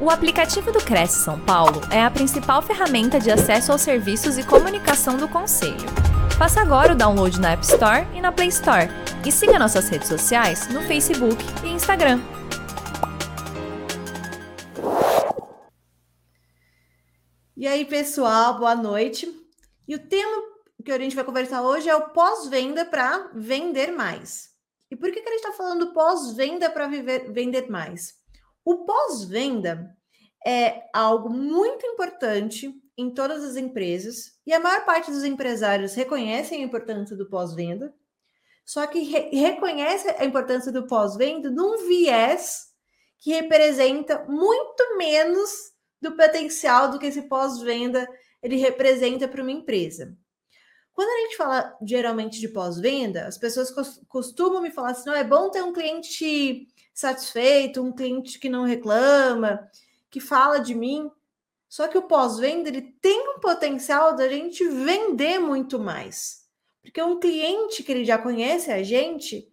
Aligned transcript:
O 0.00 0.10
aplicativo 0.10 0.70
do 0.70 0.78
Cresce 0.78 1.24
São 1.24 1.40
Paulo 1.40 1.80
é 1.90 2.00
a 2.00 2.08
principal 2.08 2.62
ferramenta 2.62 3.18
de 3.18 3.32
acesso 3.32 3.72
aos 3.72 3.80
serviços 3.80 4.38
e 4.38 4.46
comunicação 4.46 5.16
do 5.16 5.28
Conselho. 5.28 5.88
Faça 6.38 6.60
agora 6.60 6.92
o 6.92 6.96
download 6.96 7.40
na 7.40 7.50
App 7.50 7.64
Store 7.64 8.06
e 8.14 8.20
na 8.20 8.30
Play 8.30 8.46
Store. 8.46 8.86
E 9.26 9.32
siga 9.32 9.58
nossas 9.58 9.88
redes 9.88 10.06
sociais 10.06 10.68
no 10.68 10.82
Facebook 10.82 11.42
e 11.64 11.70
Instagram. 11.70 12.20
E 17.56 17.66
aí, 17.66 17.84
pessoal, 17.84 18.56
boa 18.56 18.76
noite. 18.76 19.26
E 19.88 19.96
o 19.96 19.98
tema 19.98 20.42
que 20.84 20.92
a 20.92 20.98
gente 20.98 21.16
vai 21.16 21.24
conversar 21.24 21.62
hoje 21.62 21.88
é 21.88 21.96
o 21.96 22.10
pós-venda 22.10 22.84
para 22.84 23.32
vender 23.34 23.90
mais. 23.90 24.50
E 24.92 24.94
por 24.94 25.10
que, 25.10 25.20
que 25.20 25.28
a 25.28 25.32
gente 25.32 25.44
está 25.44 25.52
falando 25.52 25.92
pós-venda 25.92 26.70
para 26.70 26.86
vender 26.86 27.68
mais? 27.68 28.17
O 28.68 28.84
pós-venda 28.84 29.96
é 30.46 30.82
algo 30.92 31.30
muito 31.30 31.86
importante 31.86 32.70
em 32.98 33.08
todas 33.08 33.42
as 33.42 33.56
empresas 33.56 34.38
e 34.46 34.52
a 34.52 34.60
maior 34.60 34.84
parte 34.84 35.10
dos 35.10 35.24
empresários 35.24 35.94
reconhecem 35.94 36.60
a 36.60 36.66
importância 36.66 37.16
do 37.16 37.30
pós-venda, 37.30 37.94
só 38.66 38.86
que 38.86 38.98
re 39.00 39.30
reconhece 39.30 40.10
a 40.10 40.22
importância 40.22 40.70
do 40.70 40.86
pós-venda 40.86 41.50
num 41.50 41.88
viés 41.88 42.66
que 43.18 43.30
representa 43.30 44.26
muito 44.28 44.98
menos 44.98 45.50
do 45.98 46.14
potencial 46.14 46.90
do 46.90 46.98
que 46.98 47.06
esse 47.06 47.22
pós-venda 47.22 48.06
ele 48.42 48.56
representa 48.56 49.26
para 49.26 49.40
uma 49.40 49.50
empresa. 49.50 50.14
Quando 50.92 51.08
a 51.08 51.20
gente 51.22 51.38
fala 51.38 51.74
geralmente 51.86 52.38
de 52.38 52.48
pós-venda, 52.48 53.28
as 53.28 53.38
pessoas 53.38 53.70
costumam 54.06 54.60
me 54.60 54.70
falar 54.70 54.90
assim: 54.90 55.08
não 55.08 55.16
é 55.16 55.24
bom 55.24 55.48
ter 55.48 55.62
um 55.62 55.72
cliente 55.72 56.68
satisfeito, 56.98 57.80
um 57.80 57.92
cliente 57.92 58.40
que 58.40 58.48
não 58.48 58.64
reclama, 58.64 59.60
que 60.10 60.18
fala 60.18 60.58
de 60.58 60.74
mim. 60.74 61.08
Só 61.68 61.86
que 61.86 61.96
o 61.96 62.02
pós-venda 62.02 62.68
ele 62.68 62.82
tem 63.00 63.36
um 63.36 63.38
potencial 63.38 64.16
da 64.16 64.28
gente 64.28 64.66
vender 64.66 65.38
muito 65.38 65.78
mais. 65.78 66.40
Porque 66.82 67.00
um 67.00 67.20
cliente 67.20 67.84
que 67.84 67.92
ele 67.92 68.04
já 68.04 68.18
conhece 68.18 68.72
a 68.72 68.82
gente, 68.82 69.46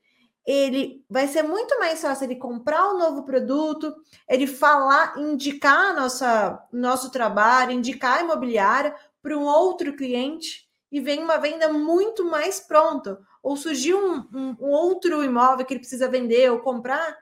ele 0.43 1.05
vai 1.07 1.27
ser 1.27 1.43
muito 1.43 1.77
mais 1.77 2.02
fácil 2.02 2.23
ele 2.23 2.37
comprar 2.37 2.91
um 2.91 2.97
novo 2.97 3.23
produto, 3.25 3.93
ele 4.27 4.47
falar, 4.47 5.15
indicar 5.19 5.95
nossa 5.95 6.59
nosso 6.73 7.11
trabalho, 7.11 7.73
indicar 7.73 8.17
a 8.17 8.21
imobiliária 8.23 8.95
para 9.21 9.37
um 9.37 9.43
outro 9.43 9.95
cliente 9.95 10.67
e 10.91 10.99
vem 10.99 11.21
uma 11.21 11.37
venda 11.37 11.71
muito 11.71 12.25
mais 12.25 12.59
pronta. 12.59 13.19
Ou 13.43 13.55
surgiu 13.55 13.99
um, 13.99 14.27
um, 14.33 14.55
um 14.61 14.71
outro 14.71 15.23
imóvel 15.23 15.63
que 15.63 15.73
ele 15.73 15.81
precisa 15.81 16.09
vender 16.09 16.52
ou 16.52 16.59
comprar, 16.59 17.15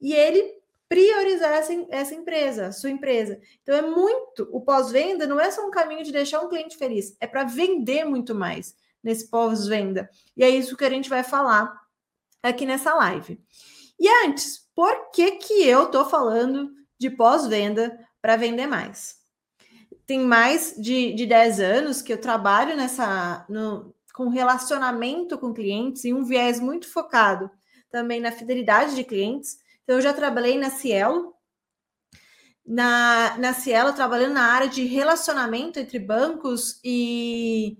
e 0.00 0.12
ele 0.12 0.60
priorizar 0.88 1.52
essa, 1.52 1.72
essa 1.88 2.14
empresa, 2.14 2.72
sua 2.72 2.90
empresa. 2.90 3.40
Então 3.62 3.74
é 3.76 3.82
muito, 3.82 4.48
o 4.50 4.60
pós-venda 4.60 5.24
não 5.26 5.38
é 5.38 5.48
só 5.50 5.64
um 5.64 5.70
caminho 5.70 6.02
de 6.02 6.10
deixar 6.10 6.40
um 6.40 6.48
cliente 6.48 6.76
feliz, 6.76 7.16
é 7.20 7.28
para 7.28 7.44
vender 7.44 8.04
muito 8.04 8.34
mais 8.34 8.74
nesse 9.02 9.30
pós-venda. 9.30 10.10
E 10.36 10.42
é 10.42 10.48
isso 10.48 10.76
que 10.76 10.84
a 10.84 10.90
gente 10.90 11.08
vai 11.08 11.22
falar 11.22 11.72
aqui 12.42 12.66
nessa 12.66 12.92
live. 12.94 13.40
E 13.98 14.08
antes, 14.24 14.68
por 14.74 15.10
que 15.10 15.32
que 15.32 15.64
eu 15.64 15.86
tô 15.86 16.04
falando 16.04 16.72
de 16.98 17.08
pós-venda 17.08 17.96
para 18.20 18.36
vender 18.36 18.66
mais? 18.66 19.20
Tem 20.06 20.18
mais 20.18 20.74
de, 20.76 21.12
de 21.12 21.24
10 21.24 21.60
anos 21.60 22.02
que 22.02 22.12
eu 22.12 22.20
trabalho 22.20 22.76
nessa 22.76 23.46
no, 23.48 23.94
com 24.12 24.28
relacionamento 24.28 25.38
com 25.38 25.54
clientes 25.54 26.04
e 26.04 26.12
um 26.12 26.24
viés 26.24 26.58
muito 26.58 26.90
focado 26.90 27.48
também 27.90 28.20
na 28.20 28.32
fidelidade 28.32 28.96
de 28.96 29.04
clientes 29.04 29.58
então, 29.84 29.96
eu 29.96 30.02
já 30.02 30.12
trabalhei 30.12 30.58
na 30.58 30.70
Cielo, 30.70 31.34
na, 32.66 33.36
na 33.38 33.52
Cielo, 33.52 33.92
trabalhando 33.92 34.34
na 34.34 34.44
área 34.44 34.68
de 34.68 34.84
relacionamento 34.84 35.80
entre 35.80 35.98
bancos 35.98 36.80
e, 36.84 37.78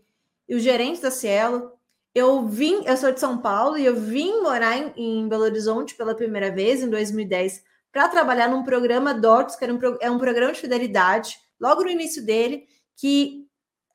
e 0.49 0.55
os 0.55 0.63
gerentes 0.63 1.01
da 1.01 1.11
Cielo. 1.11 1.73
Eu 2.13 2.49
vim, 2.49 2.83
eu 2.85 2.97
sou 2.97 3.13
de 3.13 3.21
São 3.21 3.39
Paulo 3.39 3.79
e 3.79 3.87
eu 3.87 3.95
vim 3.95 4.41
morar 4.43 4.77
em, 4.77 4.93
em 4.97 5.29
Belo 5.29 5.45
Horizonte 5.45 5.95
pela 5.95 6.15
primeira 6.15 6.51
vez, 6.51 6.83
em 6.83 6.91
2010, 6.91 7.63
para 7.93 8.09
trabalhar 8.09 8.49
num 8.49 8.65
programa 8.65 9.15
DOTS, 9.15 9.55
que 9.55 9.65
era 9.65 9.73
um, 9.73 9.79
é 10.01 10.11
um 10.11 10.19
programa 10.19 10.53
de 10.53 10.61
fidelidade, 10.61 11.39
logo 11.61 11.85
no 11.85 11.91
início 11.91 12.25
dele, 12.25 12.67
que 12.97 13.47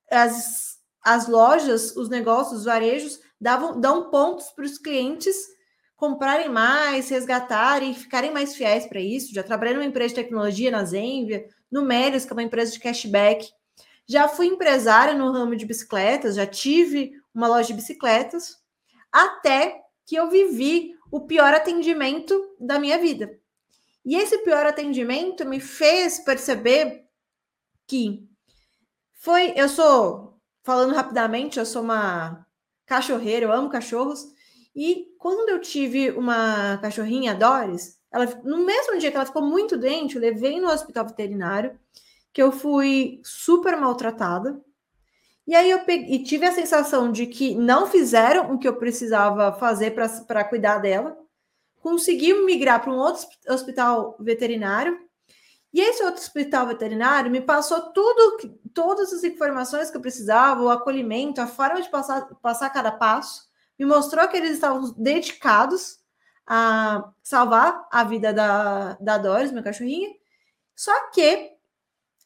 as, 0.10 0.78
as 1.04 1.28
lojas, 1.28 1.96
os 1.96 2.08
negócios, 2.08 2.60
os 2.60 2.66
varejos, 2.66 3.20
davam, 3.40 3.80
dão 3.80 4.10
pontos 4.10 4.50
para 4.52 4.64
os 4.64 4.78
clientes 4.78 5.36
comprarem 5.96 6.50
mais, 6.50 7.10
resgatarem, 7.10 7.94
ficarem 7.94 8.32
mais 8.32 8.56
fiéis 8.56 8.86
para 8.86 9.00
isso. 9.00 9.34
Já 9.34 9.44
trabalhei 9.44 9.74
numa 9.74 9.86
empresa 9.86 10.10
de 10.10 10.16
tecnologia 10.16 10.72
na 10.72 10.84
Zenvia, 10.84 11.48
no 11.72 11.84
Melios, 11.84 12.26
que 12.26 12.32
é 12.32 12.36
uma 12.36 12.44
empresa 12.44 12.72
de 12.72 12.80
cashback. 12.80 13.50
Já 14.08 14.28
fui 14.28 14.48
empresária 14.48 15.14
no 15.14 15.32
ramo 15.32 15.56
de 15.56 15.66
bicicletas, 15.66 16.36
já 16.36 16.46
tive 16.46 17.14
uma 17.34 17.48
loja 17.48 17.68
de 17.68 17.74
bicicletas, 17.74 18.58
até 19.12 19.82
que 20.06 20.16
eu 20.16 20.30
vivi 20.30 20.94
o 21.12 21.22
pior 21.22 21.54
atendimento 21.54 22.56
da 22.60 22.78
minha 22.78 23.00
vida. 23.00 23.40
E 24.06 24.16
esse 24.16 24.38
pior 24.40 24.66
atendimento 24.66 25.46
me 25.46 25.60
fez 25.60 26.20
perceber 26.20 27.06
que 27.88 28.30
foi, 29.16 29.54
eu 29.56 29.68
sou, 29.68 30.40
falando 30.64 30.94
rapidamente, 30.94 31.58
eu 31.58 31.66
sou 31.66 31.82
uma 31.82 32.46
cachorreira, 32.86 33.46
eu 33.46 33.52
amo 33.52 33.70
cachorros, 33.70 34.28
e 34.76 35.08
quando 35.26 35.50
eu 35.50 35.60
tive 35.60 36.12
uma 36.12 36.78
cachorrinha, 36.78 37.32
a 37.32 37.34
Doris, 37.34 37.98
ela, 38.12 38.28
no 38.44 38.64
mesmo 38.64 39.00
dia 39.00 39.10
que 39.10 39.18
ela 39.18 39.26
ficou 39.26 39.42
muito 39.42 39.76
doente, 39.76 40.14
eu 40.14 40.22
levei 40.22 40.62
no 40.62 40.70
hospital 40.70 41.04
veterinário, 41.08 41.80
que 42.32 42.40
eu 42.40 42.52
fui 42.52 43.22
super 43.24 43.76
maltratada. 43.76 44.62
E 45.48 45.56
aí 45.56 45.72
eu 45.72 45.80
peguei, 45.80 46.14
e 46.14 46.24
tive 46.24 46.46
a 46.46 46.52
sensação 46.52 47.12
de 47.12 47.26
que 47.26 47.56
não 47.56 47.88
fizeram 47.88 48.54
o 48.54 48.60
que 48.60 48.68
eu 48.68 48.76
precisava 48.76 49.52
fazer 49.54 49.96
para 50.28 50.44
cuidar 50.44 50.78
dela. 50.78 51.18
Consegui 51.82 52.32
migrar 52.46 52.84
para 52.84 52.94
um 52.94 52.98
outro 52.98 53.26
hospital 53.50 54.16
veterinário. 54.20 54.96
E 55.74 55.82
esse 55.82 56.04
outro 56.04 56.22
hospital 56.22 56.68
veterinário 56.68 57.32
me 57.32 57.42
passou 57.42 57.82
tudo, 57.94 58.60
todas 58.76 59.12
as 59.12 59.24
informações 59.24 59.90
que 59.90 59.98
eu 59.98 60.02
precisava, 60.02 60.62
o 60.62 60.70
acolhimento, 60.70 61.42
a 61.42 61.48
forma 61.48 61.82
de 61.82 61.90
passar, 61.90 62.28
passar 62.44 62.70
cada 62.70 62.92
passo 62.92 63.55
me 63.78 63.86
mostrou 63.86 64.28
que 64.28 64.38
eles 64.38 64.52
estavam 64.52 64.94
dedicados 64.98 66.00
a 66.48 67.12
salvar 67.24 67.88
a 67.92 68.04
vida 68.04 68.32
da, 68.34 68.94
da 68.94 69.18
Doris, 69.18 69.52
minha 69.52 69.64
cachorrinha. 69.64 70.10
Só 70.76 71.10
que, 71.12 71.52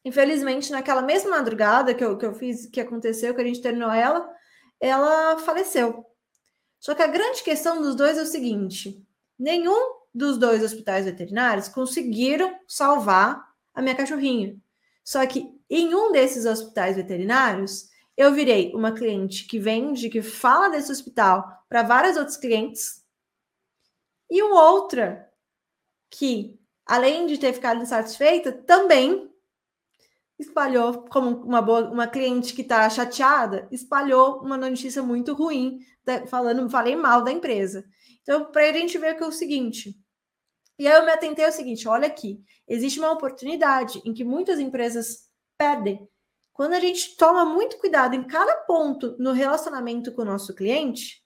infelizmente, 0.04 0.72
naquela 0.72 1.02
mesma 1.02 1.32
madrugada 1.38 1.94
que 1.94 2.04
eu, 2.04 2.18
que 2.18 2.26
eu 2.26 2.34
fiz, 2.34 2.66
que 2.68 2.82
aconteceu, 2.82 3.34
que 3.34 3.42
a 3.42 3.46
gente 3.46 3.62
terminou 3.62 3.92
ela, 3.92 4.30
ela 4.80 5.38
faleceu. 5.40 6.06
Só 6.80 6.96
que 6.96 7.02
a 7.02 7.08
grande 7.08 7.44
questão 7.44 7.82
dos 7.82 7.96
dois 7.96 8.18
é 8.18 8.22
o 8.22 8.26
seguinte: 8.26 9.06
nenhum 9.38 10.00
dos 10.14 10.38
dois 10.38 10.64
hospitais 10.64 11.06
veterinários 11.06 11.68
conseguiram 11.68 12.58
salvar 12.68 13.48
a 13.74 13.82
minha 13.82 13.96
cachorrinha. 13.96 14.58
Só 15.04 15.26
que 15.26 15.50
em 15.70 15.94
um 15.94 16.12
desses 16.12 16.46
hospitais 16.46 16.96
veterinários, 16.96 17.90
eu 18.20 18.34
virei 18.34 18.74
uma 18.76 18.92
cliente 18.92 19.46
que 19.46 19.58
vende, 19.58 20.10
que 20.10 20.22
fala 20.22 20.68
desse 20.68 20.92
hospital 20.92 21.64
para 21.70 21.84
vários 21.84 22.18
outros 22.18 22.36
clientes, 22.36 23.02
e 24.30 24.44
uma 24.44 24.72
outra 24.72 25.32
que, 26.12 26.60
além 26.86 27.28
de 27.28 27.38
ter 27.38 27.54
ficado 27.54 27.82
insatisfeita, 27.82 28.52
também 28.52 29.34
espalhou, 30.38 31.06
como 31.06 31.30
uma 31.46 31.62
boa, 31.62 31.90
uma 31.90 32.08
cliente 32.08 32.54
que 32.54 32.62
está 32.62 32.90
chateada, 32.90 33.70
espalhou 33.72 34.42
uma 34.42 34.58
notícia 34.58 35.02
muito 35.02 35.34
ruim, 35.34 35.80
falando, 36.28 36.70
falei 36.70 36.98
mal 36.98 37.24
da 37.24 37.32
empresa. 37.32 37.86
Então, 38.22 38.52
para 38.52 38.70
a 38.70 38.74
gente 38.74 38.98
ver 38.98 39.16
que 39.16 39.24
é 39.24 39.28
o 39.28 39.32
seguinte. 39.32 39.98
E 40.78 40.86
aí 40.86 40.98
eu 40.98 41.06
me 41.06 41.12
atentei 41.12 41.46
ao 41.46 41.54
seguinte: 41.54 41.88
olha 41.88 42.08
aqui, 42.08 42.44
existe 42.68 43.00
uma 43.00 43.14
oportunidade 43.14 44.02
em 44.04 44.14
que 44.14 44.26
muitas 44.26 44.60
empresas 44.60 45.30
perdem 45.58 46.06
quando 46.60 46.74
a 46.74 46.80
gente 46.82 47.16
toma 47.16 47.46
muito 47.46 47.78
cuidado 47.78 48.18
em 48.18 48.24
cada 48.24 48.54
ponto 48.54 49.16
no 49.18 49.32
relacionamento 49.32 50.12
com 50.12 50.24
o 50.24 50.26
nosso 50.26 50.54
cliente, 50.54 51.24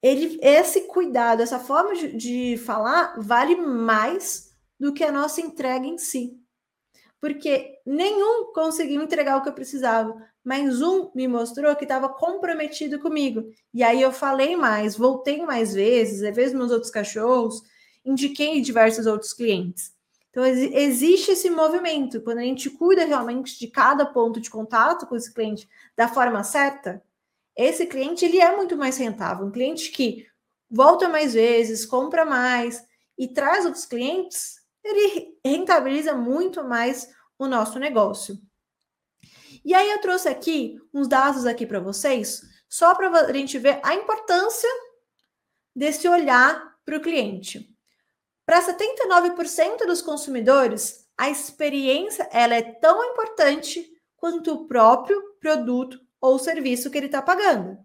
ele, 0.00 0.38
esse 0.40 0.82
cuidado, 0.82 1.42
essa 1.42 1.58
forma 1.58 1.96
de, 1.96 2.16
de 2.16 2.56
falar 2.58 3.18
vale 3.18 3.56
mais 3.56 4.54
do 4.78 4.94
que 4.94 5.02
a 5.02 5.10
nossa 5.10 5.40
entrega 5.40 5.84
em 5.84 5.98
si. 5.98 6.40
Porque 7.20 7.80
nenhum 7.84 8.52
conseguiu 8.52 9.02
entregar 9.02 9.36
o 9.36 9.42
que 9.42 9.48
eu 9.48 9.52
precisava, 9.52 10.14
mas 10.44 10.80
um 10.80 11.10
me 11.12 11.26
mostrou 11.26 11.74
que 11.74 11.84
estava 11.84 12.08
comprometido 12.08 13.00
comigo. 13.00 13.50
E 13.74 13.82
aí 13.82 14.00
eu 14.00 14.12
falei 14.12 14.54
mais, 14.54 14.96
voltei 14.96 15.42
mais 15.42 15.74
vezes, 15.74 16.20
levei 16.20 16.48
meus 16.50 16.70
outros 16.70 16.92
cachorros, 16.92 17.62
indiquei 18.04 18.60
diversos 18.60 19.06
outros 19.06 19.32
clientes. 19.32 19.93
Então, 20.34 20.44
existe 20.44 21.30
esse 21.30 21.48
movimento. 21.48 22.20
Quando 22.20 22.38
a 22.38 22.42
gente 22.42 22.68
cuida 22.68 23.04
realmente 23.04 23.56
de 23.56 23.68
cada 23.68 24.04
ponto 24.04 24.40
de 24.40 24.50
contato 24.50 25.06
com 25.06 25.14
esse 25.14 25.32
cliente 25.32 25.68
da 25.94 26.08
forma 26.08 26.42
certa, 26.42 27.00
esse 27.56 27.86
cliente 27.86 28.24
ele 28.24 28.40
é 28.40 28.56
muito 28.56 28.76
mais 28.76 28.96
rentável. 28.96 29.46
Um 29.46 29.52
cliente 29.52 29.92
que 29.92 30.26
volta 30.68 31.08
mais 31.08 31.34
vezes, 31.34 31.86
compra 31.86 32.24
mais 32.24 32.84
e 33.16 33.28
traz 33.28 33.64
outros 33.64 33.86
clientes, 33.86 34.56
ele 34.82 35.38
rentabiliza 35.44 36.14
muito 36.14 36.64
mais 36.64 37.14
o 37.38 37.46
nosso 37.46 37.78
negócio. 37.78 38.36
E 39.64 39.72
aí 39.72 39.88
eu 39.88 40.00
trouxe 40.00 40.28
aqui 40.28 40.80
uns 40.92 41.06
dados 41.06 41.46
aqui 41.46 41.64
para 41.64 41.78
vocês, 41.78 42.42
só 42.68 42.92
para 42.92 43.08
a 43.08 43.32
gente 43.32 43.56
ver 43.56 43.78
a 43.84 43.94
importância 43.94 44.68
desse 45.76 46.08
olhar 46.08 46.76
para 46.84 46.96
o 46.96 47.00
cliente. 47.00 47.72
Para 48.46 48.60
79% 48.60 49.86
dos 49.86 50.02
consumidores, 50.02 51.08
a 51.16 51.30
experiência 51.30 52.28
ela 52.32 52.54
é 52.54 52.62
tão 52.62 53.02
importante 53.04 53.90
quanto 54.16 54.52
o 54.52 54.66
próprio 54.66 55.22
produto 55.40 55.98
ou 56.20 56.38
serviço 56.38 56.90
que 56.90 56.98
ele 56.98 57.06
está 57.06 57.22
pagando. 57.22 57.78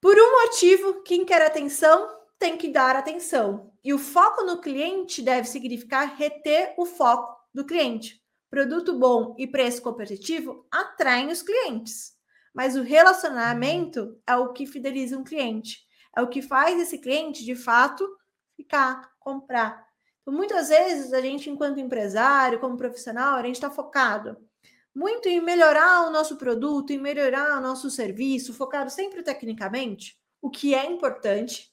Por 0.00 0.16
um 0.18 0.42
motivo, 0.42 1.02
quem 1.02 1.24
quer 1.24 1.42
atenção 1.42 2.08
tem 2.38 2.56
que 2.56 2.68
dar 2.68 2.96
atenção. 2.96 3.70
E 3.84 3.92
o 3.92 3.98
foco 3.98 4.44
no 4.44 4.60
cliente 4.60 5.22
deve 5.22 5.46
significar 5.46 6.16
reter 6.16 6.74
o 6.78 6.86
foco 6.86 7.38
do 7.52 7.66
cliente. 7.66 8.20
Produto 8.50 8.98
bom 8.98 9.34
e 9.38 9.46
preço 9.46 9.82
competitivo 9.82 10.66
atraem 10.70 11.30
os 11.30 11.42
clientes. 11.42 12.12
Mas 12.54 12.76
o 12.76 12.82
relacionamento 12.82 14.18
é 14.26 14.36
o 14.36 14.52
que 14.52 14.66
fideliza 14.66 15.16
um 15.16 15.22
cliente. 15.22 15.78
É 16.16 16.22
o 16.22 16.28
que 16.28 16.42
faz 16.42 16.80
esse 16.80 16.98
cliente, 16.98 17.44
de 17.44 17.54
fato, 17.54 18.08
ficar, 18.60 19.10
comprar. 19.18 19.86
Então, 20.20 20.34
muitas 20.34 20.68
vezes, 20.68 21.12
a 21.12 21.20
gente, 21.20 21.48
enquanto 21.48 21.80
empresário, 21.80 22.60
como 22.60 22.76
profissional, 22.76 23.36
a 23.36 23.42
gente 23.42 23.54
está 23.54 23.70
focado 23.70 24.36
muito 24.94 25.28
em 25.28 25.40
melhorar 25.40 26.06
o 26.06 26.10
nosso 26.10 26.36
produto, 26.36 26.92
em 26.92 26.98
melhorar 26.98 27.58
o 27.58 27.60
nosso 27.60 27.90
serviço, 27.90 28.52
focado 28.52 28.90
sempre 28.90 29.22
tecnicamente, 29.22 30.18
o 30.42 30.50
que 30.50 30.74
é 30.74 30.84
importante. 30.84 31.72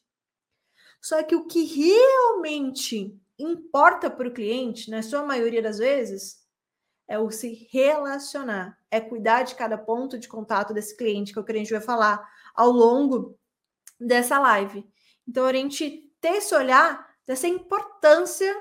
Só 1.02 1.22
que 1.24 1.36
o 1.36 1.46
que 1.46 1.64
realmente 1.64 3.20
importa 3.38 4.10
para 4.10 4.28
o 4.28 4.34
cliente, 4.34 4.90
na 4.90 5.02
sua 5.02 5.24
maioria 5.24 5.62
das 5.62 5.78
vezes, 5.78 6.46
é 7.08 7.18
o 7.18 7.32
se 7.32 7.68
relacionar, 7.72 8.78
é 8.92 9.00
cuidar 9.00 9.44
de 9.44 9.56
cada 9.56 9.78
ponto 9.78 10.18
de 10.18 10.28
contato 10.28 10.74
desse 10.74 10.96
cliente, 10.96 11.34
que 11.34 11.40
é 11.40 11.42
o 11.42 11.46
que 11.46 11.72
vai 11.72 11.82
falar 11.82 12.28
ao 12.54 12.70
longo 12.70 13.38
dessa 14.00 14.40
live. 14.40 14.86
Então, 15.28 15.46
a 15.46 15.54
gente 15.54 16.07
ter 16.22 16.36
esse 16.38 16.54
olhar 16.56 17.08
dessa 17.26 17.48
importância 17.48 18.56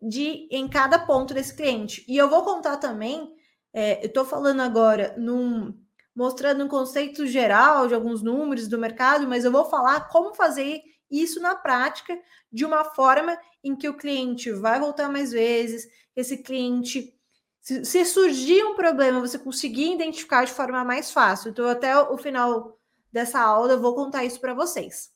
de 0.00 0.48
em 0.50 0.68
cada 0.68 0.98
ponto 0.98 1.34
desse 1.34 1.54
cliente. 1.54 2.04
E 2.08 2.16
eu 2.16 2.28
vou 2.28 2.42
contar 2.42 2.76
também 2.78 3.34
é, 3.72 4.02
eu 4.02 4.06
estou 4.06 4.24
falando 4.24 4.60
agora 4.60 5.14
num 5.16 5.78
mostrando 6.14 6.64
um 6.64 6.68
conceito 6.68 7.24
geral 7.26 7.86
de 7.86 7.94
alguns 7.94 8.20
números 8.20 8.66
do 8.66 8.78
mercado, 8.78 9.28
mas 9.28 9.44
eu 9.44 9.52
vou 9.52 9.64
falar 9.64 10.08
como 10.08 10.34
fazer 10.34 10.82
isso 11.10 11.40
na 11.40 11.54
prática 11.54 12.18
de 12.52 12.64
uma 12.64 12.84
forma 12.84 13.38
em 13.62 13.76
que 13.76 13.88
o 13.88 13.96
cliente 13.96 14.50
vai 14.50 14.80
voltar 14.80 15.08
mais 15.08 15.30
vezes, 15.30 15.86
esse 16.16 16.38
cliente 16.38 17.14
se, 17.60 17.84
se 17.84 18.04
surgir 18.04 18.64
um 18.64 18.74
problema, 18.74 19.20
você 19.20 19.38
conseguir 19.38 19.92
identificar 19.92 20.44
de 20.44 20.52
forma 20.52 20.84
mais 20.84 21.12
fácil. 21.12 21.50
Então, 21.50 21.68
até 21.68 21.96
o 21.98 22.18
final 22.18 22.78
dessa 23.12 23.40
aula, 23.40 23.72
eu 23.72 23.80
vou 23.80 23.94
contar 23.94 24.24
isso 24.24 24.40
para 24.40 24.54
vocês. 24.54 25.10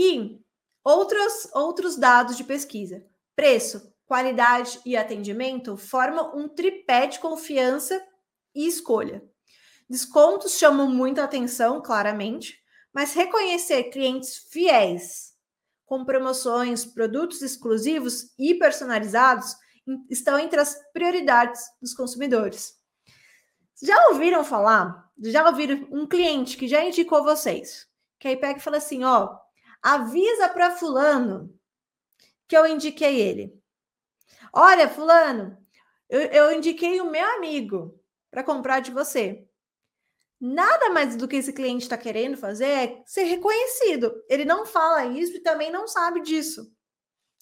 E 0.00 0.40
outros, 0.84 1.52
outros 1.52 1.96
dados 1.96 2.36
de 2.36 2.44
pesquisa: 2.44 3.04
preço, 3.34 3.92
qualidade 4.06 4.80
e 4.86 4.96
atendimento 4.96 5.76
formam 5.76 6.38
um 6.38 6.48
tripé 6.48 7.08
de 7.08 7.18
confiança 7.18 8.00
e 8.54 8.68
escolha. 8.68 9.20
Descontos 9.90 10.56
chamam 10.56 10.88
muita 10.88 11.24
atenção, 11.24 11.82
claramente, 11.82 12.56
mas 12.94 13.12
reconhecer 13.12 13.90
clientes 13.90 14.36
fiéis 14.52 15.34
com 15.84 16.04
promoções, 16.04 16.86
produtos 16.86 17.42
exclusivos 17.42 18.32
e 18.38 18.54
personalizados 18.54 19.56
estão 20.08 20.38
entre 20.38 20.60
as 20.60 20.78
prioridades 20.92 21.60
dos 21.82 21.92
consumidores. 21.92 22.74
Já 23.82 24.10
ouviram 24.10 24.44
falar? 24.44 25.10
Já 25.18 25.44
ouviram 25.48 25.88
um 25.90 26.06
cliente 26.06 26.56
que 26.56 26.68
já 26.68 26.84
indicou 26.84 27.24
vocês? 27.24 27.88
Que 28.20 28.28
aí 28.28 28.36
pega 28.36 28.60
e 28.60 28.62
fala 28.62 28.76
assim: 28.76 29.02
ó, 29.02 29.36
avisa 29.82 30.48
para 30.48 30.76
fulano 30.76 31.54
que 32.46 32.56
eu 32.56 32.66
indiquei 32.66 33.20
ele. 33.20 33.58
Olha, 34.52 34.88
fulano, 34.88 35.56
eu, 36.08 36.20
eu 36.20 36.52
indiquei 36.52 37.00
o 37.00 37.10
meu 37.10 37.26
amigo 37.36 38.00
para 38.30 38.42
comprar 38.42 38.80
de 38.80 38.90
você. 38.90 39.46
Nada 40.40 40.90
mais 40.90 41.16
do 41.16 41.26
que 41.26 41.36
esse 41.36 41.52
cliente 41.52 41.82
está 41.82 41.98
querendo 41.98 42.36
fazer 42.36 42.66
é 42.66 43.02
ser 43.04 43.24
reconhecido. 43.24 44.22
Ele 44.28 44.44
não 44.44 44.64
fala 44.64 45.06
isso 45.06 45.36
e 45.36 45.40
também 45.40 45.70
não 45.70 45.86
sabe 45.86 46.20
disso. 46.22 46.72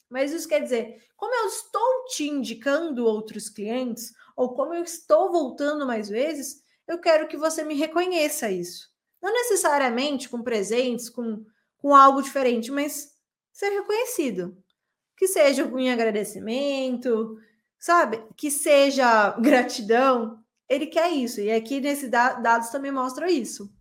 Mas 0.09 0.33
isso 0.33 0.49
quer 0.49 0.63
dizer, 0.63 1.05
como 1.17 1.35
eu 1.35 1.47
estou 1.47 2.05
te 2.07 2.25
indicando 2.29 3.05
outros 3.05 3.49
clientes, 3.49 4.13
ou 4.37 4.55
como 4.55 4.75
eu 4.75 4.83
estou 4.83 5.31
voltando 5.31 5.87
mais 5.87 6.09
vezes, 6.09 6.63
eu 6.87 6.99
quero 6.99 7.27
que 7.27 7.37
você 7.37 7.65
me 7.65 7.75
reconheça 7.75 8.51
isso. 8.51 8.91
Não 9.21 9.33
necessariamente 9.33 10.29
com 10.29 10.43
presentes, 10.43 11.09
com, 11.09 11.45
com 11.79 11.95
algo 11.95 12.23
diferente, 12.23 12.71
mas 12.71 13.13
ser 13.53 13.71
reconhecido 13.71 14.57
que 15.17 15.27
seja 15.27 15.63
em 15.63 15.91
agradecimento, 15.91 17.39
sabe? 17.79 18.23
Que 18.37 18.51
seja 18.51 19.31
gratidão. 19.41 20.39
Ele 20.69 20.87
quer 20.87 21.11
isso. 21.11 21.41
E 21.41 21.51
aqui 21.51 21.81
nesses 21.81 22.11
dados 22.11 22.69
também 22.69 22.93
mostram 22.93 23.27
isso. 23.27 23.73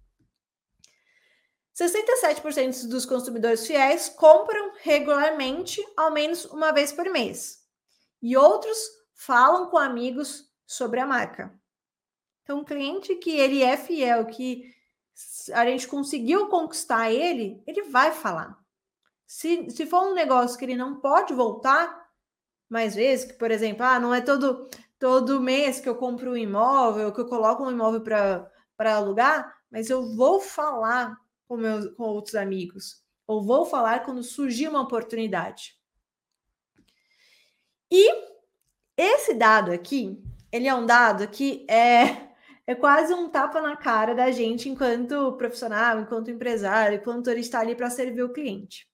67% 1.77 2.88
dos 2.88 3.06
consumidores 3.06 3.68
fiéis 3.68 4.07
compram 4.07 4.71
regularmente, 4.81 5.86
ao 5.97 6.09
menos 6.09 6.45
uma 6.45 6.71
vez 6.71 6.94
por 6.94 7.06
mês. 7.09 7.65
E 8.21 8.38
outros 8.38 8.77
falam 9.13 9.69
com 9.69 9.77
amigos 9.77 10.50
sobre 10.65 11.01
a 11.01 11.06
marca. 11.06 11.53
Então, 12.44 12.59
um 12.59 12.63
cliente 12.63 13.15
que 13.15 13.31
ele 13.31 13.62
é 13.62 13.75
fiel, 13.75 14.25
que 14.27 14.71
a 15.54 15.66
gente 15.66 15.88
conseguiu 15.88 16.48
conquistar 16.48 17.12
ele, 17.12 17.62
ele 17.66 17.84
vai 17.84 18.12
falar. 18.12 18.58
Se, 19.26 19.70
se 19.70 19.86
for 19.86 20.04
um 20.04 20.14
negócio 20.14 20.58
que 20.58 20.66
ele 20.66 20.76
não 20.76 21.00
pode 21.00 21.34
voltar 21.34 22.06
mais 22.70 22.96
vezes, 22.96 23.26
que, 23.26 23.34
por 23.34 23.52
exemplo, 23.52 23.84
ah, 23.84 24.00
não 24.00 24.14
é 24.14 24.22
todo, 24.22 24.70
todo 25.00 25.42
mês 25.42 25.80
que 25.80 25.88
eu 25.88 25.96
compro 25.96 26.32
um 26.32 26.38
imóvel, 26.38 27.12
que 27.14 27.22
eu 27.22 27.28
coloco 27.28 27.64
um 27.64 27.72
imóvel 27.72 28.02
para 28.02 28.96
alugar, 28.96 29.56
mas 29.72 29.90
eu 29.90 30.16
vou 30.16 30.40
falar 30.40 31.18
com, 31.48 31.58
meus, 31.58 31.94
com 31.96 32.04
outros 32.04 32.36
amigos, 32.36 33.04
ou 33.28 33.44
vou 33.44 33.66
falar 33.66 34.04
quando 34.04 34.24
surgir 34.24 34.68
uma 34.68 34.82
oportunidade. 34.82 35.78
E 37.92 38.12
esse 38.98 39.34
dado 39.34 39.72
aqui, 39.72 40.22
ele 40.52 40.68
é 40.68 40.76
um 40.76 40.86
dado 40.86 41.28
que 41.28 41.66
é, 41.69 42.30
é 42.68 42.74
quase 42.74 43.14
um 43.14 43.30
tapa 43.30 43.62
na 43.62 43.76
cara 43.76 44.16
da 44.16 44.31
gente 44.31 44.68
enquanto 44.69 45.34
profissional, 45.34 46.00
enquanto 46.00 46.31
empresário, 46.31 46.98
enquanto 46.98 47.30
ele 47.30 47.42
está 47.42 47.60
ali 47.60 47.76
para 47.76 47.90
servir 47.90 48.24
o 48.24 48.34
cliente. 48.34 48.88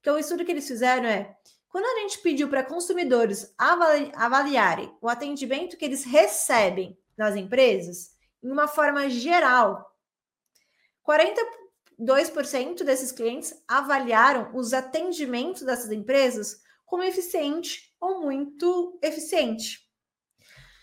Então, 0.00 0.16
o 0.16 0.18
estudo 0.18 0.44
que 0.44 0.50
eles 0.50 0.68
fizeram 0.68 1.06
é: 1.06 1.36
quando 1.68 1.84
a 1.86 2.00
gente 2.00 2.18
pediu 2.18 2.48
para 2.48 2.64
consumidores 2.64 3.54
avali 3.56 4.12
avaliarem 4.14 4.94
o 5.00 5.08
atendimento 5.08 5.76
que 5.76 5.84
eles 5.84 6.04
recebem 6.04 6.98
nas 7.16 7.36
empresas, 7.36 8.16
em 8.42 8.50
uma 8.50 8.66
forma 8.66 9.08
geral, 9.08 9.94
42% 11.06 12.84
desses 12.84 13.12
clientes 13.12 13.62
avaliaram 13.68 14.50
os 14.54 14.72
atendimentos 14.72 15.62
dessas 15.62 15.90
empresas 15.90 16.62
como 16.84 17.02
eficiente 17.02 17.94
ou 18.00 18.20
muito 18.20 18.98
eficiente. 19.02 19.88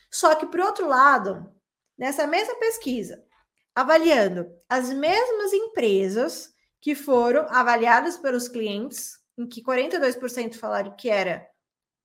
Só 0.09 0.35
que, 0.35 0.45
por 0.45 0.61
outro 0.61 0.87
lado, 0.87 1.51
nessa 1.97 2.27
mesma 2.27 2.55
pesquisa, 2.55 3.23
avaliando 3.73 4.47
as 4.69 4.89
mesmas 4.89 5.53
empresas 5.53 6.53
que 6.79 6.93
foram 6.93 7.47
avaliadas 7.49 8.17
pelos 8.17 8.47
clientes, 8.47 9.17
em 9.37 9.47
que 9.47 9.63
42% 9.63 10.55
falaram 10.55 10.95
que 10.95 11.09
era 11.09 11.47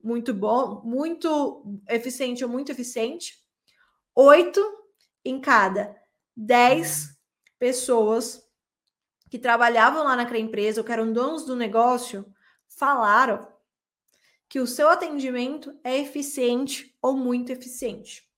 muito 0.03 0.35
bom, 0.35 0.83
muito 0.85 1.81
eficiente 1.89 2.45
ou 2.45 2.51
muito 2.51 2.73
eficiente. 2.73 3.41
Oito 4.15 4.61
em 5.25 5.41
cada 5.41 5.95
dez 6.37 7.17
pessoas 7.59 8.43
que 9.31 9.39
trabalhavam 9.39 10.05
lá 10.05 10.17
naquela 10.17 10.39
empresa 10.39 10.81
ou 10.81 10.85
que 10.85 10.93
eram 10.93 11.13
donos 11.13 11.45
do 11.45 11.57
negócio 11.57 12.27
falaram 12.69 13.51
que 14.49 14.61
o 14.61 14.67
seu 14.67 14.89
atendimento 14.89 15.79
é 15.83 15.97
eficiente 15.97 16.95
ou 17.01 17.17
muito 17.17 17.51
eficiente. 17.51 18.31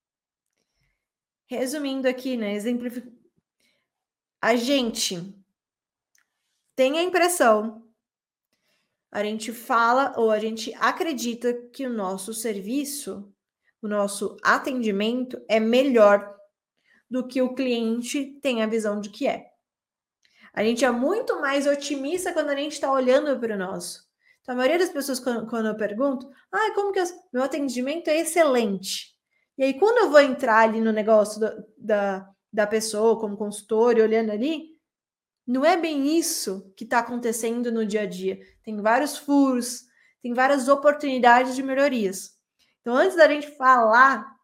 Resumindo 1.56 2.08
aqui, 2.08 2.36
né? 2.36 2.54
Exemplificando. 2.54 3.14
A 4.40 4.56
gente 4.56 5.34
tem 6.76 6.98
a 6.98 7.02
impressão, 7.02 7.82
a 9.10 9.22
gente 9.22 9.52
fala 9.52 10.12
ou 10.16 10.30
a 10.30 10.38
gente 10.38 10.74
acredita 10.74 11.54
que 11.72 11.86
o 11.86 11.92
nosso 11.92 12.34
serviço, 12.34 13.32
o 13.80 13.88
nosso 13.88 14.36
atendimento 14.42 15.40
é 15.48 15.60
melhor 15.60 16.34
do 17.08 17.26
que 17.26 17.40
o 17.40 17.54
cliente 17.54 18.38
tem 18.42 18.62
a 18.62 18.66
visão 18.66 19.00
de 19.00 19.08
que 19.08 19.26
é. 19.26 19.46
A 20.52 20.62
gente 20.64 20.84
é 20.84 20.90
muito 20.90 21.40
mais 21.40 21.66
otimista 21.66 22.32
quando 22.32 22.50
a 22.50 22.56
gente 22.56 22.72
está 22.72 22.90
olhando 22.90 23.38
para 23.38 23.54
o 23.54 23.58
nosso. 23.58 24.04
Então, 24.40 24.54
a 24.54 24.58
maioria 24.58 24.78
das 24.78 24.90
pessoas, 24.90 25.18
quando, 25.18 25.46
quando 25.48 25.68
eu 25.68 25.76
pergunto, 25.76 26.30
ah, 26.52 26.72
como 26.74 26.92
que 26.92 27.00
eu, 27.00 27.04
meu 27.32 27.42
atendimento 27.42 28.08
é 28.08 28.18
excelente. 28.18 29.13
E 29.56 29.62
aí, 29.64 29.78
quando 29.78 29.98
eu 29.98 30.10
vou 30.10 30.20
entrar 30.20 30.58
ali 30.58 30.80
no 30.80 30.92
negócio 30.92 31.40
da, 31.78 32.28
da 32.52 32.66
pessoa, 32.66 33.18
como 33.18 33.36
consultor, 33.36 33.96
e 33.96 34.02
olhando 34.02 34.30
ali, 34.30 34.74
não 35.46 35.64
é 35.64 35.76
bem 35.76 36.16
isso 36.16 36.72
que 36.76 36.84
está 36.84 37.00
acontecendo 37.00 37.70
no 37.70 37.84
dia 37.84 38.02
a 38.02 38.06
dia. 38.06 38.40
Tem 38.62 38.80
vários 38.80 39.16
furos, 39.16 39.82
tem 40.22 40.32
várias 40.32 40.68
oportunidades 40.68 41.54
de 41.54 41.62
melhorias. 41.62 42.32
Então, 42.80 42.94
antes 42.94 43.16
da 43.16 43.28
gente 43.28 43.50
falar 43.56 44.34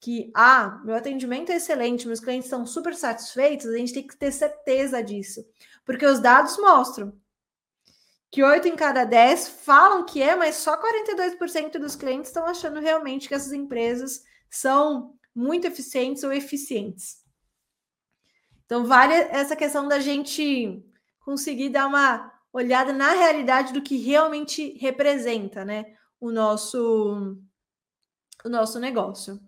que, 0.00 0.30
ah, 0.34 0.80
meu 0.84 0.94
atendimento 0.94 1.52
é 1.52 1.56
excelente, 1.56 2.06
meus 2.06 2.20
clientes 2.20 2.46
estão 2.46 2.66
super 2.66 2.94
satisfeitos, 2.94 3.66
a 3.66 3.76
gente 3.76 3.92
tem 3.92 4.06
que 4.06 4.16
ter 4.16 4.32
certeza 4.32 5.02
disso. 5.02 5.44
Porque 5.84 6.06
os 6.06 6.20
dados 6.20 6.56
mostram 6.56 7.12
que 8.30 8.42
8 8.42 8.68
em 8.68 8.76
cada 8.76 9.04
10 9.04 9.48
falam 9.48 10.04
que 10.04 10.22
é, 10.22 10.36
mas 10.36 10.56
só 10.56 10.76
42% 10.76 11.78
dos 11.78 11.96
clientes 11.96 12.28
estão 12.28 12.46
achando 12.46 12.80
realmente 12.80 13.28
que 13.28 13.34
essas 13.34 13.52
empresas 13.52 14.22
são 14.48 15.14
muito 15.34 15.66
eficientes 15.66 16.22
ou 16.22 16.32
eficientes. 16.32 17.24
Então, 18.64 18.84
vale 18.84 19.14
essa 19.14 19.56
questão 19.56 19.88
da 19.88 19.98
gente 19.98 20.80
conseguir 21.20 21.70
dar 21.70 21.88
uma 21.88 22.32
olhada 22.52 22.92
na 22.92 23.12
realidade 23.12 23.72
do 23.72 23.82
que 23.82 23.96
realmente 23.96 24.76
representa, 24.78 25.64
né, 25.64 25.96
o 26.20 26.30
nosso 26.30 27.36
o 28.44 28.48
nosso 28.48 28.78
negócio. 28.78 29.40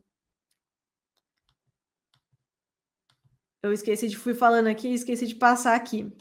Eu 3.62 3.72
esqueci 3.72 4.08
de 4.08 4.16
fui 4.16 4.34
falando 4.34 4.66
aqui, 4.66 4.88
esqueci 4.88 5.26
de 5.26 5.36
passar 5.36 5.74
aqui. 5.74 6.12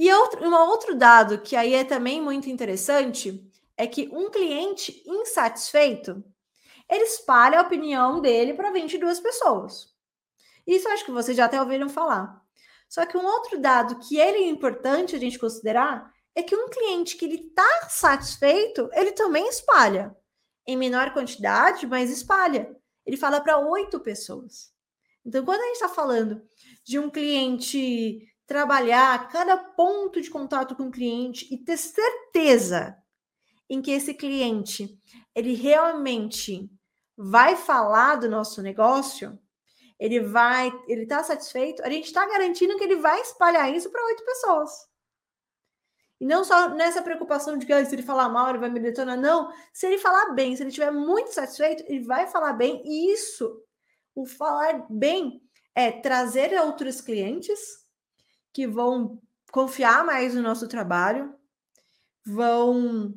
E 0.00 0.10
outro, 0.14 0.42
um 0.42 0.54
outro 0.54 0.94
dado 0.94 1.42
que 1.42 1.54
aí 1.54 1.74
é 1.74 1.84
também 1.84 2.22
muito 2.22 2.48
interessante 2.48 3.46
é 3.76 3.86
que 3.86 4.08
um 4.10 4.30
cliente 4.30 5.02
insatisfeito 5.06 6.24
ele 6.88 7.04
espalha 7.04 7.58
a 7.58 7.62
opinião 7.62 8.18
dele 8.18 8.54
para 8.54 8.70
22 8.70 9.20
pessoas. 9.20 9.94
Isso 10.66 10.88
acho 10.88 11.04
que 11.04 11.10
vocês 11.10 11.36
já 11.36 11.44
até 11.44 11.60
ouviram 11.60 11.90
falar. 11.90 12.40
Só 12.88 13.04
que 13.04 13.18
um 13.18 13.26
outro 13.26 13.60
dado 13.60 13.98
que 13.98 14.16
ele 14.16 14.38
é 14.38 14.48
importante 14.48 15.14
a 15.14 15.18
gente 15.18 15.38
considerar 15.38 16.10
é 16.34 16.42
que 16.42 16.56
um 16.56 16.70
cliente 16.70 17.18
que 17.18 17.26
ele 17.26 17.48
está 17.48 17.90
satisfeito, 17.90 18.88
ele 18.94 19.12
também 19.12 19.46
espalha. 19.48 20.16
Em 20.66 20.78
menor 20.78 21.12
quantidade, 21.12 21.86
mas 21.86 22.10
espalha. 22.10 22.74
Ele 23.04 23.18
fala 23.18 23.38
para 23.38 23.58
oito 23.58 24.00
pessoas. 24.00 24.72
Então, 25.26 25.44
quando 25.44 25.60
a 25.60 25.66
gente 25.66 25.74
está 25.74 25.90
falando 25.90 26.40
de 26.82 26.98
um 26.98 27.10
cliente 27.10 28.29
trabalhar 28.50 29.28
cada 29.28 29.56
ponto 29.56 30.20
de 30.20 30.28
contato 30.28 30.74
com 30.74 30.88
o 30.88 30.90
cliente 30.90 31.46
e 31.54 31.56
ter 31.56 31.76
certeza 31.76 33.00
em 33.68 33.80
que 33.80 33.92
esse 33.92 34.12
cliente 34.12 34.98
ele 35.36 35.54
realmente 35.54 36.68
vai 37.16 37.54
falar 37.54 38.16
do 38.16 38.28
nosso 38.28 38.60
negócio, 38.60 39.38
ele 40.00 40.18
vai, 40.18 40.68
ele 40.88 41.04
está 41.04 41.22
satisfeito, 41.22 41.80
a 41.84 41.88
gente 41.88 42.06
está 42.06 42.26
garantindo 42.26 42.76
que 42.76 42.82
ele 42.82 42.96
vai 42.96 43.20
espalhar 43.20 43.72
isso 43.72 43.88
para 43.88 44.04
oito 44.04 44.24
pessoas. 44.24 44.72
E 46.20 46.26
não 46.26 46.42
só 46.42 46.70
nessa 46.70 47.02
preocupação 47.02 47.56
de 47.56 47.64
que 47.64 47.84
se 47.84 47.94
ele 47.94 48.02
falar 48.02 48.28
mal, 48.28 48.48
ele 48.48 48.58
vai 48.58 48.68
me 48.68 48.80
detonar. 48.80 49.16
Não, 49.16 49.52
se 49.72 49.86
ele 49.86 49.98
falar 49.98 50.34
bem, 50.34 50.56
se 50.56 50.64
ele 50.64 50.70
estiver 50.70 50.90
muito 50.90 51.32
satisfeito, 51.32 51.84
ele 51.86 52.02
vai 52.02 52.26
falar 52.26 52.54
bem. 52.54 52.82
E 52.84 53.12
isso, 53.12 53.62
o 54.12 54.26
falar 54.26 54.86
bem, 54.90 55.40
é 55.72 55.92
trazer 55.92 56.60
outros 56.60 57.00
clientes 57.00 57.79
que 58.52 58.66
vão 58.66 59.20
confiar 59.50 60.04
mais 60.04 60.34
no 60.34 60.42
nosso 60.42 60.68
trabalho, 60.68 61.34
vão 62.24 63.14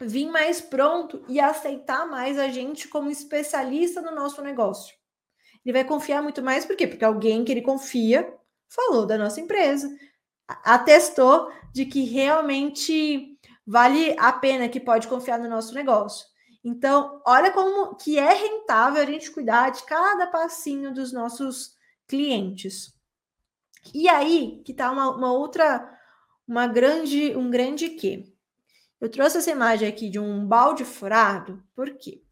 vir 0.00 0.30
mais 0.30 0.60
pronto 0.60 1.24
e 1.28 1.40
aceitar 1.40 2.06
mais 2.06 2.38
a 2.38 2.48
gente 2.48 2.88
como 2.88 3.10
especialista 3.10 4.00
no 4.00 4.14
nosso 4.14 4.42
negócio. 4.42 4.94
Ele 5.64 5.72
vai 5.72 5.84
confiar 5.84 6.22
muito 6.22 6.42
mais, 6.42 6.64
por 6.64 6.76
quê? 6.76 6.86
Porque 6.86 7.04
alguém 7.04 7.44
que 7.44 7.52
ele 7.52 7.62
confia 7.62 8.32
falou 8.68 9.06
da 9.06 9.16
nossa 9.16 9.40
empresa, 9.40 9.88
atestou 10.46 11.50
de 11.72 11.86
que 11.86 12.04
realmente 12.04 13.38
vale 13.66 14.14
a 14.18 14.32
pena, 14.32 14.68
que 14.68 14.80
pode 14.80 15.08
confiar 15.08 15.38
no 15.38 15.48
nosso 15.48 15.74
negócio. 15.74 16.26
Então, 16.64 17.20
olha 17.26 17.52
como 17.52 17.94
que 17.96 18.18
é 18.18 18.32
rentável 18.32 19.02
a 19.02 19.06
gente 19.06 19.30
cuidar 19.30 19.70
de 19.70 19.84
cada 19.84 20.26
passinho 20.26 20.92
dos 20.92 21.12
nossos 21.12 21.76
clientes. 22.06 22.95
E 23.94 24.08
aí 24.08 24.62
que 24.64 24.74
tá 24.74 24.90
uma, 24.90 25.10
uma 25.10 25.32
outra, 25.32 25.88
uma 26.46 26.66
grande, 26.66 27.34
um 27.36 27.50
grande 27.50 27.90
quê. 27.90 28.24
Eu 29.00 29.10
trouxe 29.10 29.38
essa 29.38 29.50
imagem 29.50 29.88
aqui 29.88 30.08
de 30.08 30.18
um 30.18 30.46
balde 30.46 30.84
furado, 30.84 31.62
por 31.74 31.96
quê? 31.96 32.22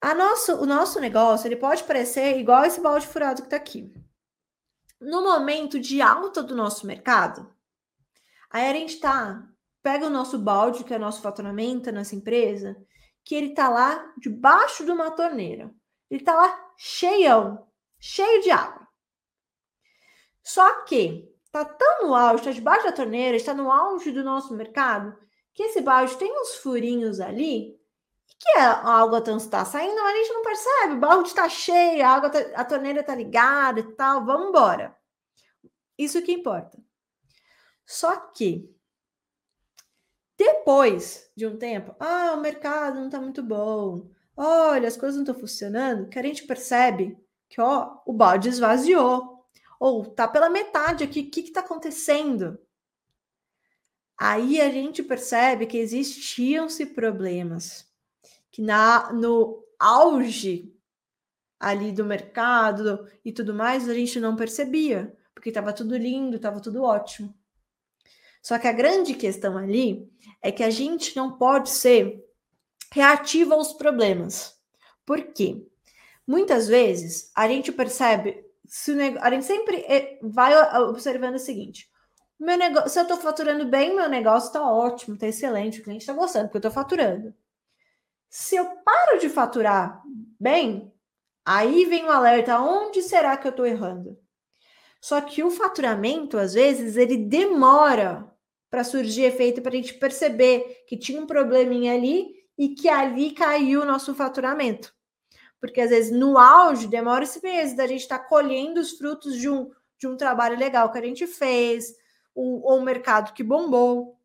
A 0.00 0.14
nosso, 0.14 0.54
o 0.56 0.66
nosso 0.66 1.00
negócio 1.00 1.48
ele 1.48 1.56
pode 1.56 1.82
parecer 1.84 2.38
igual 2.38 2.64
esse 2.64 2.80
balde 2.80 3.06
furado 3.06 3.42
que 3.42 3.46
está 3.46 3.56
aqui. 3.56 3.92
No 5.00 5.22
momento 5.22 5.80
de 5.80 6.00
alta 6.00 6.42
do 6.42 6.54
nosso 6.54 6.86
mercado, 6.86 7.52
aí 8.50 8.68
a 8.68 8.72
gente 8.72 9.00
tá, 9.00 9.46
pega 9.82 10.06
o 10.06 10.10
nosso 10.10 10.38
balde, 10.38 10.84
que 10.84 10.92
é 10.92 10.96
o 10.96 11.00
nosso 11.00 11.22
faturamento, 11.22 11.88
a 11.88 11.92
nossa 11.92 12.14
empresa, 12.14 12.76
que 13.24 13.34
ele 13.34 13.54
tá 13.54 13.68
lá 13.68 14.14
debaixo 14.18 14.84
de 14.84 14.90
uma 14.90 15.10
torneira. 15.10 15.74
Ele 16.10 16.22
tá 16.22 16.34
lá 16.34 16.72
cheião, 16.76 17.66
cheio 17.98 18.42
de 18.42 18.50
água. 18.50 18.85
Só 20.46 20.84
que 20.84 21.28
está 21.44 21.64
tão 21.64 22.06
no 22.06 22.14
auge, 22.14 22.36
está 22.36 22.52
debaixo 22.52 22.84
da 22.84 22.92
torneira, 22.92 23.36
está 23.36 23.52
no 23.52 23.68
auge 23.68 24.12
do 24.12 24.22
nosso 24.22 24.54
mercado, 24.54 25.18
que 25.52 25.64
esse 25.64 25.80
balde 25.80 26.16
tem 26.16 26.32
uns 26.40 26.54
furinhos 26.54 27.18
ali, 27.18 27.76
que 28.38 28.56
a 28.56 28.74
água 29.00 29.18
está 29.18 29.64
saindo, 29.64 30.00
a 30.00 30.14
gente 30.14 30.32
não 30.32 30.42
percebe, 30.44 30.92
o 30.92 31.00
balde 31.00 31.30
está 31.30 31.48
cheio, 31.48 32.06
a, 32.06 32.10
água 32.10 32.30
tá, 32.30 32.38
a 32.54 32.64
torneira 32.64 33.00
está 33.00 33.12
ligada 33.12 33.80
e 33.80 33.92
tal, 33.94 34.24
vamos 34.24 34.50
embora. 34.50 34.96
Isso 35.98 36.22
que 36.22 36.30
importa. 36.30 36.78
Só 37.84 38.14
que 38.14 38.72
depois 40.36 41.28
de 41.36 41.44
um 41.44 41.58
tempo, 41.58 41.92
ah, 41.98 42.34
o 42.34 42.40
mercado 42.40 43.00
não 43.00 43.06
está 43.06 43.20
muito 43.20 43.42
bom, 43.42 44.08
olha, 44.36 44.86
as 44.86 44.96
coisas 44.96 45.16
não 45.16 45.24
estão 45.24 45.34
funcionando, 45.40 46.08
que 46.08 46.20
a 46.20 46.22
gente 46.22 46.46
percebe 46.46 47.18
que 47.48 47.60
ó, 47.60 47.98
o 48.06 48.12
balde 48.12 48.48
esvaziou. 48.48 49.35
Ou 49.78 50.04
tá 50.04 50.26
pela 50.26 50.48
metade 50.48 51.04
aqui, 51.04 51.20
o 51.20 51.30
que 51.30 51.40
está 51.40 51.60
acontecendo? 51.60 52.58
Aí 54.18 54.60
a 54.60 54.70
gente 54.70 55.02
percebe 55.02 55.66
que 55.66 55.76
existiam-se 55.76 56.86
problemas, 56.86 57.86
que 58.50 58.62
na, 58.62 59.12
no 59.12 59.62
auge 59.78 60.74
ali 61.60 61.92
do 61.92 62.04
mercado 62.04 63.06
e 63.24 63.32
tudo 63.32 63.54
mais, 63.54 63.88
a 63.88 63.94
gente 63.94 64.18
não 64.20 64.36
percebia, 64.36 65.14
porque 65.34 65.50
estava 65.50 65.72
tudo 65.72 65.96
lindo, 65.96 66.36
estava 66.36 66.60
tudo 66.60 66.82
ótimo. 66.82 67.34
Só 68.42 68.58
que 68.58 68.68
a 68.68 68.72
grande 68.72 69.14
questão 69.14 69.58
ali 69.58 70.08
é 70.40 70.52
que 70.52 70.62
a 70.62 70.70
gente 70.70 71.16
não 71.16 71.36
pode 71.36 71.70
ser 71.70 72.24
reativo 72.92 73.52
aos 73.52 73.72
problemas. 73.72 74.56
Por 75.04 75.32
quê? 75.32 75.66
Muitas 76.26 76.68
vezes 76.68 77.30
a 77.34 77.48
gente 77.48 77.72
percebe 77.72 78.45
se 78.68 78.92
o 78.92 78.96
a 79.20 79.30
gente 79.30 79.44
sempre 79.44 79.78
eh, 79.88 80.18
vai 80.22 80.54
observando 80.82 81.36
o 81.36 81.38
seguinte: 81.38 81.88
meu 82.38 82.56
negócio, 82.56 82.90
se 82.90 82.98
eu 82.98 83.02
estou 83.02 83.16
faturando 83.16 83.66
bem, 83.66 83.94
meu 83.94 84.08
negócio 84.08 84.48
está 84.48 84.62
ótimo, 84.70 85.14
está 85.14 85.26
excelente, 85.26 85.80
o 85.80 85.84
cliente 85.84 86.02
está 86.02 86.12
gostando, 86.12 86.46
porque 86.46 86.56
eu 86.56 86.68
estou 86.68 86.72
faturando. 86.72 87.34
Se 88.28 88.56
eu 88.56 88.66
paro 88.84 89.18
de 89.18 89.28
faturar 89.28 90.02
bem, 90.38 90.92
aí 91.44 91.84
vem 91.86 92.04
o 92.04 92.10
alerta: 92.10 92.60
onde 92.60 93.02
será 93.02 93.36
que 93.36 93.46
eu 93.46 93.50
estou 93.50 93.66
errando? 93.66 94.18
Só 95.00 95.20
que 95.20 95.42
o 95.42 95.50
faturamento, 95.50 96.38
às 96.38 96.54
vezes, 96.54 96.96
ele 96.96 97.16
demora 97.16 98.30
para 98.70 98.82
surgir 98.84 99.22
efeito 99.22 99.62
para 99.62 99.72
a 99.72 99.76
gente 99.76 99.94
perceber 99.94 100.84
que 100.88 100.98
tinha 100.98 101.20
um 101.20 101.26
probleminha 101.26 101.94
ali 101.94 102.34
e 102.58 102.70
que 102.70 102.88
ali 102.88 103.32
caiu 103.32 103.82
o 103.82 103.84
nosso 103.84 104.14
faturamento 104.14 104.95
porque 105.60 105.80
às 105.80 105.90
vezes 105.90 106.12
no 106.12 106.38
auge 106.38 106.86
demora 106.86 107.24
esse 107.24 107.42
mês 107.42 107.74
da 107.74 107.86
gente 107.86 108.02
estar 108.02 108.18
tá 108.18 108.24
colhendo 108.24 108.80
os 108.80 108.92
frutos 108.92 109.36
de 109.36 109.48
um, 109.48 109.70
de 109.98 110.06
um 110.06 110.16
trabalho 110.16 110.58
legal 110.58 110.90
que 110.90 110.98
a 110.98 111.02
gente 111.02 111.26
fez, 111.26 111.94
ou, 112.34 112.62
ou 112.62 112.78
um 112.78 112.82
mercado 112.82 113.32
que 113.32 113.42
bombou. 113.42 114.18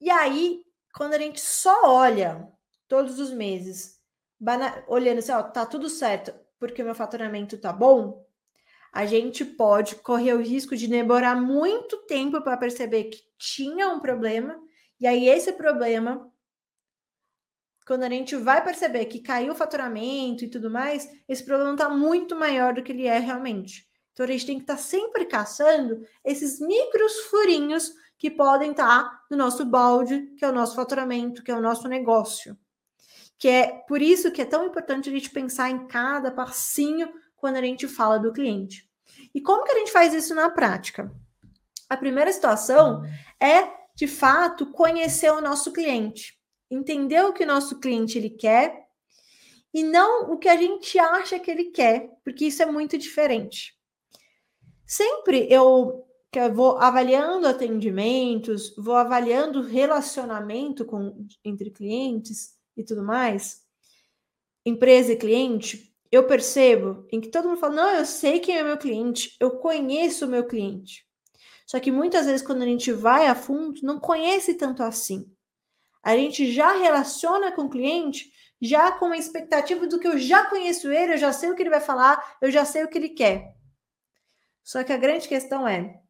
E 0.00 0.10
aí, 0.10 0.64
quando 0.94 1.14
a 1.14 1.18
gente 1.18 1.40
só 1.40 1.90
olha 1.90 2.48
todos 2.88 3.18
os 3.18 3.30
meses, 3.30 4.00
olhando 4.86 5.18
assim, 5.18 5.32
ó, 5.32 5.42
tá 5.42 5.66
tudo 5.66 5.88
certo, 5.88 6.34
porque 6.58 6.82
o 6.82 6.84
meu 6.84 6.94
faturamento 6.94 7.58
tá 7.58 7.72
bom, 7.72 8.24
a 8.92 9.06
gente 9.06 9.44
pode 9.44 9.96
correr 9.96 10.34
o 10.34 10.42
risco 10.42 10.76
de 10.76 10.86
demorar 10.86 11.34
muito 11.34 11.98
tempo 12.06 12.40
para 12.42 12.56
perceber 12.56 13.04
que 13.04 13.22
tinha 13.36 13.88
um 13.88 14.00
problema, 14.00 14.58
e 15.00 15.06
aí 15.06 15.28
esse 15.28 15.52
problema 15.52 16.30
quando 17.86 18.04
a 18.04 18.08
gente 18.08 18.34
vai 18.36 18.62
perceber 18.64 19.04
que 19.06 19.20
caiu 19.20 19.52
o 19.52 19.56
faturamento 19.56 20.44
e 20.44 20.48
tudo 20.48 20.70
mais, 20.70 21.08
esse 21.28 21.44
problema 21.44 21.72
está 21.72 21.88
muito 21.88 22.34
maior 22.34 22.72
do 22.74 22.82
que 22.82 22.92
ele 22.92 23.06
é 23.06 23.18
realmente. 23.18 23.86
Então 24.12 24.24
a 24.24 24.28
gente 24.28 24.46
tem 24.46 24.56
que 24.56 24.62
estar 24.62 24.76
tá 24.76 24.80
sempre 24.80 25.26
caçando 25.26 26.06
esses 26.24 26.60
micros 26.60 27.12
furinhos 27.30 27.92
que 28.16 28.30
podem 28.30 28.70
estar 28.70 28.86
tá 28.86 29.20
no 29.30 29.36
nosso 29.36 29.64
balde, 29.64 30.32
que 30.38 30.44
é 30.44 30.48
o 30.48 30.52
nosso 30.52 30.74
faturamento, 30.74 31.42
que 31.42 31.50
é 31.50 31.54
o 31.54 31.60
nosso 31.60 31.86
negócio. 31.88 32.56
Que 33.38 33.48
é 33.48 33.66
por 33.86 34.00
isso 34.00 34.30
que 34.30 34.40
é 34.40 34.46
tão 34.46 34.64
importante 34.64 35.10
a 35.10 35.12
gente 35.12 35.30
pensar 35.30 35.68
em 35.68 35.86
cada 35.86 36.30
passinho 36.30 37.12
quando 37.36 37.56
a 37.56 37.60
gente 37.60 37.86
fala 37.86 38.18
do 38.18 38.32
cliente. 38.32 38.88
E 39.34 39.40
como 39.40 39.64
que 39.64 39.72
a 39.72 39.78
gente 39.78 39.92
faz 39.92 40.14
isso 40.14 40.34
na 40.34 40.48
prática? 40.48 41.12
A 41.90 41.96
primeira 41.96 42.32
situação 42.32 43.02
é, 43.38 43.68
de 43.94 44.06
fato, 44.06 44.66
conhecer 44.66 45.30
o 45.30 45.40
nosso 45.40 45.72
cliente, 45.72 46.33
entender 46.70 47.22
o 47.24 47.32
que 47.32 47.44
o 47.44 47.46
nosso 47.46 47.80
cliente 47.80 48.18
ele 48.18 48.30
quer 48.30 48.84
e 49.72 49.82
não 49.82 50.32
o 50.32 50.38
que 50.38 50.48
a 50.48 50.56
gente 50.56 50.98
acha 50.98 51.38
que 51.38 51.50
ele 51.50 51.64
quer, 51.66 52.10
porque 52.24 52.46
isso 52.46 52.62
é 52.62 52.66
muito 52.66 52.96
diferente. 52.96 53.74
Sempre 54.86 55.46
eu, 55.50 56.06
eu 56.32 56.54
vou 56.54 56.76
avaliando 56.78 57.46
atendimentos, 57.46 58.74
vou 58.76 58.94
avaliando 58.94 59.62
relacionamento 59.62 60.84
com, 60.84 61.26
entre 61.44 61.70
clientes 61.70 62.54
e 62.76 62.84
tudo 62.84 63.02
mais, 63.02 63.62
empresa 64.64 65.12
e 65.12 65.16
cliente, 65.16 65.94
eu 66.10 66.26
percebo 66.26 67.06
em 67.10 67.20
que 67.20 67.28
todo 67.28 67.48
mundo 67.48 67.58
fala: 67.58 67.74
não, 67.74 67.90
eu 67.90 68.06
sei 68.06 68.38
quem 68.38 68.56
é 68.56 68.62
meu 68.62 68.78
cliente, 68.78 69.36
eu 69.40 69.58
conheço 69.58 70.26
o 70.26 70.28
meu 70.28 70.46
cliente. 70.46 71.04
Só 71.66 71.80
que 71.80 71.90
muitas 71.90 72.26
vezes, 72.26 72.46
quando 72.46 72.62
a 72.62 72.66
gente 72.66 72.92
vai 72.92 73.26
a 73.26 73.34
fundo, 73.34 73.80
não 73.82 73.98
conhece 73.98 74.54
tanto 74.54 74.82
assim. 74.82 75.33
A 76.04 76.16
gente 76.16 76.52
já 76.52 76.72
relaciona 76.72 77.50
com 77.52 77.62
o 77.62 77.70
cliente 77.70 78.32
já 78.60 78.92
com 78.92 79.06
a 79.06 79.18
expectativa 79.18 79.86
do 79.86 79.98
que 79.98 80.06
eu 80.06 80.18
já 80.18 80.46
conheço 80.46 80.90
ele, 80.90 81.14
eu 81.14 81.18
já 81.18 81.32
sei 81.32 81.50
o 81.50 81.54
que 81.54 81.62
ele 81.62 81.70
vai 81.70 81.80
falar, 81.80 82.36
eu 82.40 82.50
já 82.50 82.64
sei 82.64 82.84
o 82.84 82.88
que 82.88 82.96
ele 82.96 83.10
quer. 83.10 83.54
Só 84.62 84.82
que 84.82 84.92
a 84.92 84.96
grande 84.96 85.28
questão 85.28 85.66
é: 85.66 86.00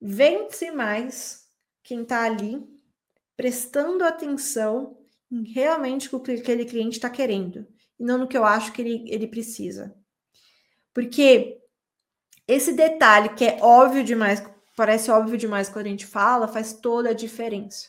vence 0.00 0.70
mais 0.70 1.48
quem 1.82 2.02
está 2.02 2.24
ali 2.24 2.62
prestando 3.36 4.04
atenção 4.04 4.98
em 5.30 5.50
realmente 5.50 6.14
o 6.14 6.20
que 6.20 6.32
aquele 6.32 6.64
cliente 6.64 6.96
está 6.96 7.08
querendo 7.08 7.66
e 7.98 8.04
não 8.04 8.18
no 8.18 8.28
que 8.28 8.36
eu 8.36 8.44
acho 8.44 8.72
que 8.72 8.82
ele, 8.82 9.04
ele 9.10 9.26
precisa. 9.26 9.94
Porque 10.92 11.58
esse 12.46 12.72
detalhe 12.72 13.34
que 13.34 13.44
é 13.44 13.58
óbvio 13.62 14.02
demais, 14.02 14.42
parece 14.80 15.10
óbvio 15.10 15.36
demais 15.36 15.68
quando 15.68 15.84
a 15.84 15.90
gente 15.90 16.06
fala, 16.06 16.48
faz 16.48 16.72
toda 16.72 17.10
a 17.10 17.12
diferença. 17.12 17.88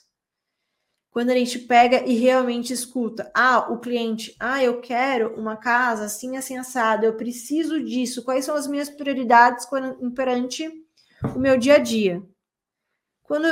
Quando 1.10 1.30
a 1.30 1.36
gente 1.36 1.58
pega 1.58 2.04
e 2.06 2.16
realmente 2.16 2.74
escuta, 2.74 3.32
ah, 3.34 3.72
o 3.72 3.80
cliente, 3.80 4.36
ah, 4.38 4.62
eu 4.62 4.82
quero 4.82 5.34
uma 5.40 5.56
casa 5.56 6.04
assim, 6.04 6.36
assim, 6.36 6.58
assada, 6.58 7.06
eu 7.06 7.14
preciso 7.14 7.82
disso, 7.82 8.26
quais 8.26 8.44
são 8.44 8.56
as 8.56 8.68
minhas 8.68 8.90
prioridades 8.90 9.66
perante 10.14 10.70
o 11.34 11.40
meu 11.40 11.58
dia 11.58 11.76
a 11.76 11.80
dia? 11.80 12.22
Quando 13.24 13.48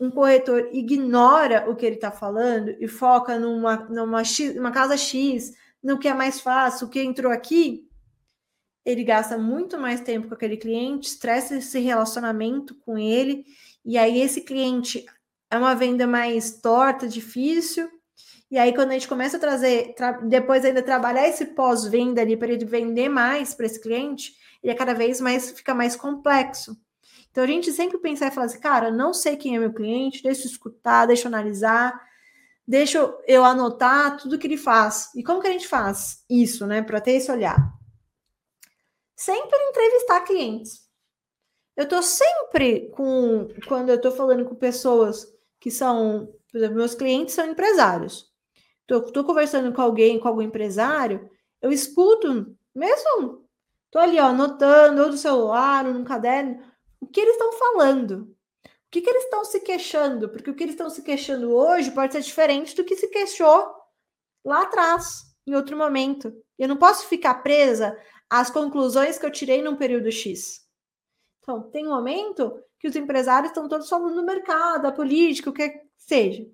um 0.00 0.10
corretor 0.10 0.70
ignora 0.72 1.70
o 1.70 1.76
que 1.76 1.86
ele 1.86 1.94
está 1.94 2.10
falando 2.10 2.74
e 2.80 2.88
foca 2.88 3.38
numa, 3.38 3.76
numa, 3.88 4.24
X, 4.24 4.56
casa 4.74 4.96
X, 4.96 5.52
no 5.80 5.96
que 5.96 6.08
é 6.08 6.14
mais 6.14 6.40
fácil, 6.40 6.88
o 6.88 6.90
que 6.90 7.00
entrou 7.00 7.30
aqui, 7.30 7.88
ele 8.90 9.04
gasta 9.04 9.38
muito 9.38 9.78
mais 9.78 10.00
tempo 10.00 10.28
com 10.28 10.34
aquele 10.34 10.56
cliente, 10.56 11.08
estressa 11.08 11.56
esse 11.56 11.78
relacionamento 11.78 12.74
com 12.74 12.98
ele, 12.98 13.44
e 13.84 13.96
aí 13.96 14.20
esse 14.20 14.42
cliente 14.42 15.04
é 15.50 15.56
uma 15.56 15.74
venda 15.74 16.06
mais 16.06 16.60
torta, 16.60 17.08
difícil. 17.08 17.88
E 18.50 18.58
aí, 18.58 18.74
quando 18.74 18.90
a 18.90 18.94
gente 18.94 19.08
começa 19.08 19.36
a 19.36 19.40
trazer, 19.40 19.94
tra 19.94 20.12
depois 20.12 20.64
ainda 20.64 20.82
trabalhar 20.82 21.28
esse 21.28 21.46
pós-venda 21.46 22.20
ali 22.20 22.36
para 22.36 22.52
ele 22.52 22.64
vender 22.64 23.08
mais 23.08 23.54
para 23.54 23.66
esse 23.66 23.80
cliente, 23.80 24.34
ele 24.62 24.72
é 24.72 24.76
cada 24.76 24.92
vez 24.92 25.20
mais 25.20 25.50
fica 25.52 25.74
mais 25.74 25.96
complexo. 25.96 26.76
Então 27.30 27.44
a 27.44 27.46
gente 27.46 27.72
sempre 27.72 27.98
pensar 27.98 28.26
e 28.26 28.30
falar 28.32 28.46
assim, 28.46 28.60
cara, 28.60 28.90
não 28.90 29.14
sei 29.14 29.36
quem 29.36 29.54
é 29.54 29.58
meu 29.58 29.72
cliente, 29.72 30.22
deixa 30.22 30.42
eu 30.42 30.50
escutar, 30.50 31.06
deixa 31.06 31.28
eu 31.28 31.32
analisar, 31.32 32.00
deixa 32.66 32.98
eu 33.26 33.44
anotar 33.44 34.16
tudo 34.16 34.38
que 34.38 34.46
ele 34.46 34.56
faz. 34.56 35.10
E 35.14 35.22
como 35.22 35.40
que 35.40 35.46
a 35.46 35.52
gente 35.52 35.68
faz 35.68 36.24
isso, 36.28 36.66
né, 36.66 36.82
para 36.82 37.00
ter 37.00 37.12
esse 37.12 37.30
olhar? 37.30 37.72
Sempre 39.20 39.58
entrevistar 39.68 40.22
clientes. 40.22 40.88
Eu 41.76 41.86
tô 41.86 42.02
sempre 42.02 42.88
com 42.92 43.48
quando 43.68 43.90
eu 43.90 44.00
tô 44.00 44.10
falando 44.10 44.46
com 44.46 44.54
pessoas 44.54 45.30
que 45.60 45.70
são, 45.70 46.32
por 46.50 46.56
exemplo, 46.56 46.76
meus 46.78 46.94
clientes 46.94 47.34
são 47.34 47.46
empresários. 47.46 48.32
Tô 48.86 49.22
conversando 49.22 49.74
com 49.74 49.82
alguém, 49.82 50.18
com 50.18 50.26
algum 50.26 50.40
empresário, 50.40 51.30
eu 51.60 51.70
escuto, 51.70 52.56
mesmo 52.74 53.46
tô 53.90 53.98
ali, 53.98 54.18
ó, 54.18 54.28
anotando, 54.28 55.02
ou 55.02 55.08
no 55.10 55.18
celular, 55.18 55.86
ou 55.86 55.92
no 55.92 56.02
caderno, 56.02 56.58
o 56.98 57.06
que 57.06 57.20
eles 57.20 57.34
estão 57.34 57.52
falando. 57.52 58.34
O 58.64 58.90
que, 58.90 59.02
que 59.02 59.10
eles 59.10 59.24
estão 59.24 59.44
se 59.44 59.60
queixando? 59.60 60.30
Porque 60.30 60.48
o 60.48 60.54
que 60.54 60.62
eles 60.62 60.74
estão 60.74 60.88
se 60.88 61.02
queixando 61.02 61.54
hoje 61.54 61.90
pode 61.90 62.14
ser 62.14 62.22
diferente 62.22 62.74
do 62.74 62.84
que 62.84 62.96
se 62.96 63.08
queixou 63.08 63.70
lá 64.42 64.62
atrás, 64.62 65.24
em 65.46 65.54
outro 65.54 65.76
momento. 65.76 66.32
Eu 66.60 66.68
não 66.68 66.76
posso 66.76 67.06
ficar 67.08 67.42
presa 67.42 67.98
às 68.28 68.50
conclusões 68.50 69.18
que 69.18 69.24
eu 69.24 69.32
tirei 69.32 69.62
num 69.62 69.76
período 69.76 70.12
X. 70.12 70.60
Então, 71.40 71.62
tem 71.70 71.86
um 71.86 71.90
momento 71.90 72.52
que 72.78 72.86
os 72.86 72.94
empresários 72.94 73.50
estão 73.50 73.66
todos 73.66 73.88
falando 73.88 74.14
do 74.14 74.22
mercado, 74.22 74.82
da 74.82 74.92
política, 74.92 75.48
o 75.48 75.54
que 75.54 75.82
seja. 75.96 76.46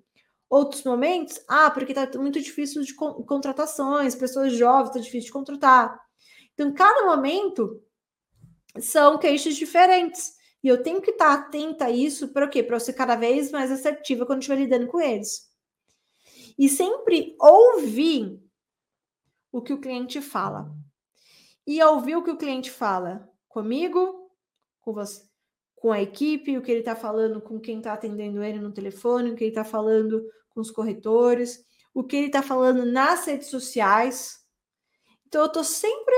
Outros 0.49 0.85
momentos, 0.85 1.43
ah, 1.45 1.69
porque 1.69 1.91
está 1.91 2.17
muito 2.17 2.39
difícil 2.39 2.81
de 2.83 2.93
contratações, 2.95 4.15
pessoas 4.15 4.53
jovens, 4.53 4.87
está 4.87 4.99
difícil 4.99 5.27
de 5.27 5.33
contratar. 5.33 5.99
Então, 6.53 6.73
cada 6.73 7.05
momento 7.05 7.83
são 8.79 9.17
queixas 9.17 9.57
diferentes. 9.57 10.37
E 10.63 10.69
eu 10.69 10.81
tenho 10.81 11.01
que 11.01 11.11
estar 11.11 11.33
atenta 11.33 11.85
a 11.85 11.91
isso 11.91 12.29
para 12.29 12.45
o 12.45 12.49
quê? 12.49 12.63
Para 12.63 12.77
eu 12.77 12.79
ser 12.79 12.93
cada 12.93 13.17
vez 13.17 13.51
mais 13.51 13.69
assertiva 13.69 14.25
quando 14.25 14.39
estiver 14.39 14.59
lidando 14.59 14.87
com 14.87 15.01
eles. 15.01 15.49
E 16.57 16.69
sempre 16.69 17.35
ouvir 17.41 18.41
o 19.51 19.61
que 19.61 19.73
o 19.73 19.79
cliente 19.79 20.21
fala. 20.21 20.71
E 21.65 21.81
ouvir 21.83 22.15
o 22.15 22.23
que 22.23 22.31
o 22.31 22.37
cliente 22.37 22.71
fala 22.71 23.29
comigo, 23.47 24.31
com 24.81 24.93
você, 24.93 25.27
com 25.75 25.91
a 25.91 26.01
equipe, 26.01 26.57
o 26.57 26.61
que 26.61 26.71
ele 26.71 26.79
está 26.79 26.95
falando 26.95 27.41
com 27.41 27.59
quem 27.59 27.77
está 27.77 27.93
atendendo 27.93 28.43
ele 28.43 28.59
no 28.59 28.71
telefone, 28.71 29.31
o 29.31 29.35
que 29.35 29.43
ele 29.43 29.51
está 29.51 29.63
falando 29.63 30.23
com 30.49 30.61
os 30.61 30.71
corretores, 30.71 31.63
o 31.93 32.03
que 32.03 32.15
ele 32.15 32.27
está 32.27 32.41
falando 32.41 32.85
nas 32.85 33.25
redes 33.25 33.49
sociais. 33.49 34.37
Então, 35.27 35.41
eu 35.41 35.47
estou 35.47 35.63
sempre 35.63 36.15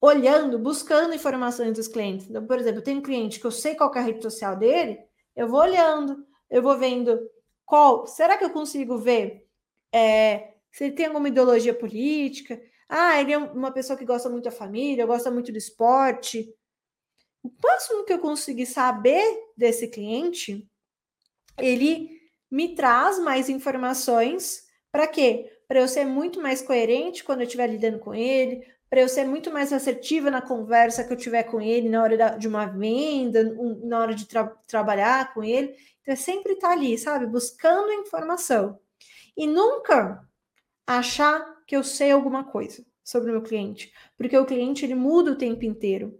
olhando, 0.00 0.58
buscando 0.58 1.14
informações 1.14 1.74
dos 1.74 1.88
clientes. 1.88 2.28
Então, 2.28 2.46
por 2.46 2.58
exemplo, 2.58 2.80
eu 2.80 2.84
tenho 2.84 2.98
um 2.98 3.02
cliente 3.02 3.40
que 3.40 3.46
eu 3.46 3.50
sei 3.50 3.74
qual 3.74 3.92
é 3.94 3.98
a 3.98 4.02
rede 4.02 4.22
social 4.22 4.56
dele, 4.56 4.98
eu 5.34 5.48
vou 5.48 5.60
olhando, 5.60 6.24
eu 6.50 6.62
vou 6.62 6.78
vendo 6.78 7.18
qual. 7.64 8.06
Será 8.06 8.36
que 8.36 8.44
eu 8.44 8.50
consigo 8.50 8.98
ver 8.98 9.46
é, 9.92 10.53
se 10.74 10.82
ele 10.82 10.94
tem 10.96 11.06
alguma 11.06 11.28
ideologia 11.28 11.72
política? 11.72 12.60
Ah, 12.88 13.20
ele 13.20 13.32
é 13.32 13.38
uma 13.38 13.70
pessoa 13.70 13.96
que 13.96 14.04
gosta 14.04 14.28
muito 14.28 14.42
da 14.42 14.50
família, 14.50 15.06
gosta 15.06 15.30
muito 15.30 15.52
do 15.52 15.56
esporte. 15.56 16.52
O 17.44 17.50
máximo 17.62 18.04
que 18.04 18.12
eu 18.12 18.18
conseguir 18.18 18.66
saber 18.66 19.24
desse 19.56 19.86
cliente, 19.86 20.68
ele 21.56 22.10
me 22.50 22.74
traz 22.74 23.20
mais 23.20 23.48
informações 23.48 24.64
para 24.90 25.06
quê? 25.06 25.48
Para 25.68 25.78
eu 25.78 25.86
ser 25.86 26.04
muito 26.06 26.42
mais 26.42 26.60
coerente 26.60 27.22
quando 27.22 27.42
eu 27.42 27.46
estiver 27.46 27.68
lidando 27.68 28.00
com 28.00 28.12
ele, 28.12 28.66
para 28.90 29.00
eu 29.00 29.08
ser 29.08 29.24
muito 29.24 29.52
mais 29.52 29.72
assertiva 29.72 30.28
na 30.28 30.42
conversa 30.42 31.04
que 31.04 31.12
eu 31.12 31.16
tiver 31.16 31.44
com 31.44 31.60
ele 31.60 31.88
na 31.88 32.02
hora 32.02 32.16
da, 32.16 32.30
de 32.30 32.48
uma 32.48 32.66
venda, 32.66 33.42
um, 33.60 33.86
na 33.86 34.00
hora 34.00 34.14
de 34.14 34.26
tra 34.26 34.46
trabalhar 34.66 35.32
com 35.34 35.44
ele. 35.44 35.76
Então, 36.02 36.14
é 36.14 36.16
sempre 36.16 36.54
estar 36.54 36.68
tá 36.68 36.74
ali, 36.74 36.98
sabe? 36.98 37.28
Buscando 37.28 37.92
informação. 37.92 38.80
E 39.36 39.46
nunca 39.46 40.20
achar 40.86 41.62
que 41.66 41.76
eu 41.76 41.82
sei 41.82 42.10
alguma 42.10 42.44
coisa 42.44 42.84
sobre 43.02 43.30
o 43.30 43.32
meu 43.32 43.42
cliente, 43.42 43.92
porque 44.16 44.36
o 44.36 44.46
cliente 44.46 44.84
ele 44.84 44.94
muda 44.94 45.32
o 45.32 45.36
tempo 45.36 45.64
inteiro. 45.64 46.18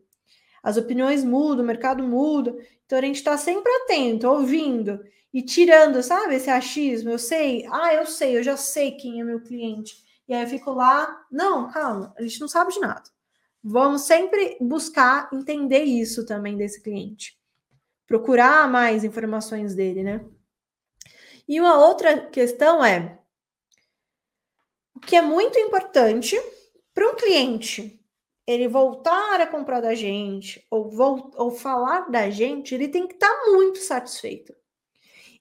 As 0.63 0.79
opiniões 0.79 1.23
mudam, 1.23 1.63
o 1.63 1.67
mercado 1.67 2.03
muda. 2.03 2.57
Então 2.87 2.99
a 2.99 3.03
gente 3.03 3.17
está 3.17 3.37
sempre 3.37 3.71
atento, 3.83 4.27
ouvindo 4.27 4.99
e 5.33 5.43
tirando, 5.43 6.03
sabe, 6.03 6.37
esse 6.37 6.49
achismo. 6.49 7.11
Eu 7.11 7.19
sei, 7.19 7.67
ah, 7.71 7.93
eu 7.93 8.07
sei, 8.07 8.39
eu 8.39 8.43
já 8.43 8.57
sei 8.57 8.93
quem 8.93 9.21
é 9.21 9.25
meu 9.25 9.43
cliente. 9.43 10.03
E 10.27 10.33
aí 10.33 10.43
eu 10.43 10.49
fico 10.49 10.73
lá, 10.73 11.27
não, 11.31 11.71
calma, 11.71 12.15
a 12.17 12.23
gente 12.23 12.41
não 12.41 12.49
sabe 12.49 12.73
de 12.73 12.81
nada. 12.81 13.03
Vamos 13.63 14.03
sempre 14.03 14.57
buscar 14.61 15.29
entender 15.33 15.85
isso 15.85 16.25
também 16.25 16.57
desse 16.57 16.83
cliente. 16.83 17.39
Procurar 18.07 18.71
mais 18.71 19.05
informações 19.05 19.75
dele, 19.75 20.03
né? 20.03 20.25
E 21.47 21.61
uma 21.61 21.79
outra 21.87 22.27
questão 22.27 22.83
é 22.83 23.19
o 24.95 25.01
que 25.01 25.17
é 25.17 25.23
muito 25.23 25.59
importante 25.59 26.41
para 26.93 27.11
um 27.11 27.17
cliente 27.17 28.01
ele 28.47 28.69
voltar 28.69 29.41
a 29.41 29.47
comprar 29.47 29.81
da 29.81 29.95
gente 29.95 30.65
ou, 30.71 30.91
ou 31.35 31.51
falar 31.51 32.11
da 32.11 32.29
gente, 32.29 32.75
ele 32.75 32.89
tem 32.89 33.07
que 33.07 33.15
estar 33.15 33.29
tá 33.29 33.51
muito 33.51 33.79
satisfeito. 33.79 34.55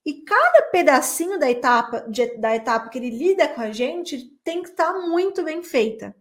E 0.06 0.22
cada 0.22 0.64
pedacinho 0.64 1.40
da 1.40 1.50
etapa, 1.50 2.02
de, 2.10 2.38
da 2.38 2.56
etapa 2.56 2.90
que 2.90 2.98
ele 2.98 3.10
lida 3.10 3.48
com 3.48 3.62
a 3.62 3.72
gente 3.72 4.38
tem 4.44 4.62
que 4.62 4.70
estar 4.70 4.94
tá 4.94 5.00
muito 5.00 5.44
bem 5.44 5.64
feita. 5.64 6.16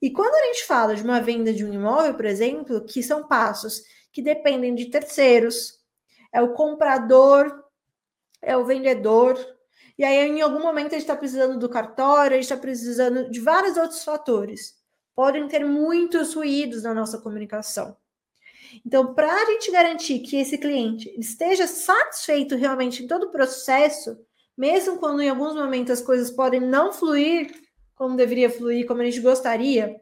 E 0.00 0.10
quando 0.10 0.34
a 0.34 0.46
gente 0.46 0.64
fala 0.64 0.94
de 0.94 1.02
uma 1.02 1.20
venda 1.20 1.52
de 1.52 1.64
um 1.64 1.72
imóvel, 1.72 2.14
por 2.14 2.24
exemplo, 2.24 2.84
que 2.84 3.02
são 3.02 3.26
passos 3.26 3.82
que 4.12 4.20
dependem 4.20 4.74
de 4.74 4.86
terceiros, 4.86 5.80
é 6.32 6.42
o 6.42 6.54
comprador, 6.54 7.64
é 8.40 8.56
o 8.56 8.64
vendedor, 8.64 9.38
e 9.98 10.04
aí 10.04 10.16
em 10.28 10.40
algum 10.40 10.60
momento 10.60 10.88
a 10.88 10.98
gente 10.98 11.02
está 11.02 11.16
precisando 11.16 11.58
do 11.58 11.68
cartório, 11.68 12.32
a 12.32 12.40
gente 12.40 12.44
está 12.44 12.56
precisando 12.56 13.30
de 13.30 13.40
vários 13.40 13.76
outros 13.76 14.04
fatores. 14.04 14.74
Podem 15.14 15.46
ter 15.48 15.64
muitos 15.64 16.34
ruídos 16.34 16.82
na 16.82 16.94
nossa 16.94 17.18
comunicação. 17.18 17.96
Então, 18.86 19.14
para 19.14 19.30
a 19.30 19.44
gente 19.44 19.70
garantir 19.70 20.20
que 20.20 20.36
esse 20.36 20.56
cliente 20.56 21.14
esteja 21.18 21.66
satisfeito 21.66 22.56
realmente 22.56 23.02
em 23.02 23.06
todo 23.06 23.24
o 23.24 23.30
processo, 23.30 24.18
mesmo 24.56 24.98
quando 24.98 25.20
em 25.20 25.28
alguns 25.28 25.54
momentos 25.54 25.92
as 25.92 26.00
coisas 26.00 26.30
podem 26.30 26.60
não 26.60 26.92
fluir 26.92 27.52
como 27.94 28.16
deveria 28.16 28.50
fluir, 28.50 28.84
como 28.86 29.00
a 29.00 29.04
gente 29.04 29.20
gostaria, 29.20 30.00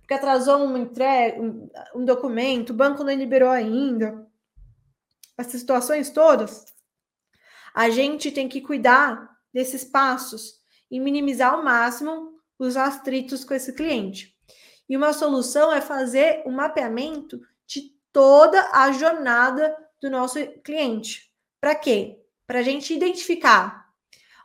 porque 0.00 0.14
atrasou 0.14 0.64
uma 0.64 0.76
entrega, 0.76 1.40
um, 1.40 1.70
um 1.94 2.04
documento, 2.04 2.70
o 2.70 2.74
banco 2.74 3.04
não 3.04 3.12
liberou 3.12 3.48
ainda, 3.48 4.26
essas 5.38 5.60
situações 5.60 6.10
todas, 6.10 6.64
a 7.74 7.90
gente 7.90 8.30
tem 8.30 8.48
que 8.48 8.60
cuidar 8.60 9.30
desses 9.52 9.84
passos 9.84 10.60
e 10.90 10.98
minimizar 10.98 11.54
ao 11.54 11.62
máximo 11.62 12.32
os 12.58 12.76
atritos 12.76 13.44
com 13.44 13.54
esse 13.54 13.72
cliente. 13.72 14.36
E 14.88 14.96
uma 14.96 15.12
solução 15.12 15.72
é 15.72 15.80
fazer 15.80 16.42
um 16.46 16.52
mapeamento 16.52 17.40
de 17.66 17.94
toda 18.12 18.70
a 18.72 18.90
jornada 18.92 19.74
do 20.00 20.10
nosso 20.10 20.38
cliente. 20.62 21.30
Para 21.60 21.74
quê? 21.74 22.20
Para 22.46 22.58
a 22.58 22.62
gente 22.62 22.92
identificar 22.92 23.88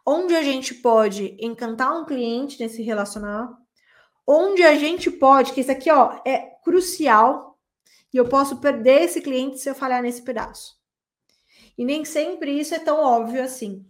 onde 0.06 0.36
a 0.36 0.44
gente 0.44 0.76
pode 0.76 1.36
encantar 1.40 2.00
um 2.00 2.06
cliente 2.06 2.60
nesse 2.60 2.84
relacionar, 2.84 3.58
onde 4.28 4.64
a 4.64 4.76
gente 4.76 5.10
pode, 5.10 5.52
que 5.52 5.62
isso 5.62 5.72
aqui 5.72 5.90
ó, 5.90 6.22
é 6.26 6.38
crucial, 6.64 7.58
e 8.14 8.18
eu 8.18 8.30
posso 8.30 8.58
perder 8.58 9.04
esse 9.04 9.22
cliente 9.22 9.58
se 9.58 9.70
eu 9.70 9.76
falhar 9.76 10.02
nesse 10.02 10.22
pedaço. 10.22 10.76
E 11.78 11.84
nem 11.84 12.06
sempre 12.06 12.52
isso 12.60 12.74
é 12.74 12.80
tão 12.80 12.98
óbvio 12.98 13.44
assim. 13.44 13.86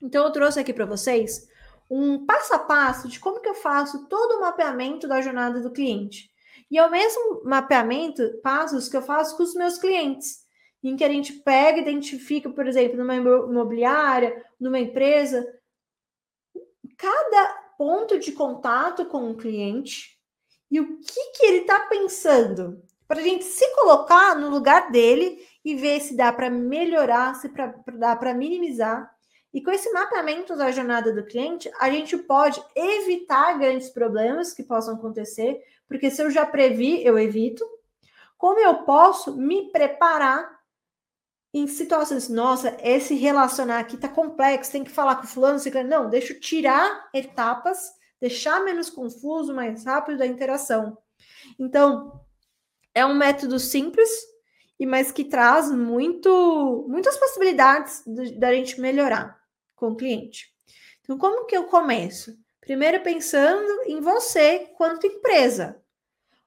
Então 0.00 0.24
eu 0.24 0.32
trouxe 0.32 0.60
aqui 0.60 0.72
para 0.72 0.86
vocês 0.86 1.48
um 1.90 2.24
passo 2.24 2.54
a 2.54 2.58
passo 2.58 3.08
de 3.08 3.20
como 3.20 3.40
que 3.40 3.48
eu 3.48 3.54
faço 3.54 4.06
todo 4.08 4.36
o 4.36 4.40
mapeamento 4.40 5.06
da 5.06 5.20
jornada 5.20 5.60
do 5.60 5.72
cliente. 5.72 6.30
E 6.70 6.78
é 6.78 6.86
o 6.86 6.90
mesmo 6.90 7.42
mapeamento, 7.44 8.40
passos 8.42 8.88
que 8.88 8.96
eu 8.96 9.02
faço 9.02 9.36
com 9.36 9.42
os 9.42 9.54
meus 9.54 9.78
clientes, 9.78 10.44
em 10.82 10.96
que 10.96 11.04
a 11.04 11.08
gente 11.08 11.32
pega, 11.32 11.78
identifica, 11.78 12.50
por 12.50 12.66
exemplo, 12.66 12.96
numa 12.96 13.16
imobiliária, 13.16 14.44
numa 14.58 14.78
empresa, 14.78 15.46
cada 16.96 17.46
ponto 17.76 18.18
de 18.18 18.32
contato 18.32 19.06
com 19.06 19.30
o 19.30 19.36
cliente 19.36 20.18
e 20.70 20.80
o 20.80 20.98
que, 20.98 21.30
que 21.32 21.46
ele 21.46 21.58
está 21.58 21.80
pensando, 21.86 22.82
para 23.06 23.20
a 23.20 23.22
gente 23.22 23.44
se 23.44 23.66
colocar 23.74 24.34
no 24.34 24.50
lugar 24.50 24.90
dele 24.90 25.46
e 25.64 25.74
ver 25.74 26.00
se 26.00 26.16
dá 26.16 26.32
para 26.32 26.50
melhorar, 26.50 27.34
se 27.34 27.48
pra, 27.48 27.74
dá 27.94 28.14
para 28.14 28.34
minimizar. 28.34 29.10
E 29.52 29.62
com 29.62 29.70
esse 29.70 29.90
mapeamento 29.92 30.56
da 30.56 30.70
jornada 30.70 31.12
do 31.12 31.24
cliente, 31.24 31.70
a 31.78 31.88
gente 31.88 32.18
pode 32.18 32.62
evitar 32.74 33.56
grandes 33.58 33.88
problemas 33.88 34.52
que 34.52 34.64
possam 34.64 34.96
acontecer, 34.96 35.62
porque 35.86 36.10
se 36.10 36.22
eu 36.22 36.30
já 36.30 36.44
previ, 36.44 37.04
eu 37.04 37.18
evito. 37.18 37.64
Como 38.36 38.58
eu 38.58 38.82
posso 38.82 39.36
me 39.36 39.70
preparar 39.70 40.54
em 41.54 41.68
situações, 41.68 42.28
nossa, 42.28 42.76
esse 42.82 43.14
relacionar 43.14 43.78
aqui 43.78 43.96
tá 43.96 44.08
complexo, 44.08 44.72
tem 44.72 44.82
que 44.82 44.90
falar 44.90 45.16
com 45.16 45.26
fulano, 45.26 45.60
ciclano. 45.60 45.88
Não, 45.88 46.10
deixa 46.10 46.32
eu 46.32 46.40
tirar 46.40 47.08
etapas, 47.14 47.92
deixar 48.20 48.64
menos 48.64 48.90
confuso, 48.90 49.54
mais 49.54 49.84
rápido 49.84 50.18
da 50.18 50.26
interação. 50.26 50.98
Então, 51.56 52.20
é 52.92 53.06
um 53.06 53.14
método 53.14 53.60
simples, 53.60 54.10
e 54.78 54.86
mas 54.86 55.12
que 55.12 55.24
traz 55.24 55.70
muito, 55.70 56.86
muitas 56.88 57.16
possibilidades 57.16 58.02
da 58.38 58.52
gente 58.52 58.80
melhorar 58.80 59.40
com 59.74 59.90
o 59.90 59.96
cliente. 59.96 60.52
Então, 61.02 61.18
como 61.18 61.46
que 61.46 61.56
eu 61.56 61.64
começo? 61.64 62.36
Primeiro 62.60 63.02
pensando 63.02 63.82
em 63.86 64.00
você 64.00 64.70
quanto 64.76 65.06
empresa. 65.06 65.80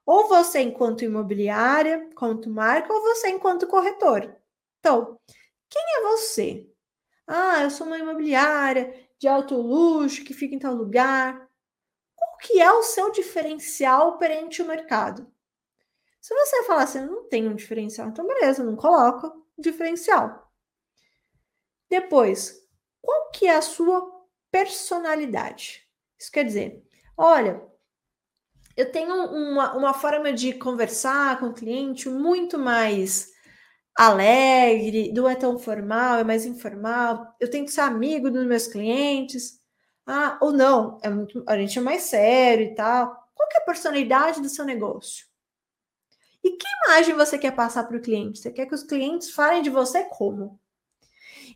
Ou 0.04 0.26
você 0.26 0.60
enquanto 0.60 1.04
imobiliária, 1.04 2.08
quanto 2.14 2.50
marca, 2.50 2.92
ou 2.92 3.02
você 3.02 3.28
enquanto 3.28 3.66
corretor. 3.66 4.34
Então, 4.80 5.18
quem 5.68 5.82
é 5.98 6.02
você? 6.02 6.66
Ah, 7.26 7.62
eu 7.62 7.70
sou 7.70 7.86
uma 7.86 7.98
imobiliária 7.98 8.92
de 9.18 9.28
alto 9.28 9.54
luxo 9.54 10.24
que 10.24 10.32
fica 10.32 10.54
em 10.54 10.58
tal 10.58 10.74
lugar. 10.74 11.48
Qual 12.16 12.36
que 12.38 12.60
é 12.60 12.72
o 12.72 12.82
seu 12.82 13.12
diferencial 13.12 14.18
perante 14.18 14.62
o 14.62 14.66
mercado? 14.66 15.30
Se 16.20 16.34
você 16.34 16.64
falar 16.64 16.82
assim, 16.82 17.00
não 17.00 17.28
tem 17.28 17.48
um 17.48 17.54
diferencial, 17.54 18.08
então 18.08 18.26
beleza, 18.26 18.64
não 18.64 18.76
coloca 18.76 19.32
diferencial. 19.58 20.50
Depois, 21.88 22.60
qual 23.00 23.30
que 23.30 23.46
é 23.46 23.56
a 23.56 23.62
sua 23.62 24.06
personalidade? 24.50 25.86
Isso 26.18 26.30
quer 26.30 26.44
dizer, 26.44 26.82
olha, 27.16 27.62
eu 28.76 28.92
tenho 28.92 29.12
uma, 29.12 29.76
uma 29.76 29.94
forma 29.94 30.32
de 30.32 30.52
conversar 30.52 31.40
com 31.40 31.46
o 31.46 31.54
cliente 31.54 32.08
muito 32.08 32.58
mais 32.58 33.32
alegre, 33.96 35.12
não 35.12 35.28
é 35.28 35.34
tão 35.34 35.58
formal, 35.58 36.18
é 36.18 36.24
mais 36.24 36.46
informal. 36.46 37.34
Eu 37.40 37.50
tento 37.50 37.72
ser 37.72 37.80
amigo 37.80 38.30
dos 38.30 38.46
meus 38.46 38.68
clientes. 38.68 39.60
Ah, 40.06 40.38
ou 40.40 40.52
não, 40.52 40.98
é 41.02 41.10
muito, 41.10 41.44
a 41.46 41.56
gente 41.58 41.78
é 41.78 41.82
mais 41.82 42.02
sério 42.02 42.66
e 42.66 42.74
tal. 42.74 43.08
Qual 43.34 43.48
é 43.52 43.58
a 43.58 43.64
personalidade 43.64 44.40
do 44.40 44.48
seu 44.48 44.64
negócio? 44.64 45.27
E 46.48 46.56
que 46.56 46.66
imagem 46.86 47.14
você 47.14 47.36
quer 47.36 47.54
passar 47.54 47.84
para 47.84 47.98
o 47.98 48.00
cliente? 48.00 48.38
Você 48.38 48.50
quer 48.50 48.64
que 48.64 48.74
os 48.74 48.82
clientes 48.82 49.30
falem 49.30 49.60
de 49.60 49.68
você 49.68 50.04
como? 50.04 50.58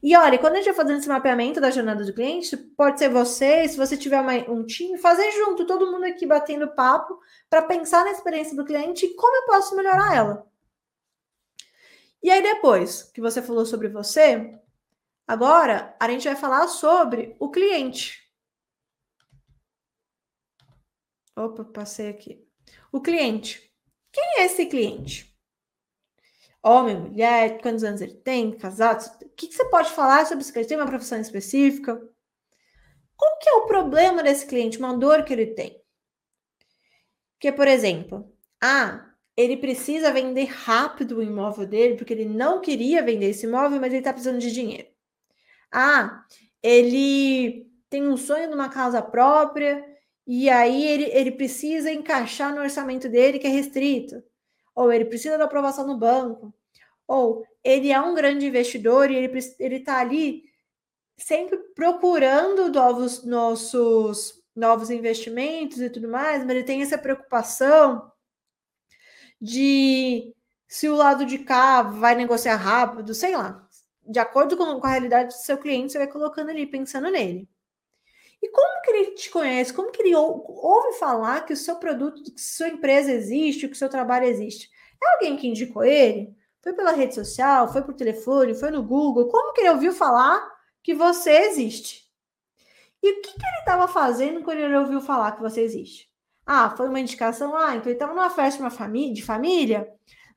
E 0.03 0.15
olha, 0.15 0.39
quando 0.39 0.53
a 0.53 0.57
gente 0.57 0.67
vai 0.67 0.75
fazendo 0.75 0.99
esse 0.99 1.09
mapeamento 1.09 1.63
da 1.63 1.71
jornada 1.71 2.05
do 2.05 2.13
cliente, 2.13 2.55
pode 2.59 2.99
ser 2.99 3.09
você, 3.09 3.67
se 3.67 3.79
você 3.79 3.97
tiver 3.97 4.21
uma, 4.21 4.35
um 4.51 4.67
time, 4.67 4.99
fazer 4.99 5.31
junto, 5.33 5.67
todo 5.67 5.91
mundo 5.91 6.05
aqui 6.05 6.27
batendo 6.27 6.75
papo, 6.75 7.19
para 7.49 7.63
pensar 7.63 8.05
na 8.05 8.11
experiência 8.11 8.55
do 8.55 8.67
cliente 8.67 9.07
e 9.07 9.15
como 9.15 9.35
eu 9.35 9.47
posso 9.47 9.75
melhorar 9.75 10.15
ela. 10.15 10.47
E 12.23 12.31
aí, 12.31 12.43
depois 12.43 13.05
que 13.15 13.21
você 13.21 13.41
falou 13.41 13.65
sobre 13.65 13.89
você, 13.89 14.59
agora 15.27 15.97
a 15.99 16.07
gente 16.11 16.25
vai 16.29 16.37
falar 16.37 16.69
sobre 16.69 17.35
o 17.41 17.51
cliente. 17.51 18.31
Opa, 21.35 21.65
passei 21.65 22.11
aqui. 22.11 22.47
O 22.93 23.01
cliente. 23.01 23.72
Quem 24.13 24.41
é 24.41 24.45
esse 24.45 24.67
cliente? 24.67 25.33
Homem, 26.63 26.97
mulher, 26.97 27.61
quantos 27.61 27.83
anos 27.83 28.01
ele 28.01 28.15
tem, 28.15 28.53
casado? 28.53 29.05
O 29.23 29.29
que, 29.31 29.49
que 29.49 29.55
você 29.55 29.65
pode 29.65 29.91
falar 29.91 30.27
sobre 30.27 30.43
esse 30.43 30.53
cliente? 30.53 30.69
Tem 30.69 30.77
uma 30.77 30.87
profissão 30.87 31.21
específica? 31.21 32.01
Qual 33.17 33.39
que 33.39 33.49
é 33.49 33.53
o 33.55 33.67
problema 33.67 34.23
desse 34.23 34.47
cliente? 34.47 34.79
Uma 34.79 34.97
dor 34.97 35.25
que 35.25 35.33
ele 35.33 35.47
tem? 35.47 35.81
Que, 37.41 37.51
por 37.51 37.67
exemplo, 37.67 38.33
ah, 38.63 39.13
ele 39.37 39.57
precisa 39.57 40.13
vender 40.13 40.45
rápido 40.45 41.19
o 41.19 41.23
imóvel 41.23 41.67
dele, 41.67 41.97
porque 41.97 42.13
ele 42.13 42.27
não 42.27 42.61
queria 42.61 43.03
vender 43.03 43.31
esse 43.31 43.47
imóvel, 43.47 43.81
mas 43.81 43.93
ele 43.93 43.99
está 43.99 44.13
precisando 44.13 44.39
de 44.39 44.53
dinheiro. 44.53 44.89
Ah, 45.73 46.25
ele 46.63 47.69
tem 47.91 48.07
um 48.07 48.17
sonho 48.17 48.49
de 48.49 48.55
uma 48.55 48.69
casa 48.69 49.03
própria, 49.03 49.85
e 50.27 50.49
aí 50.49 50.87
ele, 50.87 51.05
ele 51.05 51.33
precisa 51.33 51.91
encaixar 51.93 52.55
no 52.55 52.61
orçamento 52.61 53.09
dele, 53.09 53.39
que 53.39 53.47
é 53.47 53.51
restrito. 53.51 54.23
Ou 54.75 54.93
ele 54.93 55.05
precisa 55.05 55.37
da 55.37 55.45
aprovação 55.45 55.87
no 55.87 55.99
banco. 55.99 56.55
Ou 57.07 57.45
ele 57.63 57.91
é 57.91 58.01
um 58.01 58.15
grande 58.15 58.47
investidor 58.47 59.11
e 59.11 59.17
ele 59.17 59.77
está 59.77 59.99
ali 59.99 60.45
sempre 61.17 61.59
procurando 61.75 62.69
novos, 62.71 63.25
nossos 63.25 64.43
novos 64.55 64.91
investimentos 64.91 65.81
e 65.81 65.91
tudo 65.91 66.09
mais, 66.09 66.43
mas 66.43 66.51
ele 66.51 66.65
tem 66.65 66.83
essa 66.83 66.99
preocupação 66.99 68.11
de 69.41 70.35
se 70.69 70.89
o 70.89 70.95
lado 70.95 71.27
de 71.27 71.39
cá 71.39 71.83
vai 71.83 72.15
negociar 72.15 72.57
rápido, 72.57 73.15
sei 73.15 73.37
lá. 73.37 73.67
De 74.07 74.19
acordo 74.19 74.57
com, 74.57 74.81
com 74.81 74.87
a 74.87 74.91
realidade 74.91 75.29
do 75.29 75.41
seu 75.41 75.59
cliente, 75.59 75.93
você 75.93 75.99
vai 75.99 76.07
colocando 76.07 76.51
ali, 76.51 76.67
pensando 76.67 77.11
nele. 77.11 77.49
E 78.43 78.49
como 78.49 78.83
que 78.83 78.91
ele 78.91 79.11
te 79.13 79.31
conhece? 79.31 79.73
Como 79.73 79.93
que 79.93 80.03
ele 80.03 80.15
ou, 80.17 80.45
ouve 80.49 80.99
falar 80.99 81.47
que 81.47 81.53
o 81.53 81.57
seu 81.57 81.77
produto, 81.77 82.23
que 82.25 82.41
sua 82.41 82.69
empresa 82.69 83.13
existe, 83.13 83.69
que 83.69 83.75
o 83.75 83.77
seu 83.77 83.89
trabalho 83.89 84.27
existe? 84.27 84.69
É 85.03 85.15
alguém 85.15 85.37
que 85.37 85.47
indicou 85.47 85.85
ele? 85.85 86.35
Foi 86.61 86.73
pela 86.73 86.93
rede 86.93 87.15
social? 87.15 87.73
Foi 87.73 87.83
por 87.83 87.95
telefone? 87.95 88.55
Foi 88.55 88.71
no 88.71 88.83
Google? 88.83 89.29
Como 89.29 89.53
que 89.53 89.61
ele 89.61 89.71
ouviu 89.71 89.93
falar 89.93 90.45
que 90.83 90.95
você 90.95 91.31
existe? 91.47 92.03
E 93.03 93.11
o 93.11 93.23
que, 93.23 93.33
que 93.33 93.47
ele 93.47 93.59
estava 93.59 93.89
fazendo 93.89 94.43
quando 94.43 94.59
ele 94.59 94.77
ouviu 94.77 95.01
falar 95.01 95.33
que 95.33 95.41
você 95.41 95.61
existe? 95.61 96.09
Ah, 96.47 96.71
foi 96.77 96.89
uma 96.89 97.01
indicação. 97.01 97.57
Ah, 97.57 97.77
então 97.77 97.87
ele 97.87 97.95
estava 97.95 98.15
numa 98.15 98.31
festa 98.31 98.69
de, 99.13 99.23
família? 99.23 99.89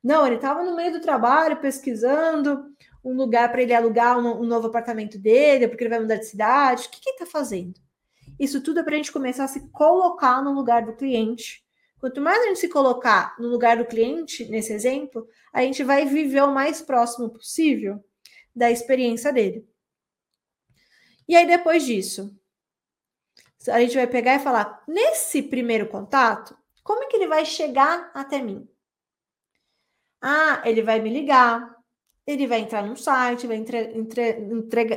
Não, 0.02 0.26
ele 0.26 0.36
estava 0.36 0.62
no 0.64 0.74
meio 0.74 0.92
do 0.92 1.00
trabalho 1.00 1.60
pesquisando 1.60 2.66
um 3.04 3.14
lugar 3.14 3.50
para 3.50 3.62
ele 3.62 3.74
alugar 3.74 4.18
um, 4.18 4.40
um, 4.40 4.44
novo 4.44 4.68
apartamento 4.68 5.18
dele, 5.18 5.68
porque 5.68 5.84
ele 5.84 5.90
vai 5.90 6.00
mudar 6.00 6.16
de 6.16 6.26
cidade. 6.26 6.86
O 6.86 6.90
que, 6.90 7.00
que 7.00 7.10
ele 7.10 7.16
está 7.16 7.26
fazendo? 7.26 7.80
Isso 8.38 8.60
tudo 8.60 8.80
é 8.80 8.82
para 8.82 8.94
a 8.94 8.96
gente 8.96 9.12
começar 9.12 9.44
a 9.44 9.48
se 9.48 9.68
colocar 9.70 10.42
no 10.42 10.52
lugar 10.52 10.84
do 10.84 10.94
cliente. 10.94 11.64
Quanto 11.98 12.20
mais 12.20 12.42
a 12.42 12.48
gente 12.48 12.60
se 12.60 12.68
colocar 12.68 13.34
no 13.38 13.48
lugar 13.48 13.78
do 13.78 13.86
cliente, 13.86 14.44
nesse 14.46 14.72
exemplo, 14.72 15.26
a 15.52 15.62
gente 15.62 15.82
vai 15.82 16.04
viver 16.04 16.42
o 16.42 16.52
mais 16.52 16.82
próximo 16.82 17.30
possível 17.30 18.04
da 18.54 18.70
experiência 18.70 19.32
dele. 19.32 19.66
E 21.28 21.34
aí, 21.34 21.46
depois 21.46 21.84
disso, 21.84 22.38
a 23.68 23.80
gente 23.80 23.96
vai 23.96 24.06
pegar 24.06 24.36
e 24.36 24.40
falar: 24.40 24.82
nesse 24.86 25.42
primeiro 25.42 25.88
contato, 25.88 26.56
como 26.82 27.02
é 27.02 27.06
que 27.06 27.16
ele 27.16 27.26
vai 27.26 27.44
chegar 27.44 28.10
até 28.14 28.40
mim? 28.40 28.68
Ah, 30.20 30.62
ele 30.64 30.82
vai 30.82 31.00
me 31.00 31.10
ligar, 31.10 31.74
ele 32.26 32.46
vai 32.46 32.60
entrar 32.60 32.82
num 32.84 32.96
site, 32.96 33.46
vai 33.46 33.56
entre, 33.56 33.78
entre, 33.96 34.38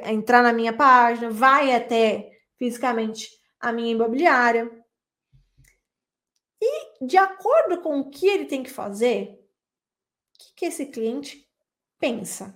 entrar 0.05 0.43
na 0.43 0.53
minha 0.53 0.73
página, 0.73 1.29
vai 1.29 1.73
até 1.73 2.38
fisicamente 2.59 3.27
a 3.59 3.71
minha 3.71 3.91
imobiliária. 3.91 4.69
E 6.61 7.05
de 7.05 7.17
acordo 7.17 7.81
com 7.81 7.99
o 7.99 8.09
que 8.11 8.27
ele 8.27 8.45
tem 8.45 8.61
que 8.61 8.69
fazer, 8.69 9.39
o 10.35 10.37
que, 10.37 10.53
que 10.57 10.65
esse 10.65 10.85
cliente 10.85 11.49
pensa? 11.97 12.53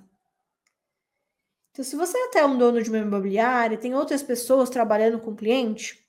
Então, 1.71 1.83
se 1.83 1.95
você 1.95 2.15
é 2.15 2.25
até 2.27 2.45
um 2.45 2.55
dono 2.55 2.83
de 2.83 2.89
uma 2.89 2.99
imobiliária, 2.99 3.79
tem 3.79 3.95
outras 3.95 4.21
pessoas 4.21 4.69
trabalhando 4.69 5.19
com 5.19 5.31
o 5.31 5.35
cliente, 5.35 6.07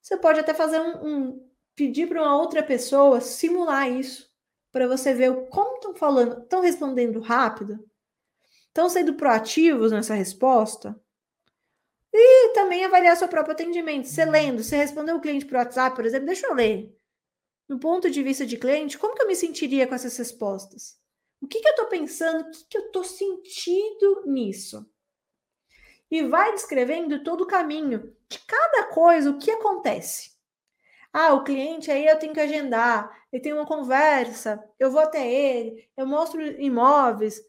você 0.00 0.16
pode 0.16 0.40
até 0.40 0.54
fazer 0.54 0.80
um, 0.80 1.06
um 1.06 1.50
pedir 1.74 2.08
para 2.08 2.22
uma 2.22 2.36
outra 2.36 2.62
pessoa 2.62 3.20
simular 3.20 3.90
isso 3.90 4.32
para 4.72 4.88
você 4.88 5.12
ver 5.14 5.48
como 5.50 5.76
estão 5.76 5.94
falando, 5.94 6.42
estão 6.42 6.60
respondendo 6.60 7.20
rápido, 7.20 7.78
estão 8.66 8.88
sendo 8.88 9.14
proativos 9.14 9.92
nessa 9.92 10.14
resposta. 10.14 10.98
E 12.16 12.50
também 12.50 12.84
avaliar 12.84 13.16
seu 13.16 13.26
próprio 13.26 13.54
atendimento. 13.54 14.06
Você 14.06 14.24
lendo, 14.24 14.62
você 14.62 14.76
respondeu 14.76 15.16
o 15.16 15.20
cliente 15.20 15.44
por 15.44 15.56
WhatsApp, 15.56 15.96
por 15.96 16.06
exemplo, 16.06 16.26
deixa 16.26 16.46
eu 16.46 16.54
ler. 16.54 16.96
No 17.68 17.80
ponto 17.80 18.08
de 18.08 18.22
vista 18.22 18.46
de 18.46 18.56
cliente, 18.56 18.96
como 18.96 19.16
que 19.16 19.22
eu 19.22 19.26
me 19.26 19.34
sentiria 19.34 19.86
com 19.86 19.96
essas 19.96 20.16
respostas? 20.16 20.96
O 21.40 21.48
que, 21.48 21.60
que 21.60 21.66
eu 21.66 21.72
estou 21.72 21.86
pensando? 21.86 22.42
O 22.42 22.50
que, 22.52 22.64
que 22.70 22.78
eu 22.78 22.86
estou 22.86 23.02
sentindo 23.02 24.22
nisso? 24.26 24.88
E 26.08 26.22
vai 26.22 26.52
descrevendo 26.52 27.24
todo 27.24 27.40
o 27.40 27.46
caminho 27.48 28.14
de 28.28 28.38
cada 28.46 28.84
coisa, 28.92 29.30
o 29.30 29.38
que 29.38 29.50
acontece. 29.50 30.34
Ah, 31.12 31.34
o 31.34 31.42
cliente 31.42 31.90
aí 31.90 32.06
eu 32.06 32.18
tenho 32.18 32.32
que 32.32 32.40
agendar, 32.40 33.10
eu 33.32 33.42
tenho 33.42 33.56
uma 33.56 33.66
conversa, 33.66 34.62
eu 34.78 34.90
vou 34.90 35.00
até 35.00 35.28
ele, 35.28 35.88
eu 35.96 36.06
mostro 36.06 36.40
imóveis. 36.60 37.40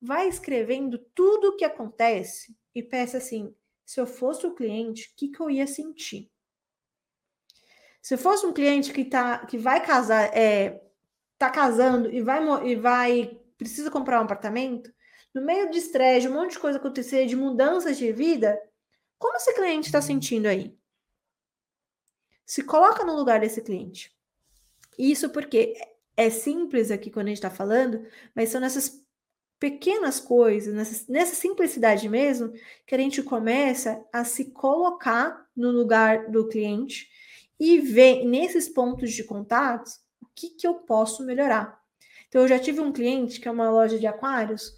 Vai 0.00 0.28
escrevendo 0.28 0.98
tudo 1.14 1.48
o 1.48 1.56
que 1.56 1.64
acontece 1.64 2.54
e 2.74 2.82
peça 2.82 3.16
assim: 3.18 3.54
se 3.84 4.00
eu 4.00 4.06
fosse 4.06 4.46
o 4.46 4.54
cliente, 4.54 5.10
o 5.12 5.16
que, 5.16 5.28
que 5.28 5.40
eu 5.40 5.50
ia 5.50 5.66
sentir? 5.66 6.30
Se 8.00 8.16
fosse 8.16 8.44
um 8.46 8.52
cliente 8.52 8.92
que, 8.92 9.04
tá, 9.04 9.46
que 9.46 9.56
vai 9.56 9.84
casar, 9.84 10.36
é, 10.36 10.82
tá 11.38 11.50
casando 11.50 12.10
e 12.10 12.20
vai, 12.20 12.40
e 12.66 12.76
vai 12.76 13.40
precisa 13.56 13.90
comprar 13.90 14.20
um 14.20 14.24
apartamento, 14.24 14.92
no 15.32 15.42
meio 15.42 15.70
de 15.70 15.78
estresse, 15.78 16.28
um 16.28 16.34
monte 16.34 16.52
de 16.52 16.58
coisa 16.58 16.78
acontecer, 16.78 17.26
de 17.26 17.34
mudanças 17.34 17.96
de 17.98 18.12
vida, 18.12 18.60
como 19.18 19.36
esse 19.36 19.54
cliente 19.54 19.86
está 19.86 20.00
sentindo 20.00 20.46
aí? 20.46 20.76
Se 22.46 22.62
coloca 22.62 23.04
no 23.04 23.16
lugar 23.16 23.40
desse 23.40 23.62
cliente. 23.62 24.14
Isso 24.98 25.30
porque 25.30 25.74
é 26.16 26.30
simples 26.30 26.90
aqui 26.90 27.10
quando 27.10 27.26
a 27.26 27.28
gente 27.30 27.38
está 27.38 27.50
falando, 27.50 28.06
mas 28.34 28.50
são 28.50 28.60
nessas 28.60 29.03
pequenas 29.64 30.20
coisas, 30.20 30.74
nessa, 30.74 31.10
nessa 31.10 31.34
simplicidade 31.34 32.06
mesmo, 32.06 32.52
que 32.86 32.94
a 32.94 32.98
gente 32.98 33.22
começa 33.22 34.04
a 34.12 34.22
se 34.22 34.50
colocar 34.50 35.46
no 35.56 35.70
lugar 35.70 36.30
do 36.30 36.46
cliente 36.48 37.08
e 37.58 37.78
ver 37.78 38.26
nesses 38.26 38.68
pontos 38.68 39.10
de 39.10 39.24
contato 39.24 39.88
o 40.20 40.26
que, 40.34 40.50
que 40.50 40.66
eu 40.66 40.74
posso 40.74 41.24
melhorar. 41.24 41.80
Então, 42.28 42.42
eu 42.42 42.48
já 42.48 42.58
tive 42.58 42.78
um 42.80 42.92
cliente 42.92 43.40
que 43.40 43.48
é 43.48 43.50
uma 43.50 43.70
loja 43.70 43.98
de 43.98 44.06
aquários, 44.06 44.70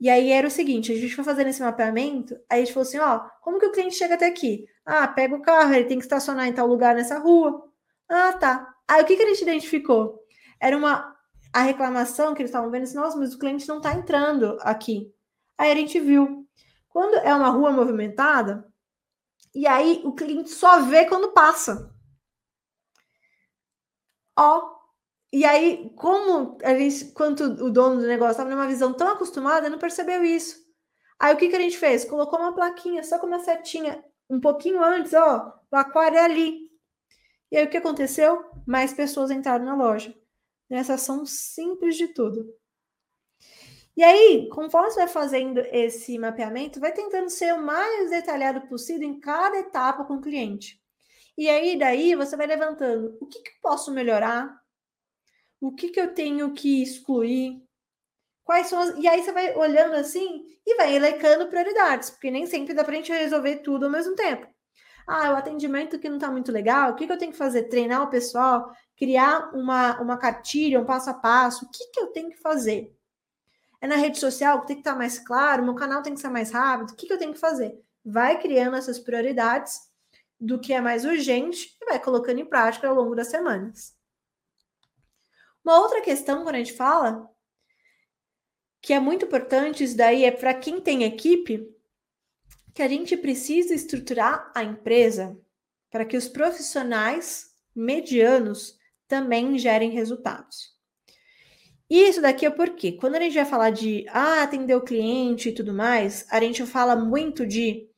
e 0.00 0.10
aí 0.10 0.32
era 0.32 0.48
o 0.48 0.50
seguinte: 0.50 0.90
a 0.90 0.96
gente 0.96 1.14
foi 1.14 1.22
fazendo 1.22 1.50
esse 1.50 1.62
mapeamento, 1.62 2.34
aí 2.50 2.60
a 2.60 2.64
gente 2.64 2.74
falou 2.74 2.88
assim: 2.88 2.98
ó, 2.98 3.20
como 3.40 3.60
que 3.60 3.66
o 3.66 3.70
cliente 3.70 3.94
chega 3.94 4.14
até 4.14 4.26
aqui? 4.26 4.66
Ah, 4.84 5.06
pega 5.06 5.36
o 5.36 5.42
carro, 5.42 5.74
ele 5.74 5.84
tem 5.84 5.98
que 5.98 6.04
estacionar 6.04 6.48
em 6.48 6.52
tal 6.52 6.66
lugar 6.66 6.96
nessa 6.96 7.20
rua. 7.20 7.70
Ah, 8.08 8.32
tá. 8.32 8.74
Aí 8.88 9.00
o 9.00 9.06
que, 9.06 9.16
que 9.16 9.22
a 9.22 9.28
gente 9.28 9.42
identificou? 9.42 10.18
Era 10.58 10.76
uma 10.76 11.13
a 11.54 11.62
reclamação 11.62 12.34
que 12.34 12.42
eles 12.42 12.50
estavam 12.50 12.68
vendo, 12.68 12.82
assim, 12.82 12.96
nossa, 12.96 13.16
mas 13.16 13.32
o 13.32 13.38
cliente 13.38 13.68
não 13.68 13.76
está 13.76 13.94
entrando 13.94 14.58
aqui. 14.62 15.14
Aí 15.56 15.70
a 15.70 15.74
gente 15.76 16.00
viu. 16.00 16.44
Quando 16.88 17.14
é 17.14 17.32
uma 17.32 17.48
rua 17.48 17.70
movimentada, 17.70 18.68
e 19.54 19.64
aí 19.64 20.02
o 20.04 20.12
cliente 20.12 20.50
só 20.50 20.82
vê 20.82 21.06
quando 21.06 21.32
passa. 21.32 21.94
Ó. 24.36 24.74
E 25.32 25.44
aí, 25.44 25.92
como 25.96 26.58
a 26.62 26.74
gente, 26.74 27.12
quanto 27.12 27.44
o 27.44 27.70
dono 27.70 28.00
do 28.00 28.06
negócio 28.06 28.32
estava 28.32 28.50
numa 28.50 28.66
visão 28.66 28.92
tão 28.92 29.08
acostumada, 29.08 29.70
não 29.70 29.78
percebeu 29.78 30.24
isso. 30.24 30.56
Aí 31.20 31.34
o 31.34 31.36
que, 31.36 31.48
que 31.48 31.56
a 31.56 31.60
gente 31.60 31.78
fez? 31.78 32.04
Colocou 32.04 32.40
uma 32.40 32.52
plaquinha, 32.52 33.04
só 33.04 33.18
com 33.18 33.28
uma 33.28 33.38
setinha, 33.38 34.04
um 34.28 34.40
pouquinho 34.40 34.82
antes, 34.82 35.12
ó, 35.14 35.52
o 35.70 35.76
aquário 35.76 36.18
é 36.18 36.24
ali. 36.24 36.68
E 37.50 37.56
aí 37.56 37.64
o 37.64 37.70
que 37.70 37.76
aconteceu? 37.76 38.44
Mais 38.66 38.92
pessoas 38.92 39.30
entraram 39.30 39.64
na 39.64 39.76
loja 39.76 40.14
nessa 40.68 40.94
ação 40.94 41.24
simples 41.26 41.96
de 41.96 42.08
tudo. 42.08 42.54
E 43.96 44.02
aí, 44.02 44.48
conforme 44.48 44.90
você 44.90 45.00
vai 45.00 45.08
fazendo 45.08 45.60
esse 45.70 46.18
mapeamento, 46.18 46.80
vai 46.80 46.92
tentando 46.92 47.30
ser 47.30 47.54
o 47.54 47.62
mais 47.62 48.10
detalhado 48.10 48.66
possível 48.66 49.08
em 49.08 49.20
cada 49.20 49.58
etapa 49.58 50.04
com 50.04 50.14
o 50.14 50.20
cliente. 50.20 50.82
E 51.38 51.48
aí, 51.48 51.78
daí, 51.78 52.14
você 52.14 52.36
vai 52.36 52.46
levantando 52.46 53.16
o 53.20 53.26
que, 53.26 53.40
que 53.40 53.50
eu 53.50 53.54
posso 53.62 53.92
melhorar, 53.92 54.60
o 55.60 55.72
que, 55.72 55.88
que 55.90 56.00
eu 56.00 56.12
tenho 56.12 56.52
que 56.52 56.82
excluir, 56.82 57.62
quais 58.42 58.66
são 58.66 58.80
as... 58.80 58.96
E 58.98 59.06
aí 59.06 59.22
você 59.22 59.32
vai 59.32 59.54
olhando 59.56 59.94
assim 59.94 60.44
e 60.66 60.74
vai 60.76 60.94
elencando 60.94 61.48
prioridades, 61.48 62.10
porque 62.10 62.30
nem 62.30 62.46
sempre 62.46 62.74
dá 62.74 62.84
para 62.84 62.92
a 62.92 62.96
gente 62.96 63.12
resolver 63.12 63.56
tudo 63.56 63.86
ao 63.86 63.92
mesmo 63.92 64.14
tempo. 64.14 64.46
Ah, 65.06 65.32
o 65.32 65.36
atendimento 65.36 65.98
que 65.98 66.08
não 66.08 66.16
está 66.16 66.30
muito 66.30 66.50
legal, 66.50 66.92
o 66.92 66.94
que, 66.94 67.06
que 67.06 67.12
eu 67.12 67.18
tenho 67.18 67.32
que 67.32 67.38
fazer? 67.38 67.64
Treinar 67.64 68.02
o 68.02 68.10
pessoal, 68.10 68.74
criar 68.96 69.50
uma, 69.54 70.00
uma 70.00 70.16
cartilha, 70.16 70.80
um 70.80 70.84
passo 70.84 71.10
a 71.10 71.14
passo. 71.14 71.66
O 71.66 71.70
que, 71.70 71.90
que 71.90 72.00
eu 72.00 72.06
tenho 72.08 72.30
que 72.30 72.38
fazer? 72.38 72.94
É 73.80 73.86
na 73.86 73.96
rede 73.96 74.18
social 74.18 74.60
que 74.62 74.68
tem 74.68 74.76
que 74.76 74.80
estar 74.80 74.92
tá 74.92 74.98
mais 74.98 75.18
claro, 75.18 75.62
meu 75.62 75.74
canal 75.74 76.02
tem 76.02 76.14
que 76.14 76.20
ser 76.20 76.30
mais 76.30 76.50
rápido. 76.50 76.90
O 76.90 76.96
que, 76.96 77.06
que 77.06 77.12
eu 77.12 77.18
tenho 77.18 77.34
que 77.34 77.38
fazer? 77.40 77.78
Vai 78.04 78.40
criando 78.40 78.76
essas 78.76 78.98
prioridades 78.98 79.78
do 80.40 80.58
que 80.58 80.72
é 80.72 80.80
mais 80.80 81.04
urgente 81.04 81.76
e 81.80 81.84
vai 81.84 82.00
colocando 82.00 82.40
em 82.40 82.46
prática 82.46 82.88
ao 82.88 82.94
longo 82.94 83.14
das 83.14 83.28
semanas. 83.28 83.94
Uma 85.62 85.78
outra 85.80 86.00
questão, 86.00 86.42
quando 86.42 86.56
a 86.56 86.58
gente 86.58 86.74
fala, 86.74 87.30
que 88.80 88.92
é 88.92 89.00
muito 89.00 89.24
importante, 89.24 89.82
isso 89.82 89.96
daí 89.96 90.24
é 90.24 90.30
para 90.30 90.52
quem 90.52 90.80
tem 90.80 91.04
equipe, 91.04 91.73
que 92.74 92.82
a 92.82 92.88
gente 92.88 93.16
precisa 93.16 93.72
estruturar 93.72 94.50
a 94.54 94.64
empresa 94.64 95.38
para 95.90 96.04
que 96.04 96.16
os 96.16 96.28
profissionais 96.28 97.54
medianos 97.74 98.76
também 99.06 99.56
gerem 99.56 99.90
resultados. 99.90 100.74
E 101.88 102.08
isso 102.08 102.20
daqui 102.20 102.44
é 102.44 102.50
porque, 102.50 102.92
quando 102.92 103.14
a 103.14 103.20
gente 103.20 103.34
vai 103.34 103.44
falar 103.44 103.70
de 103.70 104.04
ah, 104.08 104.42
atender 104.42 104.74
o 104.74 104.82
cliente 104.82 105.48
e 105.50 105.52
tudo 105.52 105.72
mais, 105.72 106.26
a 106.30 106.40
gente 106.40 106.66
fala 106.66 106.96
muito 106.96 107.46
de 107.46 107.88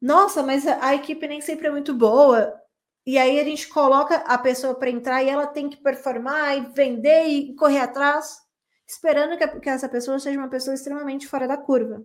nossa, 0.00 0.42
mas 0.42 0.66
a 0.66 0.94
equipe 0.94 1.28
nem 1.28 1.40
sempre 1.40 1.66
é 1.66 1.70
muito 1.70 1.92
boa. 1.92 2.58
E 3.04 3.18
aí 3.18 3.38
a 3.38 3.44
gente 3.44 3.68
coloca 3.68 4.16
a 4.16 4.38
pessoa 4.38 4.74
para 4.74 4.88
entrar 4.88 5.22
e 5.22 5.28
ela 5.28 5.46
tem 5.46 5.68
que 5.68 5.76
performar 5.76 6.56
e 6.56 6.72
vender 6.72 7.26
e 7.26 7.54
correr 7.54 7.80
atrás, 7.80 8.38
esperando 8.86 9.36
que, 9.36 9.68
essa 9.68 9.88
pessoa 9.88 10.18
seja 10.18 10.38
uma 10.38 10.48
pessoa 10.48 10.74
extremamente 10.74 11.26
fora 11.26 11.46
da 11.46 11.58
curva. 11.58 12.02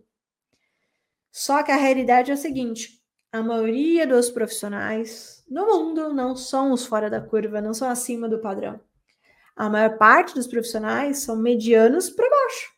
Só 1.38 1.62
que 1.64 1.72
a 1.72 1.76
realidade 1.76 2.32
é 2.32 2.34
o 2.34 2.38
seguinte: 2.38 2.98
a 3.30 3.44
maioria 3.44 4.08
dos 4.08 4.30
profissionais 4.30 5.44
no 5.50 5.66
mundo 5.66 6.14
não 6.14 6.34
são 6.34 6.72
os 6.72 6.86
fora 6.86 7.10
da 7.10 7.20
curva, 7.20 7.60
não 7.60 7.74
são 7.74 7.90
acima 7.90 8.30
do 8.30 8.40
padrão. 8.40 8.80
A 9.54 9.70
maior 9.70 9.98
parte 9.98 10.34
dos 10.34 10.48
profissionais 10.48 11.18
são 11.18 11.36
medianos 11.36 12.10
para 12.10 12.30
baixo. 12.30 12.72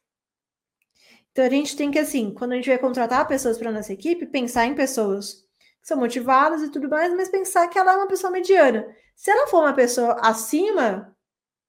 Então 1.32 1.46
a 1.46 1.50
gente 1.50 1.78
tem 1.78 1.92
que, 1.92 2.00
assim, 2.00 2.34
quando 2.34 2.54
a 2.54 2.56
gente 2.56 2.68
vai 2.68 2.80
contratar 2.80 3.28
pessoas 3.28 3.60
para 3.60 3.72
nossa 3.72 3.94
equipe, 3.94 4.26
pensar 4.26 4.66
em 4.66 4.74
pessoas 4.74 5.46
que 5.80 5.88
são 5.88 6.00
motivadas 6.00 6.64
e 6.64 6.72
tudo 6.72 6.90
mais, 6.90 7.14
mas 7.14 7.30
pensar 7.30 7.68
que 7.68 7.78
ela 7.78 7.94
é 7.94 7.96
uma 7.96 8.08
pessoa 8.08 8.32
mediana. 8.32 8.88
Se 9.16 9.30
ela 9.30 9.46
for 9.46 9.60
uma 9.60 9.74
pessoa 9.74 10.14
acima 10.20 11.16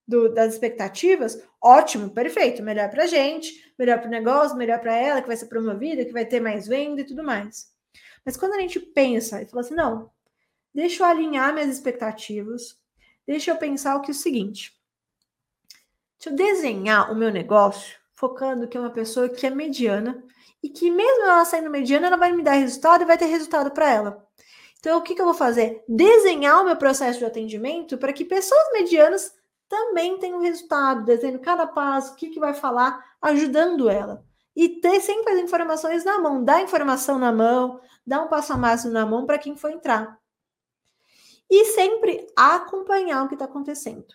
do, 0.09 0.33
das 0.33 0.55
expectativas, 0.55 1.41
ótimo, 1.63 2.09
perfeito, 2.09 2.63
melhor 2.63 2.89
para 2.89 3.05
a 3.05 3.07
gente, 3.07 3.73
melhor 3.79 3.99
para 3.99 4.09
o 4.09 4.11
negócio, 4.11 4.57
melhor 4.57 4.81
para 4.81 4.97
ela, 4.97 5.21
que 5.21 5.29
vai 5.29 5.37
ser 5.37 5.47
promovida, 5.47 6.05
que 6.05 6.13
vai 6.13 6.25
ter 6.25 6.41
mais 6.41 6.67
venda 6.67 7.03
e 7.03 7.05
tudo 7.05 7.23
mais. 7.23 7.71
Mas 8.25 8.35
quando 8.35 8.55
a 8.55 8.61
gente 8.61 8.81
pensa 8.81 9.43
e 9.43 9.47
fala 9.47 9.61
assim, 9.61 9.75
não, 9.75 10.11
deixa 10.75 11.03
eu 11.03 11.07
alinhar 11.07 11.53
minhas 11.53 11.69
expectativas, 11.69 12.81
deixa 13.27 13.51
eu 13.51 13.57
pensar 13.57 13.97
o 13.97 14.01
que 14.01 14.11
é 14.11 14.13
o 14.13 14.15
seguinte, 14.15 14.73
deixa 16.19 16.31
eu 16.31 16.35
desenhar 16.35 17.13
o 17.13 17.15
meu 17.15 17.31
negócio 17.31 17.99
focando 18.15 18.67
que 18.67 18.77
é 18.77 18.81
uma 18.81 18.91
pessoa 18.91 19.29
que 19.29 19.47
é 19.47 19.51
mediana 19.51 20.25
e 20.63 20.71
que 20.71 20.91
mesmo 20.91 21.23
ela 21.23 21.45
sendo 21.45 21.71
mediana, 21.71 22.09
ela 22.09 22.17
vai 22.17 22.33
me 22.33 22.43
dar 22.43 22.55
resultado 22.55 23.03
e 23.03 23.07
vai 23.07 23.19
ter 23.19 23.27
resultado 23.27 23.71
para 23.71 23.93
ela. 23.93 24.27
Então, 24.81 24.99
o 24.99 25.03
que, 25.03 25.15
que 25.15 25.21
eu 25.21 25.25
vou 25.25 25.35
fazer? 25.35 25.85
Desenhar 25.89 26.63
o 26.63 26.65
meu 26.65 26.77
processo 26.77 27.19
de 27.19 27.25
atendimento 27.25 27.99
para 27.99 28.13
que 28.13 28.25
pessoas 28.25 28.73
medianas 28.73 29.38
também 29.69 30.19
tenham 30.19 30.41
resultado, 30.41 31.05
desenhando 31.05 31.41
cada 31.41 31.67
passo, 31.67 32.13
o 32.13 32.17
que, 32.17 32.31
que 32.31 32.41
vai 32.41 32.55
falar, 32.55 33.17
ajudando 33.21 33.89
ela. 33.89 34.25
E 34.57 34.81
ter 34.81 35.01
sempre 35.01 35.35
as 35.35 35.39
informações 35.41 36.05
na 36.05 36.19
mão, 36.19 36.43
dar 36.43 36.63
informação 36.63 37.19
na 37.19 37.31
mão, 37.31 37.81
dar 38.07 38.23
um 38.23 38.29
passo 38.29 38.53
a 38.53 38.57
mais 38.57 38.85
na 38.85 39.07
mão 39.07 39.27
para 39.27 39.39
quem 39.39 39.57
for 39.57 39.71
entrar. 39.71 40.19
E 41.51 41.67
sempre 41.67 42.27
acompanhar 42.37 43.25
o 43.25 43.29
que 43.29 43.35
está 43.35 43.45
acontecendo. 43.45 44.07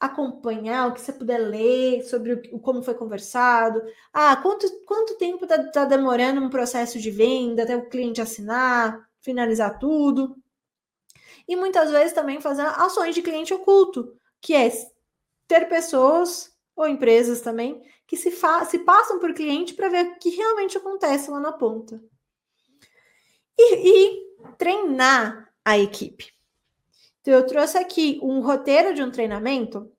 Acompanhar 0.00 0.88
o 0.88 0.92
que 0.92 1.00
você 1.00 1.12
puder 1.12 1.38
ler 1.38 2.02
sobre 2.02 2.32
o, 2.52 2.58
como 2.58 2.82
foi 2.82 2.94
conversado. 2.94 3.80
Ah, 4.12 4.36
quanto, 4.36 4.66
quanto 4.84 5.16
tempo 5.16 5.44
está 5.44 5.62
tá 5.70 5.84
demorando 5.84 6.40
um 6.40 6.50
processo 6.50 6.98
de 6.98 7.10
venda 7.10 7.62
até 7.62 7.76
o 7.76 7.88
cliente 7.88 8.20
assinar, 8.20 9.08
finalizar 9.20 9.78
tudo. 9.78 10.36
E 11.46 11.54
muitas 11.54 11.90
vezes 11.90 12.12
também 12.12 12.40
fazer 12.40 12.62
ações 12.62 13.14
de 13.14 13.22
cliente 13.22 13.54
oculto, 13.54 14.12
que 14.42 14.54
é 14.54 14.70
ter 15.48 15.68
pessoas 15.68 16.52
ou 16.76 16.86
empresas 16.86 17.40
também 17.40 17.82
que 18.06 18.16
se, 18.16 18.30
se 18.30 18.78
passam 18.80 19.18
por 19.18 19.32
cliente 19.32 19.72
para 19.72 19.88
ver 19.88 20.06
o 20.06 20.18
que 20.18 20.28
realmente 20.30 20.76
acontece 20.76 21.30
lá 21.30 21.40
na 21.40 21.52
ponta. 21.52 22.02
E, 23.56 23.76
e 23.88 24.36
treinar 24.58 25.50
a 25.64 25.78
equipe. 25.78 26.32
Então, 27.20 27.34
eu 27.34 27.46
trouxe 27.46 27.78
aqui 27.78 28.18
um 28.22 28.40
roteiro 28.40 28.92
de 28.92 29.02
um 29.02 29.10
treinamento 29.10 29.90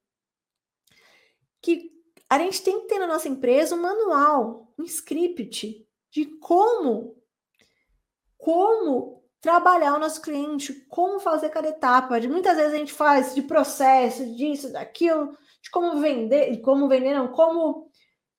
que 1.62 1.91
a 2.29 2.38
gente 2.38 2.62
tem 2.62 2.82
que 2.82 2.88
ter 2.88 2.99
na 2.99 3.08
nossa 3.08 3.29
empresa 3.29 3.75
um 3.75 3.82
manual, 3.82 4.73
um 4.77 4.84
script 4.84 5.88
de 6.12 6.25
como 6.38 7.15
como 8.38 9.22
trabalhar 9.43 9.93
o 9.93 9.99
nosso 9.99 10.21
cliente, 10.21 10.73
como 10.88 11.19
fazer 11.19 11.49
cada 11.49 11.67
etapa. 11.67 12.17
Muitas 12.21 12.56
vezes 12.56 12.73
a 12.73 12.77
gente 12.77 12.93
faz 12.93 13.36
de 13.36 13.41
processo, 13.41 14.25
disso, 14.38 14.71
daquilo, 14.71 15.38
de 15.62 15.69
como 15.69 15.99
vender, 15.99 16.51
de 16.53 16.62
como 16.62 16.88
vender, 16.88 17.13
não, 17.13 17.27
como 17.27 17.89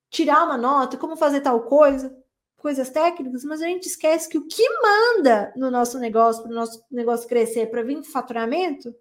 tirar 0.09 0.43
uma 0.43 0.57
nota, 0.57 0.97
como 0.97 1.15
fazer 1.15 1.41
tal 1.41 1.61
coisa, 1.61 2.11
coisas 2.57 2.89
técnicas, 2.89 3.43
mas 3.43 3.61
a 3.61 3.67
gente 3.67 3.85
esquece 3.85 4.27
que 4.27 4.39
o 4.39 4.47
que 4.47 4.63
manda 4.81 5.53
no 5.55 5.69
nosso 5.69 5.99
negócio, 5.99 6.41
para 6.41 6.51
o 6.51 6.55
nosso 6.55 6.83
negócio 6.89 7.29
crescer, 7.29 7.69
para 7.69 7.83
vir 7.83 8.03
faturamento, 8.03 8.91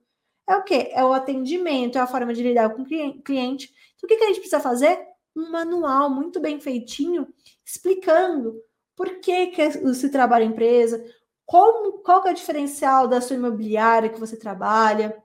é 0.46 0.56
o 0.56 0.62
quê? 0.62 0.90
É 0.92 1.02
o 1.02 1.14
atendimento, 1.14 1.96
é 1.96 2.02
a 2.02 2.06
forma 2.06 2.34
de 2.34 2.42
lidar 2.42 2.68
com 2.74 2.82
o 2.82 2.86
cliente. 2.86 3.72
Então, 3.96 4.04
o 4.04 4.06
que, 4.06 4.22
a 4.22 4.26
gente 4.26 4.40
precisa 4.40 4.60
fazer? 4.60 5.00
Um 5.34 5.50
manual 5.50 6.10
muito 6.10 6.38
bem 6.38 6.60
feitinho, 6.60 7.26
explicando 7.64 8.60
por 8.94 9.20
que, 9.20 9.46
que 9.46 9.94
se 9.94 10.10
trabalha 10.10 10.44
em 10.44 10.48
empresa, 10.48 11.02
qual 11.46 12.22
que 12.22 12.28
é 12.28 12.32
o 12.32 12.34
diferencial 12.34 13.06
da 13.06 13.20
sua 13.20 13.36
imobiliária 13.36 14.08
que 14.08 14.20
você 14.20 14.36
trabalha, 14.36 15.16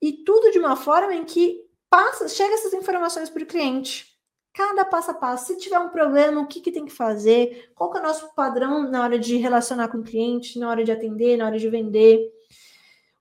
e 0.00 0.12
tudo 0.24 0.50
de 0.50 0.58
uma 0.58 0.76
forma 0.76 1.14
em 1.14 1.24
que 1.24 1.60
passa, 1.90 2.28
chega 2.28 2.54
essas 2.54 2.72
informações 2.72 3.28
para 3.28 3.42
o 3.42 3.46
cliente. 3.46 4.06
Cada 4.54 4.84
passo 4.84 5.10
a 5.10 5.14
passo. 5.14 5.46
Se 5.46 5.58
tiver 5.58 5.78
um 5.78 5.88
problema, 5.88 6.40
o 6.40 6.46
que, 6.46 6.60
que 6.60 6.72
tem 6.72 6.84
que 6.84 6.92
fazer? 6.92 7.70
Qual 7.74 7.90
que 7.90 7.98
é 7.98 8.00
o 8.00 8.04
nosso 8.04 8.34
padrão 8.34 8.88
na 8.90 9.02
hora 9.02 9.18
de 9.18 9.36
relacionar 9.36 9.88
com 9.88 9.98
o 9.98 10.02
cliente, 10.02 10.58
na 10.58 10.68
hora 10.68 10.84
de 10.84 10.92
atender, 10.92 11.36
na 11.36 11.46
hora 11.46 11.58
de 11.58 11.68
vender? 11.68 12.28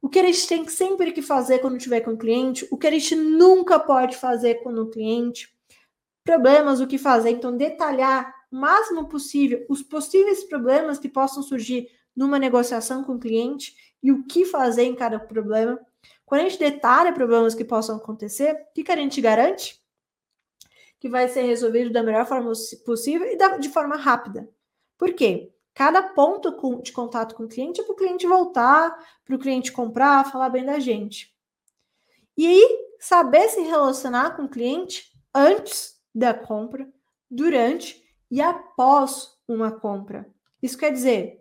O 0.02 0.10
que 0.10 0.20
a 0.20 0.24
gente 0.24 0.48
tem 0.48 0.68
sempre 0.68 1.12
que 1.12 1.22
fazer 1.22 1.60
quando 1.60 1.78
tiver 1.78 2.02
com 2.02 2.12
o 2.12 2.18
cliente? 2.18 2.68
O 2.72 2.78
que 2.78 2.88
a 2.88 2.92
gente 2.92 3.16
nunca 3.16 3.80
pode 3.80 4.16
fazer 4.18 4.56
com 4.56 4.70
o 4.74 4.90
cliente? 4.90 5.54
Problemas, 6.24 6.80
o 6.80 6.88
que 6.88 6.98
fazer? 6.98 7.32
Então, 7.32 7.56
detalhar 7.56 8.34
máximo 8.52 9.08
possível 9.08 9.66
os 9.70 9.82
possíveis 9.82 10.44
problemas 10.44 11.00
que 11.00 11.10
possam 11.10 11.44
surgir 11.44 11.88
numa 12.16 12.40
negociação 12.40 13.04
com 13.04 13.14
o 13.14 13.20
cliente 13.20 13.76
e 14.02 14.12
o 14.12 14.26
que 14.26 14.46
fazer 14.46 14.84
em 14.84 14.96
cada 14.96 15.20
problema. 15.20 15.80
Quando 16.26 16.42
a 16.42 16.44
gente 16.50 16.60
detalha 16.60 17.14
problemas 17.14 17.54
que 17.54 17.64
possam 17.64 17.98
acontecer, 17.98 18.54
o 18.54 18.84
que, 18.84 18.92
a 18.92 18.96
gente 18.96 19.22
garante? 19.22 19.82
Que 21.00 21.08
vai 21.08 21.28
ser 21.28 21.44
resolvido 21.44 21.92
da 21.92 22.02
melhor 22.02 22.26
forma 22.26 22.52
possível 22.86 23.28
e 23.28 23.60
de 23.60 23.70
forma 23.70 23.96
rápida. 23.96 24.50
Por 24.98 25.14
quê? 25.14 25.54
Cada 25.74 26.02
ponto 26.02 26.82
de 26.82 26.92
contato 26.92 27.36
com 27.36 27.44
o 27.44 27.48
cliente 27.48 27.82
é 27.82 27.84
para 27.84 27.94
o 27.94 27.96
cliente 27.96 28.26
voltar, 28.26 28.98
para 29.24 29.36
o 29.36 29.40
cliente 29.40 29.72
comprar, 29.72 30.32
falar 30.32 30.50
bem 30.50 30.66
da 30.66 30.80
gente. 30.80 31.32
E 32.36 32.48
aí, 32.48 32.88
saber 33.00 33.48
se 33.50 33.62
relacionar 33.62 34.36
com 34.36 34.46
o 34.46 34.50
cliente 34.50 35.12
antes 35.34 36.02
da 36.14 36.34
compra, 36.34 36.92
durante 37.30 38.04
e 38.30 38.42
após 38.42 39.38
uma 39.48 39.72
compra. 39.72 40.30
Isso 40.62 40.78
quer 40.78 40.92
dizer, 40.92 41.40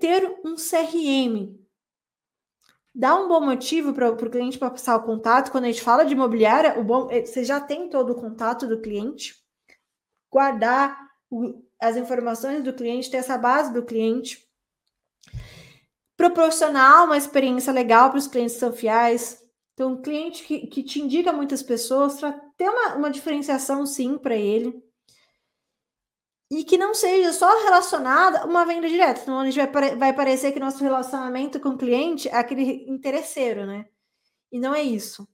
ter 0.00 0.40
um 0.44 0.56
CRM 0.56 1.64
dá 2.94 3.16
um 3.16 3.26
bom 3.26 3.40
motivo 3.40 3.92
para 3.92 4.10
o 4.10 4.30
cliente 4.30 4.58
passar 4.58 4.96
o 4.96 5.02
contato. 5.02 5.50
Quando 5.50 5.64
a 5.64 5.66
gente 5.66 5.82
fala 5.82 6.04
de 6.04 6.12
imobiliária, 6.12 6.78
o 6.78 6.84
bom, 6.84 7.10
é, 7.10 7.24
você 7.24 7.42
já 7.42 7.60
tem 7.60 7.88
todo 7.88 8.10
o 8.10 8.14
contato 8.14 8.66
do 8.66 8.80
cliente, 8.80 9.34
guardar 10.30 10.96
o, 11.28 11.62
as 11.80 11.96
informações 11.96 12.62
do 12.62 12.72
cliente, 12.72 13.10
ter 13.10 13.16
essa 13.16 13.36
base 13.36 13.72
do 13.72 13.84
cliente, 13.84 14.46
proporcionar 16.16 17.04
uma 17.04 17.16
experiência 17.16 17.72
legal 17.72 18.10
para 18.10 18.18
os 18.18 18.28
clientes 18.28 18.56
são 18.56 18.72
fiéis. 18.72 19.42
Então, 19.72 19.94
um 19.94 20.02
cliente 20.02 20.44
que, 20.44 20.68
que 20.68 20.84
te 20.84 21.00
indica 21.00 21.32
muitas 21.32 21.60
pessoas, 21.60 22.20
para 22.20 22.32
ter 22.56 22.68
uma, 22.68 22.94
uma 22.94 23.10
diferenciação 23.10 23.84
sim 23.84 24.16
para 24.16 24.36
ele 24.36 24.80
e 26.54 26.64
que 26.64 26.78
não 26.78 26.94
seja 26.94 27.32
só 27.32 27.64
relacionada 27.64 28.40
a 28.40 28.44
uma 28.44 28.64
venda 28.64 28.88
direta. 28.88 29.22
Então, 29.22 29.40
a 29.40 29.50
gente 29.50 29.56
vai, 29.56 29.96
vai 29.96 30.12
parecer 30.12 30.52
que 30.52 30.60
nosso 30.60 30.82
relacionamento 30.82 31.58
com 31.58 31.70
o 31.70 31.78
cliente 31.78 32.28
é 32.28 32.36
aquele 32.36 32.88
interesseiro, 32.88 33.66
né? 33.66 33.86
E 34.52 34.60
não 34.60 34.72
é 34.72 34.82
isso 34.82 35.26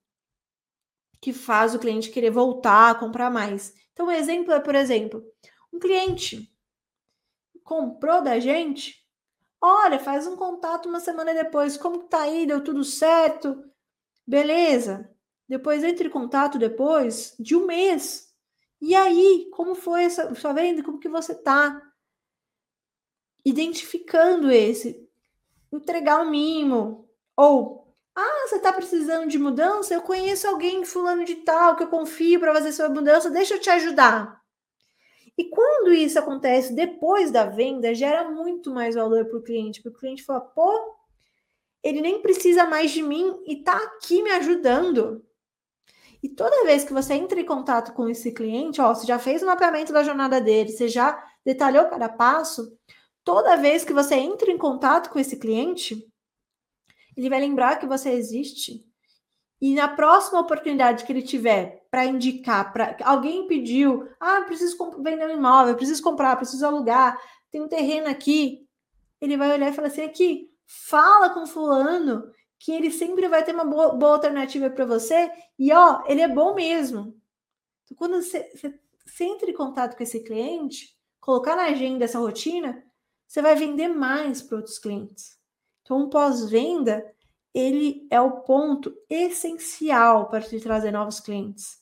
que 1.21 1.35
faz 1.35 1.75
o 1.75 1.79
cliente 1.79 2.11
querer 2.11 2.31
voltar 2.31 2.91
a 2.91 2.95
comprar 2.95 3.31
mais. 3.31 3.75
Então, 3.93 4.07
um 4.07 4.11
exemplo 4.11 4.55
é, 4.55 4.61
por 4.61 4.75
exemplo, 4.75 5.23
um 5.71 5.79
cliente 5.79 6.51
comprou 7.63 8.23
da 8.23 8.41
gente, 8.41 9.07
olha, 9.61 9.99
faz 9.99 10.27
um 10.27 10.35
contato 10.35 10.89
uma 10.89 10.99
semana 10.99 11.35
depois, 11.35 11.77
como 11.77 12.05
tá 12.05 12.23
aí, 12.23 12.47
deu 12.47 12.65
tudo 12.65 12.83
certo? 12.83 13.63
Beleza. 14.27 15.15
Depois 15.47 15.85
entre 15.85 16.09
em 16.09 16.11
contato 16.11 16.59
depois 16.59 17.35
de 17.39 17.55
um 17.55 17.67
mês. 17.67 18.30
E 18.81 18.95
aí, 18.95 19.49
como 19.53 19.75
foi 19.75 20.05
essa 20.05 20.35
sua 20.35 20.53
venda? 20.53 20.83
Como 20.83 20.99
que 20.99 21.09
você 21.09 21.35
tá? 21.35 21.81
Identificando 23.45 24.51
esse, 24.51 25.09
entregar 25.73 26.21
um 26.21 26.31
mimo 26.31 27.09
ou 27.37 27.81
ah, 28.15 28.47
você 28.47 28.57
está 28.57 28.73
precisando 28.73 29.29
de 29.29 29.39
mudança? 29.39 29.95
Eu 29.95 30.03
conheço 30.03 30.47
alguém 30.49 30.85
fulano 30.85 31.25
de 31.25 31.37
tal 31.37 31.77
que 31.77 31.85
eu 31.85 31.89
confio 31.89 32.41
para 32.41 32.53
fazer 32.53 32.73
sua 32.73 32.89
mudança, 32.89 33.31
deixa 33.31 33.55
eu 33.55 33.61
te 33.61 33.71
ajudar. 33.71 34.41
E 35.39 35.45
quando 35.45 35.93
isso 35.93 36.19
acontece 36.19 36.75
depois 36.75 37.31
da 37.31 37.47
venda, 37.47 37.95
gera 37.95 38.31
muito 38.31 38.71
mais 38.71 38.95
valor 38.95 39.25
para 39.27 39.39
o 39.39 39.43
cliente, 39.43 39.81
porque 39.81 39.97
o 39.97 40.01
cliente 40.01 40.23
fala, 40.23 40.41
pô, 40.41 40.97
ele 41.83 42.03
nem 42.03 42.21
precisa 42.21 42.67
mais 42.67 42.91
de 42.91 43.03
mim 43.03 43.41
e 43.47 43.55
está 43.55 43.77
aqui 43.77 44.23
me 44.23 44.31
ajudando. 44.33 45.25
E 46.23 46.29
toda 46.29 46.65
vez 46.65 46.85
que 46.85 46.93
você 46.93 47.15
entra 47.15 47.41
em 47.41 47.47
contato 47.47 47.93
com 47.93 48.09
esse 48.09 48.33
cliente, 48.33 48.81
ó, 48.81 48.95
você 48.95 49.07
já 49.07 49.19
fez 49.19 49.43
o 49.43 49.47
mapeamento 49.47 49.93
da 49.93 50.03
jornada 50.03 50.41
dele, 50.41 50.71
você 50.71 50.89
já 50.89 51.23
detalhou 51.45 51.87
cada 51.87 52.09
passo, 52.09 52.77
toda 53.25 53.57
vez 53.57 53.85
que 53.85 53.93
você 53.93 54.17
entra 54.17 54.51
em 54.51 54.59
contato 54.59 55.11
com 55.11 55.19
esse 55.19 55.39
cliente, 55.39 56.07
ele 57.17 57.31
vai 57.31 57.41
lembrar 57.41 57.79
que 57.79 57.87
você 57.87 58.11
existe. 58.11 58.85
E 59.61 59.75
na 59.75 59.89
próxima 59.89 60.41
oportunidade 60.41 61.05
que 61.05 61.13
ele 61.13 61.23
tiver 61.23 61.87
para 61.91 62.07
indicar, 62.07 62.73
para 62.73 62.97
alguém 63.05 63.47
pediu, 63.47 64.09
ah, 64.19 64.43
preciso 64.43 64.77
vender 65.03 65.27
um 65.27 65.37
imóvel, 65.37 65.75
preciso 65.75 66.03
comprar, 66.03 66.37
preciso 66.37 66.65
alugar, 66.65 67.19
tem 67.51 67.61
um 67.61 67.69
terreno 67.69 68.09
aqui, 68.09 68.67
ele 69.21 69.37
vai 69.37 69.53
olhar 69.53 69.69
e 69.69 69.73
falar 69.73 69.89
assim: 69.89 70.03
aqui, 70.03 70.49
fala 70.67 71.31
com 71.31 71.47
fulano 71.47 72.31
que 72.61 72.73
ele 72.73 72.91
sempre 72.91 73.27
vai 73.27 73.43
ter 73.43 73.55
uma 73.55 73.65
boa, 73.65 73.95
boa 73.95 74.13
alternativa 74.13 74.69
para 74.69 74.85
você 74.85 75.33
e 75.59 75.73
ó, 75.73 76.05
ele 76.07 76.21
é 76.21 76.29
bom 76.29 76.55
mesmo. 76.55 77.19
Então, 77.85 77.97
quando 77.97 78.23
você, 78.23 78.53
você, 78.55 79.25
entra 79.25 79.51
em 79.51 79.55
contato 79.55 79.97
com 79.97 80.03
esse 80.03 80.21
cliente, 80.21 80.95
colocar 81.19 81.57
na 81.57 81.65
agenda 81.65 82.05
essa 82.05 82.19
rotina, 82.19 82.85
você 83.27 83.41
vai 83.41 83.57
vender 83.57 83.89
mais 83.89 84.43
para 84.43 84.59
outros 84.59 84.79
clientes. 84.79 85.39
Então, 85.83 86.03
um 86.03 86.11
pós-venda, 86.11 87.03
ele 87.55 88.07
é 88.11 88.21
o 88.21 88.43
ponto 88.43 88.95
essencial 89.09 90.29
para 90.29 90.43
te 90.43 90.61
trazer 90.61 90.91
novos 90.91 91.19
clientes. 91.19 91.79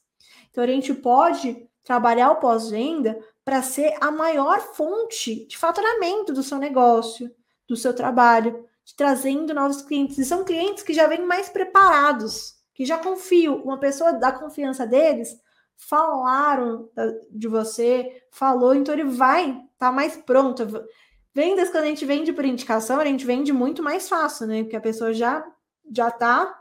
Então, 0.49 0.63
a 0.63 0.67
gente 0.67 0.95
pode 0.95 1.69
trabalhar 1.83 2.31
o 2.31 2.37
pós-venda 2.37 3.19
para 3.45 3.63
ser 3.63 3.97
a 4.01 4.13
maior 4.13 4.61
fonte 4.61 5.45
de 5.47 5.59
faturamento 5.59 6.33
do 6.33 6.43
seu 6.43 6.59
negócio, 6.59 7.35
do 7.67 7.77
seu 7.77 7.93
trabalho, 7.93 8.65
trazendo 8.97 9.55
novos 9.55 9.83
clientes. 9.83 10.19
E 10.19 10.25
são 10.25 10.45
clientes 10.45 10.83
que 10.83 10.93
já 10.93 11.07
vêm 11.07 11.25
mais 11.25 11.49
preparados, 11.49 12.55
que 12.75 12.85
já 12.85 12.99
confiam. 12.99 13.57
Uma 13.63 13.79
pessoa 13.79 14.13
da 14.13 14.33
confiança 14.33 14.87
deles 14.87 15.37
falaram 15.77 16.91
de 17.31 17.47
você, 17.47 18.23
falou, 18.31 18.75
então 18.75 18.95
ele 18.95 19.05
vai 19.05 19.51
estar 19.51 19.67
tá 19.79 19.93
mais 19.93 20.17
pronto. 20.17 20.67
Vendas, 21.35 21.71
quando 21.71 21.85
a 21.85 21.89
gente 21.89 22.05
vende 22.05 22.33
por 22.33 22.45
indicação, 22.45 22.99
a 22.99 23.05
gente 23.05 23.25
vende 23.25 23.53
muito 23.53 23.83
mais 23.83 24.09
fácil, 24.09 24.47
né? 24.47 24.63
Porque 24.63 24.77
a 24.77 24.81
pessoa 24.81 25.13
já 25.13 25.45
já 25.91 26.11
tá 26.11 26.55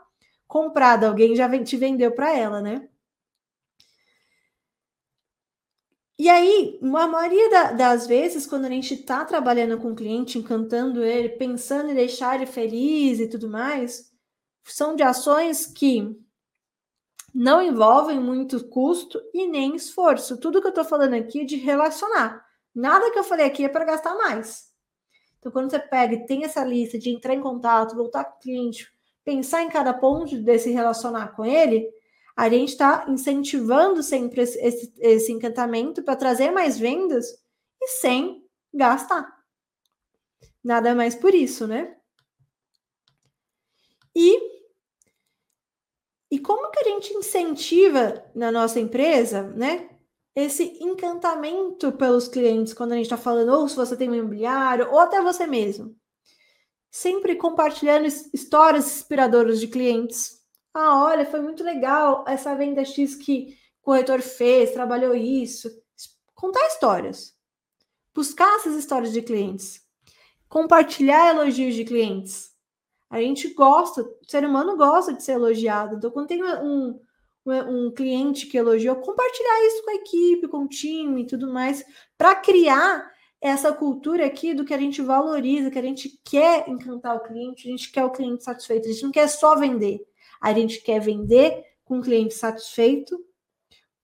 comprada, 0.46 1.08
alguém 1.08 1.36
já 1.36 1.48
te 1.62 1.76
vendeu 1.76 2.12
para 2.12 2.34
ela, 2.34 2.62
né? 2.62 2.88
E 6.18 6.28
aí, 6.28 6.80
a 6.82 7.06
maioria 7.06 7.48
da, 7.48 7.72
das 7.72 8.06
vezes, 8.06 8.44
quando 8.44 8.64
a 8.64 8.68
gente 8.68 8.94
está 8.94 9.24
trabalhando 9.24 9.78
com 9.78 9.92
o 9.92 9.94
cliente, 9.94 10.36
encantando 10.36 11.04
ele, 11.04 11.28
pensando 11.28 11.90
em 11.90 11.94
deixar 11.94 12.34
ele 12.34 12.46
feliz 12.46 13.20
e 13.20 13.28
tudo 13.28 13.48
mais, 13.48 14.12
são 14.64 14.96
de 14.96 15.02
ações 15.04 15.64
que 15.66 16.18
não 17.32 17.62
envolvem 17.62 18.18
muito 18.18 18.66
custo 18.68 19.20
e 19.32 19.46
nem 19.46 19.76
esforço. 19.76 20.40
Tudo 20.40 20.60
que 20.60 20.66
eu 20.66 20.70
estou 20.70 20.84
falando 20.84 21.14
aqui 21.14 21.42
é 21.42 21.44
de 21.44 21.56
relacionar. 21.56 22.44
Nada 22.74 23.12
que 23.12 23.18
eu 23.18 23.24
falei 23.24 23.46
aqui 23.46 23.64
é 23.64 23.68
para 23.68 23.84
gastar 23.84 24.16
mais. 24.16 24.68
Então, 25.38 25.52
quando 25.52 25.70
você 25.70 25.78
pega 25.78 26.14
e 26.14 26.26
tem 26.26 26.44
essa 26.44 26.64
lista 26.64 26.98
de 26.98 27.10
entrar 27.10 27.34
em 27.34 27.40
contato, 27.40 27.94
voltar 27.94 28.24
com 28.24 28.36
o 28.36 28.40
cliente, 28.40 28.90
pensar 29.24 29.62
em 29.62 29.68
cada 29.68 29.94
ponto 29.94 30.36
de 30.36 30.58
se 30.58 30.72
relacionar 30.72 31.36
com 31.36 31.44
ele, 31.44 31.88
a 32.38 32.48
gente 32.48 32.68
está 32.68 33.04
incentivando 33.08 34.00
sempre 34.00 34.42
esse, 34.42 34.56
esse, 34.60 34.94
esse 35.00 35.32
encantamento 35.32 36.04
para 36.04 36.14
trazer 36.14 36.52
mais 36.52 36.78
vendas 36.78 37.26
e 37.82 37.88
sem 37.88 38.46
gastar. 38.72 39.28
Nada 40.62 40.94
mais 40.94 41.16
por 41.16 41.34
isso, 41.34 41.66
né? 41.66 41.96
E, 44.14 44.38
e 46.30 46.38
como 46.38 46.70
que 46.70 46.78
a 46.78 46.84
gente 46.84 47.12
incentiva 47.12 48.24
na 48.36 48.52
nossa 48.52 48.78
empresa, 48.78 49.42
né? 49.42 49.90
Esse 50.32 50.78
encantamento 50.80 51.90
pelos 51.90 52.28
clientes, 52.28 52.72
quando 52.72 52.92
a 52.92 52.94
gente 52.94 53.06
está 53.06 53.16
falando, 53.16 53.48
ou 53.48 53.68
se 53.68 53.74
você 53.74 53.96
tem 53.96 54.08
um 54.08 54.14
imobiliário, 54.14 54.88
ou 54.92 55.00
até 55.00 55.20
você 55.20 55.44
mesmo. 55.44 55.96
Sempre 56.88 57.34
compartilhando 57.34 58.06
histórias 58.06 58.86
inspiradoras 58.86 59.58
de 59.58 59.66
clientes, 59.66 60.37
ah, 60.78 61.04
olha, 61.04 61.26
foi 61.26 61.40
muito 61.40 61.64
legal 61.64 62.24
essa 62.28 62.54
venda 62.54 62.84
X 62.84 63.16
que 63.16 63.58
o 63.80 63.86
corretor 63.86 64.20
fez, 64.22 64.70
trabalhou 64.70 65.12
isso. 65.12 65.68
Contar 66.36 66.64
histórias. 66.68 67.34
Buscar 68.14 68.56
essas 68.56 68.76
histórias 68.76 69.12
de 69.12 69.20
clientes. 69.20 69.84
Compartilhar 70.48 71.34
elogios 71.34 71.74
de 71.74 71.84
clientes. 71.84 72.52
A 73.10 73.20
gente 73.20 73.52
gosta, 73.54 74.02
o 74.02 74.30
ser 74.30 74.44
humano 74.44 74.76
gosta 74.76 75.12
de 75.12 75.24
ser 75.24 75.32
elogiado. 75.32 75.96
Então, 75.96 76.12
quando 76.12 76.28
tem 76.28 76.44
um, 76.44 77.00
um, 77.44 77.86
um 77.86 77.90
cliente 77.90 78.46
que 78.46 78.56
elogiou, 78.56 78.94
compartilhar 78.96 79.66
isso 79.66 79.82
com 79.82 79.90
a 79.90 79.94
equipe, 79.94 80.48
com 80.48 80.58
o 80.58 80.68
time 80.68 81.22
e 81.22 81.26
tudo 81.26 81.52
mais, 81.52 81.84
para 82.16 82.36
criar 82.36 83.10
essa 83.40 83.72
cultura 83.72 84.26
aqui 84.26 84.54
do 84.54 84.64
que 84.64 84.74
a 84.74 84.78
gente 84.78 85.02
valoriza, 85.02 85.70
que 85.72 85.78
a 85.78 85.82
gente 85.82 86.20
quer 86.24 86.68
encantar 86.68 87.16
o 87.16 87.20
cliente, 87.20 87.66
a 87.66 87.70
gente 87.70 87.90
quer 87.90 88.04
o 88.04 88.10
cliente 88.10 88.44
satisfeito, 88.44 88.88
a 88.88 88.92
gente 88.92 89.02
não 89.02 89.12
quer 89.12 89.28
só 89.28 89.56
vender, 89.56 90.00
a 90.40 90.52
gente 90.52 90.80
quer 90.80 91.00
vender 91.00 91.64
com 91.84 91.98
o 91.98 92.02
cliente 92.02 92.34
satisfeito, 92.34 93.18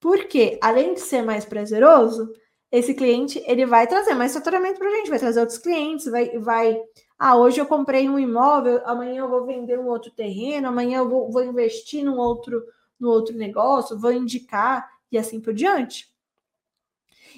porque 0.01 0.59
além 0.63 0.95
de 0.95 1.01
ser 1.01 1.23
mais 1.23 1.45
prazeroso, 1.45 2.33
esse 2.71 2.93
cliente 2.93 3.43
ele 3.47 3.65
vai 3.65 3.87
trazer 3.87 4.15
mais 4.15 4.35
faturamento 4.35 4.79
para 4.79 4.89
a 4.89 4.97
gente, 4.97 5.11
vai 5.11 5.19
trazer 5.19 5.41
outros 5.41 5.59
clientes, 5.59 6.07
vai, 6.07 6.37
vai. 6.39 6.77
Ah, 7.19 7.37
hoje 7.37 7.61
eu 7.61 7.67
comprei 7.67 8.09
um 8.09 8.19
imóvel, 8.19 8.83
amanhã 8.85 9.21
eu 9.21 9.29
vou 9.29 9.47
vender 9.47 9.79
um 9.79 9.87
outro 9.87 10.11
terreno, 10.11 10.69
amanhã 10.69 10.99
eu 10.99 11.09
vou, 11.09 11.31
vou 11.31 11.45
investir 11.45 12.05
num 12.05 12.19
outro, 12.19 12.65
no 12.99 13.11
outro 13.11 13.37
negócio, 13.37 13.99
vou 13.99 14.13
indicar 14.13 14.91
e 15.13 15.17
assim 15.17 15.41
por 15.41 15.55
diante. 15.55 16.13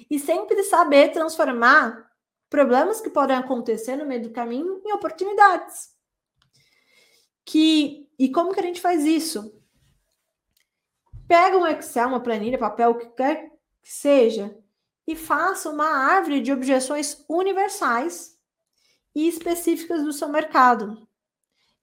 E 0.09 0.17
sempre 0.17 0.63
saber 0.63 1.11
transformar 1.11 2.09
problemas 2.49 2.99
que 2.99 3.09
podem 3.09 3.37
acontecer 3.37 3.95
no 3.95 4.05
meio 4.05 4.23
do 4.23 4.31
caminho 4.31 4.81
em 4.83 4.91
oportunidades. 4.93 5.96
Que 7.47 8.05
e 8.19 8.29
como 8.29 8.53
que 8.53 8.59
a 8.59 8.63
gente 8.63 8.81
faz 8.81 9.05
isso? 9.05 9.57
Pega 11.27 11.57
um 11.57 11.65
Excel, 11.65 12.09
uma 12.09 12.19
planilha, 12.21 12.57
papel, 12.57 12.91
o 12.91 12.97
que 12.97 13.07
quer 13.11 13.49
que 13.81 13.93
seja, 13.93 14.53
e 15.07 15.15
faça 15.15 15.69
uma 15.69 15.87
árvore 15.87 16.41
de 16.41 16.51
objeções 16.51 17.23
universais 17.29 18.37
e 19.15 19.29
específicas 19.29 20.03
do 20.03 20.11
seu 20.11 20.27
mercado. 20.27 21.07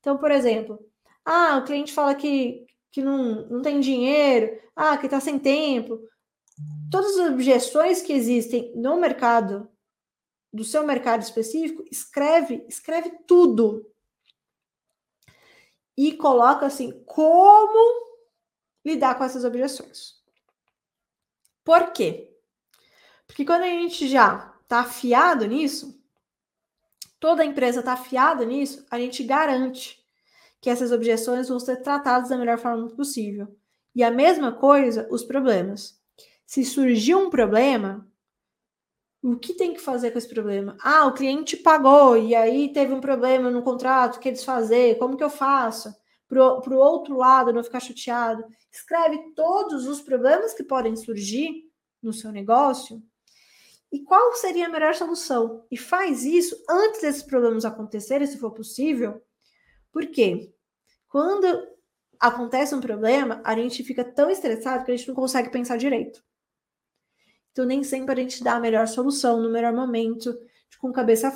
Então, 0.00 0.18
por 0.18 0.30
exemplo, 0.30 0.78
ah, 1.24 1.56
o 1.56 1.64
cliente 1.64 1.94
fala 1.94 2.14
que, 2.14 2.66
que 2.92 3.00
não, 3.00 3.48
não 3.48 3.62
tem 3.62 3.80
dinheiro, 3.80 4.60
ah, 4.76 4.98
que 4.98 5.06
está 5.06 5.18
sem 5.18 5.38
tempo. 5.38 5.98
Todas 6.90 7.18
as 7.18 7.32
objeções 7.32 8.02
que 8.02 8.12
existem 8.12 8.70
no 8.76 9.00
mercado, 9.00 9.66
do 10.52 10.62
seu 10.62 10.86
mercado 10.86 11.22
específico, 11.22 11.82
escreve, 11.90 12.66
escreve 12.68 13.10
tudo 13.26 13.93
e 15.96 16.12
coloca 16.12 16.66
assim 16.66 17.02
como 17.06 18.04
lidar 18.84 19.16
com 19.16 19.24
essas 19.24 19.44
objeções. 19.44 20.14
Por 21.64 21.92
quê? 21.92 22.30
Porque 23.26 23.44
quando 23.44 23.62
a 23.62 23.68
gente 23.68 24.06
já 24.06 24.54
está 24.62 24.80
afiado 24.80 25.46
nisso, 25.46 25.98
toda 27.18 27.44
empresa 27.44 27.80
está 27.80 27.94
afiada 27.94 28.44
nisso, 28.44 28.84
a 28.90 28.98
gente 28.98 29.22
garante 29.24 30.04
que 30.60 30.70
essas 30.70 30.92
objeções 30.92 31.48
vão 31.48 31.58
ser 31.58 31.82
tratadas 31.82 32.28
da 32.28 32.36
melhor 32.36 32.58
forma 32.58 32.88
possível. 32.90 33.56
E 33.94 34.02
a 34.02 34.10
mesma 34.10 34.52
coisa, 34.52 35.06
os 35.10 35.22
problemas. 35.22 36.00
Se 36.46 36.64
surgir 36.64 37.14
um 37.14 37.30
problema, 37.30 38.06
o 39.24 39.38
que 39.38 39.54
tem 39.54 39.72
que 39.72 39.80
fazer 39.80 40.10
com 40.10 40.18
esse 40.18 40.28
problema? 40.28 40.76
Ah, 40.82 41.06
o 41.06 41.14
cliente 41.14 41.56
pagou 41.56 42.14
e 42.14 42.34
aí 42.34 42.70
teve 42.70 42.92
um 42.92 43.00
problema 43.00 43.50
no 43.50 43.62
contrato, 43.62 44.20
quer 44.20 44.32
desfazer, 44.32 44.98
como 44.98 45.16
que 45.16 45.24
eu 45.24 45.30
faço? 45.30 45.94
Para 46.28 46.42
o 46.42 46.76
outro 46.76 47.16
lado 47.16 47.50
não 47.50 47.64
ficar 47.64 47.80
chateado. 47.80 48.44
Escreve 48.70 49.32
todos 49.34 49.86
os 49.86 50.02
problemas 50.02 50.52
que 50.52 50.62
podem 50.62 50.94
surgir 50.94 51.64
no 52.02 52.12
seu 52.12 52.30
negócio 52.30 53.02
e 53.90 54.00
qual 54.00 54.34
seria 54.34 54.66
a 54.66 54.68
melhor 54.68 54.94
solução. 54.94 55.64
E 55.70 55.78
faz 55.78 56.22
isso 56.22 56.62
antes 56.68 57.00
desses 57.00 57.22
problemas 57.22 57.64
acontecerem, 57.64 58.26
se 58.26 58.36
for 58.36 58.50
possível. 58.50 59.22
Por 59.90 60.06
quê? 60.08 60.52
Quando 61.08 61.46
acontece 62.20 62.74
um 62.74 62.80
problema, 62.80 63.40
a 63.42 63.54
gente 63.54 63.82
fica 63.84 64.04
tão 64.04 64.28
estressado 64.28 64.84
que 64.84 64.92
a 64.92 64.96
gente 64.96 65.08
não 65.08 65.14
consegue 65.14 65.50
pensar 65.50 65.78
direito. 65.78 66.22
Então, 67.54 67.64
nem 67.64 67.84
sempre 67.84 68.12
a 68.12 68.16
gente 68.16 68.42
dá 68.42 68.54
a 68.54 68.60
melhor 68.60 68.88
solução 68.88 69.40
no 69.40 69.48
melhor 69.48 69.72
momento, 69.72 70.36
com 70.80 70.92
cabeça 70.92 71.32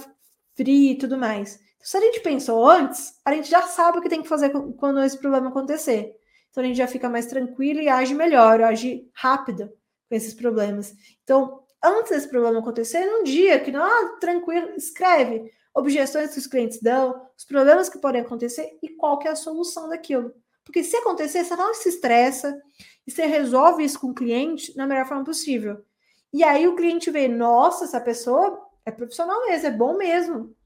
fria 0.57 0.91
e 0.91 0.99
tudo 0.99 1.17
mais. 1.17 1.61
Então, 1.77 1.87
se 1.87 1.97
a 1.97 2.01
gente 2.01 2.19
pensou 2.19 2.69
antes, 2.69 3.21
a 3.25 3.33
gente 3.33 3.49
já 3.49 3.63
sabe 3.63 3.99
o 3.99 4.03
que 4.03 4.09
tem 4.09 4.21
que 4.21 4.29
fazer 4.29 4.51
quando 4.77 5.01
esse 5.01 5.17
problema 5.17 5.49
acontecer. 5.49 6.13
Então, 6.51 6.65
a 6.65 6.67
gente 6.67 6.77
já 6.77 6.89
fica 6.89 7.09
mais 7.09 7.27
tranquilo 7.27 7.81
e 7.81 7.89
age 7.89 8.15
melhor, 8.15 8.61
age 8.61 9.09
rápido 9.15 9.73
com 10.09 10.15
esses 10.17 10.35
problemas. 10.35 10.93
Então, 11.23 11.63
antes 11.83 12.11
desse 12.11 12.29
problema 12.29 12.59
acontecer, 12.59 13.07
num 13.07 13.23
dia 13.23 13.61
que 13.61 13.71
não, 13.71 13.85
ah, 13.85 14.17
tranquilo, 14.19 14.71
escreve 14.77 15.53
objeções 15.73 16.33
que 16.33 16.41
os 16.41 16.49
clientes 16.49 16.83
dão, 16.83 17.29
os 17.37 17.45
problemas 17.45 17.89
que 17.89 17.99
podem 17.99 18.23
acontecer 18.23 18.77
e 18.83 18.89
qual 18.89 19.21
que 19.21 19.29
é 19.29 19.31
a 19.31 19.37
solução 19.37 19.89
daquilo. 19.89 20.35
Porque 20.65 20.83
se 20.83 20.97
acontecer, 20.97 21.45
você 21.45 21.55
não 21.55 21.73
se 21.75 21.89
estressa 21.89 22.61
e 23.07 23.11
você 23.13 23.25
resolve 23.25 23.85
isso 23.85 24.01
com 24.01 24.09
o 24.09 24.15
cliente 24.15 24.77
na 24.77 24.85
melhor 24.85 25.07
forma 25.07 25.25
possível. 25.25 25.85
E 26.33 26.45
aí 26.45 26.69
o 26.69 26.77
cliente 26.77 27.11
vê, 27.11 27.27
nossa, 27.27 27.85
essa 27.85 28.01
pessoa 28.01 28.69
é 28.85 28.91
profissional 28.91 29.47
mesmo, 29.47 29.67
é 29.67 29.71
bom 29.71 29.97
mesmo. 29.97 30.57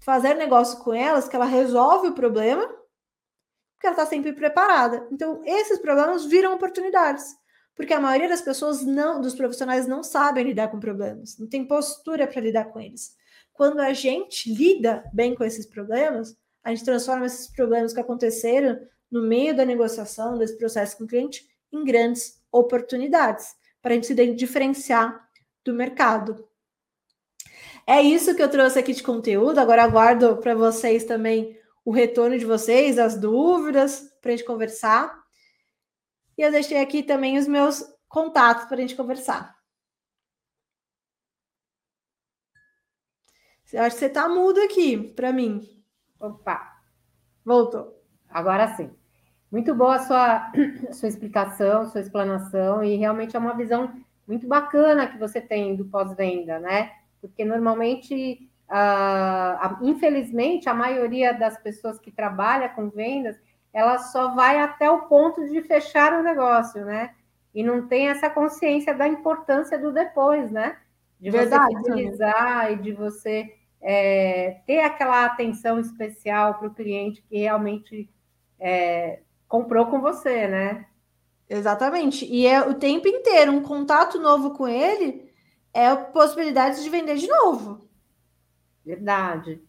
Fazer 0.00 0.34
negócio 0.34 0.78
com 0.82 0.94
elas, 0.94 1.28
que 1.28 1.36
ela 1.36 1.44
resolve 1.44 2.08
o 2.08 2.14
problema, 2.14 2.66
porque 2.66 3.86
ela 3.86 3.96
está 3.96 4.06
sempre 4.06 4.32
preparada. 4.32 5.06
Então, 5.10 5.42
esses 5.44 5.78
problemas 5.78 6.24
viram 6.24 6.54
oportunidades. 6.54 7.36
Porque 7.74 7.94
a 7.94 8.00
maioria 8.00 8.28
das 8.28 8.42
pessoas 8.42 8.82
não, 8.84 9.20
dos 9.20 9.34
profissionais 9.34 9.86
não 9.86 10.02
sabem 10.02 10.44
lidar 10.44 10.68
com 10.68 10.78
problemas, 10.78 11.38
não 11.38 11.48
tem 11.48 11.66
postura 11.66 12.26
para 12.26 12.40
lidar 12.40 12.66
com 12.66 12.78
eles. 12.78 13.16
Quando 13.52 13.80
a 13.80 13.92
gente 13.92 14.52
lida 14.52 15.02
bem 15.12 15.34
com 15.34 15.44
esses 15.44 15.66
problemas, 15.66 16.36
a 16.62 16.70
gente 16.70 16.84
transforma 16.84 17.26
esses 17.26 17.48
problemas 17.48 17.92
que 17.92 18.00
aconteceram 18.00 18.78
no 19.10 19.22
meio 19.22 19.56
da 19.56 19.64
negociação, 19.64 20.36
desse 20.36 20.56
processo 20.58 20.96
com 20.96 21.04
o 21.04 21.06
cliente, 21.06 21.48
em 21.72 21.84
grandes 21.84 22.40
oportunidades 22.52 23.54
para 23.82 23.92
a 23.92 23.94
gente 23.94 24.06
se 24.06 24.34
diferenciar 24.34 25.28
do 25.64 25.74
mercado. 25.74 26.48
É 27.86 28.00
isso 28.00 28.34
que 28.34 28.42
eu 28.42 28.50
trouxe 28.50 28.78
aqui 28.78 28.92
de 28.92 29.02
conteúdo. 29.02 29.58
Agora 29.58 29.82
aguardo 29.82 30.36
para 30.36 30.54
vocês 30.54 31.04
também 31.04 31.58
o 31.84 31.90
retorno 31.90 32.38
de 32.38 32.44
vocês, 32.44 32.98
as 32.98 33.18
dúvidas, 33.18 34.00
para 34.20 34.32
a 34.32 34.36
gente 34.36 34.46
conversar. 34.46 35.18
E 36.36 36.42
eu 36.42 36.50
deixei 36.50 36.78
aqui 36.78 37.02
também 37.02 37.38
os 37.38 37.46
meus 37.46 37.82
contatos 38.08 38.66
para 38.66 38.76
a 38.76 38.80
gente 38.80 38.94
conversar. 38.94 39.58
Eu 43.72 43.82
acho 43.82 43.94
que 43.96 44.00
você 44.00 44.06
está 44.06 44.28
mudo 44.28 44.60
aqui 44.60 44.96
para 45.14 45.32
mim. 45.32 45.84
Opa! 46.18 46.76
Voltou. 47.44 48.00
Agora 48.28 48.76
sim. 48.76 48.99
Muito 49.50 49.74
boa 49.74 49.96
a 49.96 49.98
sua, 49.98 50.52
sua 50.92 51.08
explicação, 51.08 51.86
sua 51.88 52.00
explanação, 52.00 52.84
e 52.84 52.96
realmente 52.96 53.34
é 53.34 53.38
uma 53.38 53.56
visão 53.56 53.92
muito 54.26 54.46
bacana 54.46 55.08
que 55.08 55.18
você 55.18 55.40
tem 55.40 55.74
do 55.74 55.84
pós-venda, 55.84 56.60
né? 56.60 56.92
Porque 57.20 57.44
normalmente, 57.44 58.48
infelizmente, 59.82 60.68
a 60.68 60.74
maioria 60.74 61.32
das 61.34 61.60
pessoas 61.60 61.98
que 61.98 62.12
trabalha 62.12 62.68
com 62.68 62.88
vendas, 62.88 63.36
ela 63.72 63.98
só 63.98 64.34
vai 64.34 64.60
até 64.60 64.88
o 64.88 65.02
ponto 65.02 65.44
de 65.48 65.60
fechar 65.62 66.12
o 66.12 66.22
negócio, 66.22 66.84
né? 66.84 67.14
E 67.52 67.64
não 67.64 67.88
tem 67.88 68.08
essa 68.08 68.30
consciência 68.30 68.94
da 68.94 69.08
importância 69.08 69.76
do 69.76 69.92
depois, 69.92 70.50
né? 70.52 70.78
De 71.20 71.30
você 71.30 71.56
utilizar 71.56 72.72
e 72.72 72.76
de 72.76 72.92
você 72.92 73.52
é, 73.82 74.60
ter 74.64 74.80
aquela 74.80 75.24
atenção 75.24 75.80
especial 75.80 76.54
para 76.54 76.68
o 76.68 76.74
cliente 76.74 77.22
que 77.28 77.38
realmente 77.38 78.08
é, 78.58 79.20
comprou 79.50 79.86
com 79.86 80.00
você, 80.00 80.46
né? 80.46 80.86
Exatamente. 81.48 82.24
E 82.24 82.46
é 82.46 82.62
o 82.62 82.74
tempo 82.74 83.08
inteiro, 83.08 83.50
um 83.50 83.62
contato 83.62 84.18
novo 84.18 84.52
com 84.52 84.66
ele 84.68 85.28
é 85.74 85.94
possibilidade 85.94 86.82
de 86.82 86.88
vender 86.88 87.16
de 87.16 87.26
novo. 87.26 87.80
Verdade. 88.86 89.60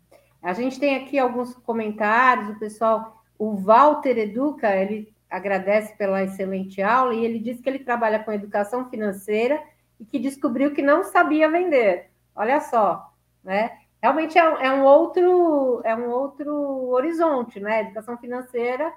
A 0.42 0.54
gente 0.54 0.80
tem 0.80 0.96
aqui 0.96 1.18
alguns 1.18 1.56
comentários, 1.56 2.50
o 2.50 2.60
pessoal, 2.60 3.24
o 3.38 3.56
Walter 3.56 4.18
Educa, 4.20 4.74
ele 4.76 5.12
agradece 5.30 5.96
pela 5.98 6.24
excelente 6.24 6.82
aula 6.82 7.16
e 7.16 7.26
ele 7.26 7.40
diz 7.40 7.60
que 7.60 7.68
ele 7.68 7.80
trabalha 7.80 8.24
com 8.24 8.32
educação 8.32 8.88
financeira 8.88 9.62
e 10.00 10.06
que 10.06 10.20
descobriu 10.20 10.74
que 10.74 10.82
não 10.84 11.04
sabia 11.04 11.50
vender. 11.50 12.12
Olha 12.36 12.60
só, 12.62 13.12
né? 13.44 13.80
Realmente 14.02 14.38
é, 14.38 14.42
é 14.42 14.72
um 14.72 14.84
outro 14.84 15.82
é 15.84 15.96
um 15.96 16.10
outro 16.10 16.90
horizonte, 16.90 17.60
né? 17.60 17.82
Educação 17.82 18.18
financeira 18.18 18.92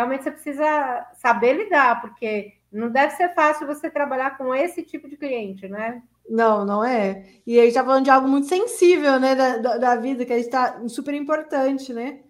realmente 0.00 0.24
você 0.24 0.30
precisa 0.30 1.06
saber 1.14 1.52
lidar, 1.52 2.00
porque 2.00 2.54
não 2.72 2.90
deve 2.90 3.14
ser 3.16 3.34
fácil 3.34 3.66
você 3.66 3.90
trabalhar 3.90 4.38
com 4.38 4.54
esse 4.54 4.82
tipo 4.82 5.08
de 5.08 5.16
cliente, 5.16 5.68
né? 5.68 6.02
Não, 6.28 6.64
não 6.64 6.82
é. 6.82 7.26
E 7.46 7.58
aí 7.58 7.68
está 7.68 7.84
falando 7.84 8.04
de 8.04 8.10
algo 8.10 8.28
muito 8.28 8.46
sensível, 8.46 9.18
né, 9.20 9.34
da, 9.34 9.58
da, 9.58 9.78
da 9.78 9.96
vida, 9.96 10.24
que 10.24 10.32
está 10.32 10.80
super 10.88 11.12
importante, 11.14 11.92
né? 11.92 12.20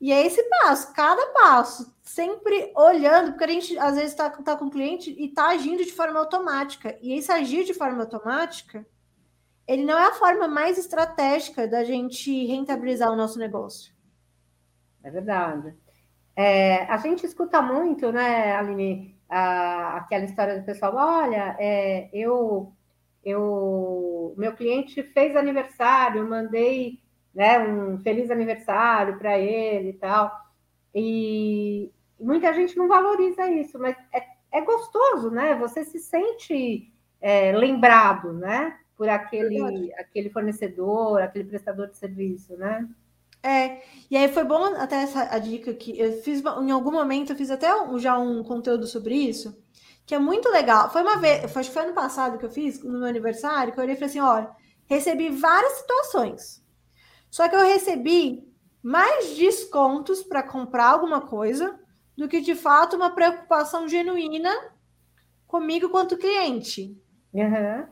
E 0.00 0.12
é 0.12 0.26
esse 0.26 0.42
passo, 0.44 0.92
cada 0.94 1.26
passo, 1.32 1.94
sempre 2.02 2.72
olhando, 2.76 3.32
porque 3.32 3.44
a 3.44 3.48
gente 3.48 3.78
às 3.78 3.94
vezes 3.94 4.10
está 4.10 4.30
tá 4.30 4.56
com 4.56 4.66
o 4.66 4.70
cliente 4.70 5.10
e 5.18 5.26
está 5.26 5.48
agindo 5.48 5.84
de 5.84 5.92
forma 5.92 6.20
automática. 6.20 6.96
E 7.02 7.14
esse 7.14 7.32
agir 7.32 7.64
de 7.64 7.74
forma 7.74 8.02
automática, 8.02 8.86
ele 9.66 9.84
não 9.84 9.98
é 9.98 10.08
a 10.08 10.14
forma 10.14 10.46
mais 10.46 10.78
estratégica 10.78 11.66
da 11.66 11.82
gente 11.82 12.46
rentabilizar 12.46 13.10
o 13.10 13.16
nosso 13.16 13.38
negócio. 13.38 13.92
É 15.02 15.10
verdade. 15.10 15.74
É, 16.36 16.84
a 16.84 16.98
gente 16.98 17.24
escuta 17.24 17.62
muito, 17.62 18.12
né, 18.12 18.54
Aline, 18.54 19.16
a, 19.28 19.96
aquela 19.96 20.24
história 20.24 20.58
do 20.58 20.66
pessoal, 20.66 20.94
olha, 20.94 21.56
é, 21.58 22.10
eu, 22.12 22.72
eu, 23.24 24.34
meu 24.36 24.52
cliente 24.54 25.02
fez 25.02 25.34
aniversário, 25.34 26.28
mandei 26.28 27.00
né, 27.34 27.58
um 27.58 27.98
feliz 28.00 28.30
aniversário 28.30 29.18
para 29.18 29.38
ele 29.38 29.90
e 29.90 29.94
tal, 29.94 30.30
e 30.94 31.90
muita 32.20 32.52
gente 32.52 32.76
não 32.76 32.86
valoriza 32.86 33.50
isso, 33.50 33.78
mas 33.78 33.96
é, 34.12 34.22
é 34.52 34.60
gostoso, 34.62 35.30
né? 35.30 35.54
Você 35.56 35.84
se 35.84 35.98
sente 35.98 36.90
é, 37.20 37.52
lembrado, 37.52 38.32
né? 38.32 38.78
Por 38.96 39.08
aquele, 39.08 39.92
aquele 39.94 40.30
fornecedor, 40.30 41.20
aquele 41.20 41.44
prestador 41.44 41.88
de 41.88 41.98
serviço, 41.98 42.56
né? 42.56 42.88
É, 43.46 43.80
e 44.10 44.16
aí 44.16 44.26
foi 44.26 44.42
bom 44.42 44.64
até 44.74 44.96
essa 45.02 45.32
a 45.32 45.38
dica 45.38 45.72
que 45.72 45.96
eu 45.96 46.20
fiz 46.20 46.42
em 46.44 46.72
algum 46.72 46.90
momento, 46.90 47.30
eu 47.30 47.36
fiz 47.36 47.48
até 47.48 47.72
um, 47.80 47.96
já 47.96 48.18
um 48.18 48.42
conteúdo 48.42 48.88
sobre 48.88 49.14
isso, 49.14 49.56
que 50.04 50.16
é 50.16 50.18
muito 50.18 50.48
legal. 50.48 50.90
Foi 50.90 51.00
uma 51.00 51.16
vez, 51.18 51.56
acho 51.56 51.68
que 51.68 51.74
foi 51.74 51.84
ano 51.84 51.94
passado 51.94 52.38
que 52.38 52.44
eu 52.44 52.50
fiz, 52.50 52.82
no 52.82 52.98
meu 52.98 53.06
aniversário, 53.06 53.72
que 53.72 53.78
eu 53.78 53.84
olhei 53.84 53.94
e 53.94 53.96
falei 53.96 54.10
assim: 54.10 54.18
olha, 54.18 54.50
recebi 54.86 55.30
várias 55.30 55.74
situações. 55.74 56.60
Só 57.30 57.48
que 57.48 57.54
eu 57.54 57.60
recebi 57.60 58.44
mais 58.82 59.36
descontos 59.36 60.24
para 60.24 60.42
comprar 60.42 60.88
alguma 60.88 61.20
coisa 61.20 61.78
do 62.16 62.28
que 62.28 62.40
de 62.40 62.56
fato 62.56 62.96
uma 62.96 63.10
preocupação 63.10 63.86
genuína 63.86 64.52
comigo 65.46 65.88
quanto 65.88 66.18
cliente. 66.18 67.00
Uhum. 67.32 67.86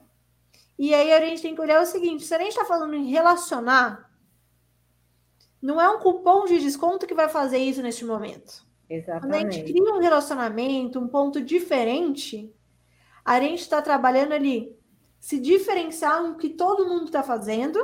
E 0.77 0.93
aí 0.93 1.13
a 1.13 1.21
gente 1.21 1.43
tem 1.43 1.55
que 1.55 1.61
olhar 1.61 1.81
o 1.81 1.87
seguinte: 1.87 2.25
se 2.25 2.35
a 2.35 2.39
gente 2.39 2.49
está 2.49 2.65
falando 2.65 2.95
em 2.95 3.09
relacionar, 3.09 4.11
não 5.65 5.81
é 5.81 5.89
um 5.89 5.99
cupom 5.99 6.45
de 6.45 6.59
desconto 6.59 7.07
que 7.07 7.15
vai 7.15 7.27
fazer 7.27 7.57
isso 7.57 7.81
neste 7.81 8.05
momento. 8.05 8.67
Exatamente. 8.89 9.23
Quando 9.23 9.35
a 9.35 9.51
gente 9.51 9.73
cria 9.73 9.95
um 9.95 9.99
relacionamento, 9.99 11.01
um 11.01 11.09
ponto 11.09 11.41
diferente, 11.41 12.55
a 13.25 13.41
gente 13.41 13.61
está 13.61 13.81
trabalhando 13.81 14.33
ali 14.33 14.79
se 15.19 15.41
diferenciar 15.41 16.23
no 16.23 16.37
que 16.37 16.51
todo 16.51 16.87
mundo 16.87 17.07
está 17.07 17.23
fazendo. 17.23 17.83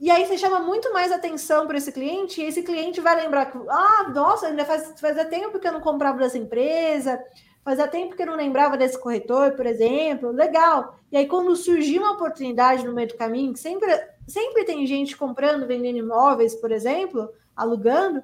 E 0.00 0.10
aí 0.10 0.26
você 0.26 0.36
chama 0.36 0.58
muito 0.58 0.92
mais 0.92 1.12
atenção 1.12 1.68
para 1.68 1.78
esse 1.78 1.92
cliente, 1.92 2.40
e 2.40 2.46
esse 2.46 2.64
cliente 2.64 3.00
vai 3.00 3.14
lembrar 3.14 3.46
que, 3.46 3.56
ah, 3.68 4.10
nossa, 4.12 4.48
ainda 4.48 4.64
faz, 4.64 5.00
fazia 5.00 5.24
tempo 5.24 5.60
que 5.60 5.68
eu 5.68 5.72
não 5.72 5.80
comprava 5.80 6.18
dessa 6.18 6.36
empresa, 6.36 7.16
fazia 7.64 7.86
tempo 7.86 8.16
que 8.16 8.22
eu 8.22 8.26
não 8.26 8.34
lembrava 8.34 8.76
desse 8.76 9.00
corretor, 9.00 9.52
por 9.52 9.66
exemplo, 9.66 10.32
legal. 10.32 10.98
E 11.12 11.16
aí, 11.16 11.28
quando 11.28 11.54
surgir 11.54 12.00
uma 12.00 12.14
oportunidade 12.14 12.84
no 12.84 12.92
meio 12.92 13.06
do 13.06 13.16
caminho, 13.16 13.52
que 13.52 13.60
sempre 13.60 13.88
sempre 14.26 14.64
tem 14.64 14.86
gente 14.86 15.16
comprando, 15.16 15.66
vendendo 15.66 15.98
imóveis, 15.98 16.54
por 16.54 16.70
exemplo, 16.70 17.28
alugando, 17.54 18.22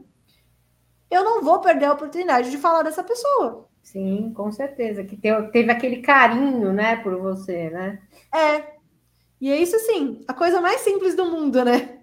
eu 1.10 1.24
não 1.24 1.42
vou 1.42 1.60
perder 1.60 1.86
a 1.86 1.92
oportunidade 1.92 2.50
de 2.50 2.58
falar 2.58 2.82
dessa 2.82 3.02
pessoa. 3.02 3.68
Sim, 3.82 4.32
com 4.34 4.52
certeza, 4.52 5.02
que 5.04 5.16
teve 5.16 5.70
aquele 5.70 6.02
carinho, 6.02 6.72
né, 6.72 6.96
por 6.96 7.16
você, 7.16 7.70
né? 7.70 8.00
É. 8.32 8.78
E 9.40 9.50
é 9.50 9.56
isso 9.56 9.74
assim, 9.74 10.22
a 10.28 10.34
coisa 10.34 10.60
mais 10.60 10.82
simples 10.82 11.14
do 11.16 11.24
mundo, 11.24 11.64
né? 11.64 12.00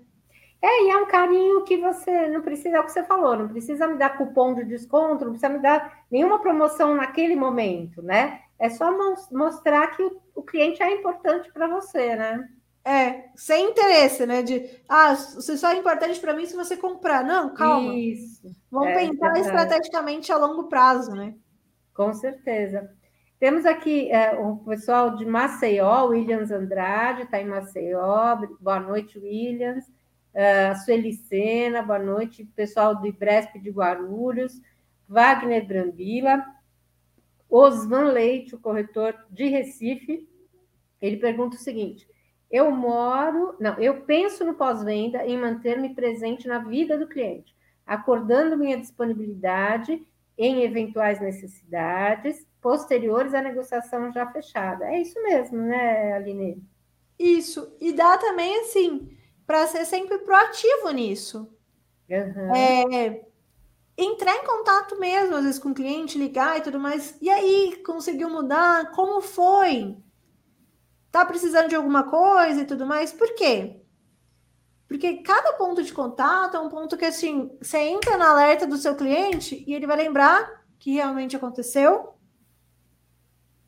É, 0.62 0.86
e 0.86 0.90
é 0.90 0.98
um 0.98 1.06
carinho 1.06 1.64
que 1.64 1.78
você 1.78 2.28
não 2.30 2.42
precisa, 2.42 2.78
é 2.78 2.80
o 2.80 2.84
que 2.84 2.92
você 2.92 3.04
falou, 3.04 3.38
não 3.38 3.48
precisa 3.48 3.88
me 3.88 3.96
dar 3.96 4.18
cupom 4.18 4.56
de 4.56 4.66
desconto, 4.66 5.24
não 5.24 5.32
precisa 5.32 5.50
me 5.50 5.60
dar 5.60 6.04
nenhuma 6.10 6.40
promoção 6.40 6.96
naquele 6.96 7.36
momento, 7.36 8.02
né? 8.02 8.42
É 8.58 8.70
só 8.70 8.92
mostrar 9.32 9.96
que 9.96 10.02
o, 10.02 10.20
o 10.34 10.42
cliente 10.42 10.82
é 10.82 10.92
importante 10.92 11.52
para 11.54 11.68
você, 11.68 12.16
né? 12.16 12.50
É, 12.88 13.26
sem 13.36 13.72
interesse, 13.72 14.26
né? 14.26 14.42
De, 14.42 14.66
ah, 14.88 15.14
você 15.14 15.58
só 15.58 15.72
é 15.72 15.78
importante 15.78 16.22
para 16.22 16.34
mim 16.34 16.46
se 16.46 16.56
você 16.56 16.78
comprar. 16.78 17.22
Não, 17.22 17.54
calma. 17.54 17.94
Isso. 17.94 18.50
Vamos 18.72 18.88
é, 18.88 18.96
pensar 18.96 19.38
estrategicamente 19.38 20.32
a 20.32 20.38
longo 20.38 20.70
prazo, 20.70 21.12
né? 21.12 21.36
Com 21.94 22.14
certeza. 22.14 22.90
Temos 23.40 23.66
aqui 23.66 24.10
é, 24.10 24.40
o 24.40 24.56
pessoal 24.58 25.18
de 25.18 25.26
Maceió, 25.26 26.06
Williams 26.06 26.50
Andrade, 26.50 27.24
está 27.24 27.42
em 27.42 27.46
Maceió. 27.46 28.38
Boa 28.62 28.80
noite, 28.80 29.20
Williams. 29.20 29.86
Uh, 30.34 30.76
Sueli 30.86 31.12
Sena, 31.12 31.82
boa 31.82 32.00
noite. 32.00 32.46
Pessoal 32.56 32.96
do 32.96 33.06
Ibresp 33.06 33.60
de 33.60 33.70
Guarulhos. 33.70 34.54
Wagner 35.10 35.68
Brambila. 35.68 36.42
Osvan 37.50 38.12
Leite, 38.12 38.56
o 38.56 38.60
corretor 38.60 39.14
de 39.30 39.50
Recife. 39.50 40.26
Ele 41.02 41.18
pergunta 41.18 41.58
o 41.58 41.60
seguinte 41.60 42.08
eu 42.50 42.72
moro, 42.72 43.56
não, 43.60 43.78
eu 43.80 44.02
penso 44.02 44.46
no 44.46 44.54
pós-venda 44.54 45.26
em 45.26 45.38
manter-me 45.38 45.94
presente 45.94 46.48
na 46.48 46.60
vida 46.60 46.98
do 46.98 47.08
cliente, 47.08 47.56
acordando 47.86 48.58
minha 48.58 48.78
disponibilidade 48.78 50.06
em 50.38 50.64
eventuais 50.64 51.20
necessidades 51.20 52.48
posteriores 52.62 53.34
à 53.34 53.42
negociação 53.42 54.12
já 54.12 54.26
fechada. 54.32 54.86
É 54.86 55.02
isso 55.02 55.22
mesmo, 55.24 55.58
né, 55.58 56.14
Aline? 56.14 56.64
Isso. 57.18 57.76
E 57.80 57.92
dá 57.94 58.18
também, 58.18 58.60
assim, 58.60 59.18
para 59.46 59.66
ser 59.68 59.86
sempre 59.86 60.20
proativo 60.20 60.92
nisso. 60.92 61.52
Uhum. 62.10 62.56
É, 62.56 63.22
entrar 63.98 64.36
em 64.36 64.46
contato 64.46 65.00
mesmo, 65.00 65.36
às 65.36 65.44
vezes, 65.44 65.60
com 65.60 65.70
o 65.70 65.74
cliente, 65.74 66.20
ligar 66.20 66.58
e 66.58 66.62
tudo 66.62 66.80
mais. 66.80 67.18
E 67.22 67.30
aí, 67.30 67.82
conseguiu 67.86 68.30
mudar? 68.30 68.92
Como 68.92 69.22
foi? 69.22 69.98
Tá 71.18 71.26
precisando 71.26 71.68
de 71.68 71.76
alguma 71.76 72.04
coisa 72.04 72.62
e 72.62 72.66
tudo 72.66 72.86
mais? 72.86 73.12
Por 73.12 73.34
quê? 73.34 73.82
Porque 74.88 75.18
cada 75.24 75.54
ponto 75.54 75.82
de 75.82 75.92
contato 75.92 76.56
é 76.56 76.60
um 76.60 76.70
ponto 76.70 76.96
que 76.96 77.06
assim, 77.06 77.58
você 77.60 77.80
entra 77.80 78.18
na 78.18 78.30
alerta 78.30 78.68
do 78.68 78.78
seu 78.78 78.96
cliente 78.96 79.64
e 79.66 79.74
ele 79.74 79.88
vai 79.88 79.98
lembrar 79.98 80.64
que 80.78 80.94
realmente 80.94 81.36
aconteceu 81.36 82.14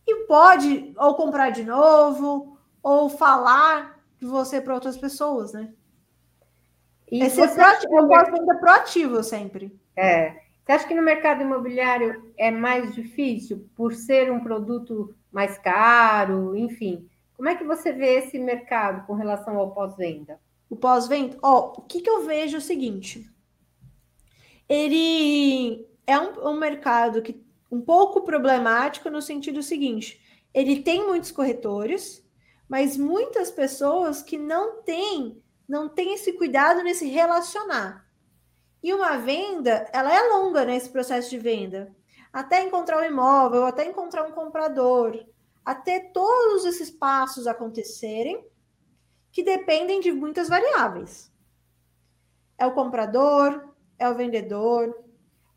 e 0.05 0.27
pode 0.27 0.93
ou 0.95 1.15
comprar 1.15 1.49
de 1.49 1.63
novo 1.63 2.55
ou 2.83 3.09
falar 3.09 3.99
de 4.19 4.27
você 4.27 4.61
para 4.61 4.75
outras 4.75 4.95
pessoas, 4.95 5.51
né? 5.51 5.73
E 7.11 7.23
é 7.23 7.29
ser 7.29 7.51
proativo, 7.51 7.97
eu 7.97 8.05
gosto 8.05 8.59
proativo 8.59 9.23
sempre. 9.23 9.75
É. 9.95 10.33
Você 10.63 10.71
acha 10.71 10.87
que 10.87 10.93
no 10.93 11.01
mercado 11.01 11.41
imobiliário 11.41 12.31
é 12.37 12.51
mais 12.51 12.93
difícil 12.93 13.67
por 13.75 13.95
ser 13.95 14.31
um 14.31 14.39
produto 14.39 15.15
mais 15.31 15.57
caro, 15.57 16.55
enfim? 16.55 17.08
Como 17.39 17.47
é 17.47 17.55
que 17.55 17.63
você 17.63 17.93
vê 17.93 18.15
esse 18.15 18.37
mercado 18.37 19.07
com 19.07 19.13
relação 19.13 19.57
ao 19.57 19.71
pós-venda? 19.71 20.41
O 20.69 20.75
pós-venda, 20.75 21.37
ó, 21.41 21.71
o 21.77 21.81
que, 21.83 22.01
que 22.01 22.09
eu 22.09 22.25
vejo 22.25 22.57
é 22.57 22.59
o 22.59 22.61
seguinte: 22.61 23.33
ele 24.67 25.87
é 26.05 26.19
um, 26.19 26.49
um 26.49 26.59
mercado 26.59 27.21
que 27.21 27.41
um 27.71 27.79
pouco 27.79 28.23
problemático 28.23 29.09
no 29.09 29.21
sentido 29.21 29.63
seguinte: 29.63 30.21
ele 30.53 30.83
tem 30.83 31.07
muitos 31.07 31.31
corretores, 31.31 32.21
mas 32.67 32.97
muitas 32.97 33.49
pessoas 33.49 34.21
que 34.21 34.37
não 34.37 34.83
têm, 34.83 35.41
não 35.65 35.87
têm 35.87 36.15
esse 36.15 36.33
cuidado 36.33 36.83
nesse 36.83 37.07
relacionar. 37.07 38.05
E 38.83 38.93
uma 38.93 39.17
venda, 39.17 39.89
ela 39.93 40.13
é 40.13 40.27
longa 40.27 40.65
nesse 40.65 40.89
processo 40.89 41.29
de 41.29 41.39
venda. 41.39 41.95
Até 42.33 42.61
encontrar 42.65 42.97
um 42.97 43.05
imóvel, 43.05 43.65
até 43.65 43.85
encontrar 43.85 44.27
um 44.27 44.33
comprador, 44.33 45.25
até 45.69 45.99
todos 45.99 46.65
esses 46.65 46.89
passos 46.89 47.45
acontecerem, 47.45 48.43
que 49.31 49.43
dependem 49.43 49.99
de 49.99 50.11
muitas 50.11 50.49
variáveis. 50.49 51.31
É 52.57 52.65
o 52.65 52.73
comprador, 52.73 53.71
é 53.99 54.09
o 54.09 54.15
vendedor, 54.15 54.99